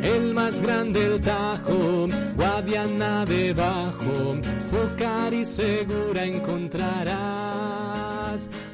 El 0.02 0.34
más 0.34 0.60
grande 0.60 1.06
el 1.06 1.20
Tajo, 1.20 2.08
Guadiana 2.36 3.24
debajo, 3.24 4.36
Jucari 4.70 5.44
segura 5.44 6.24
encontrarás. 6.24 7.18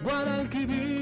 Guadalquivir 0.02 0.95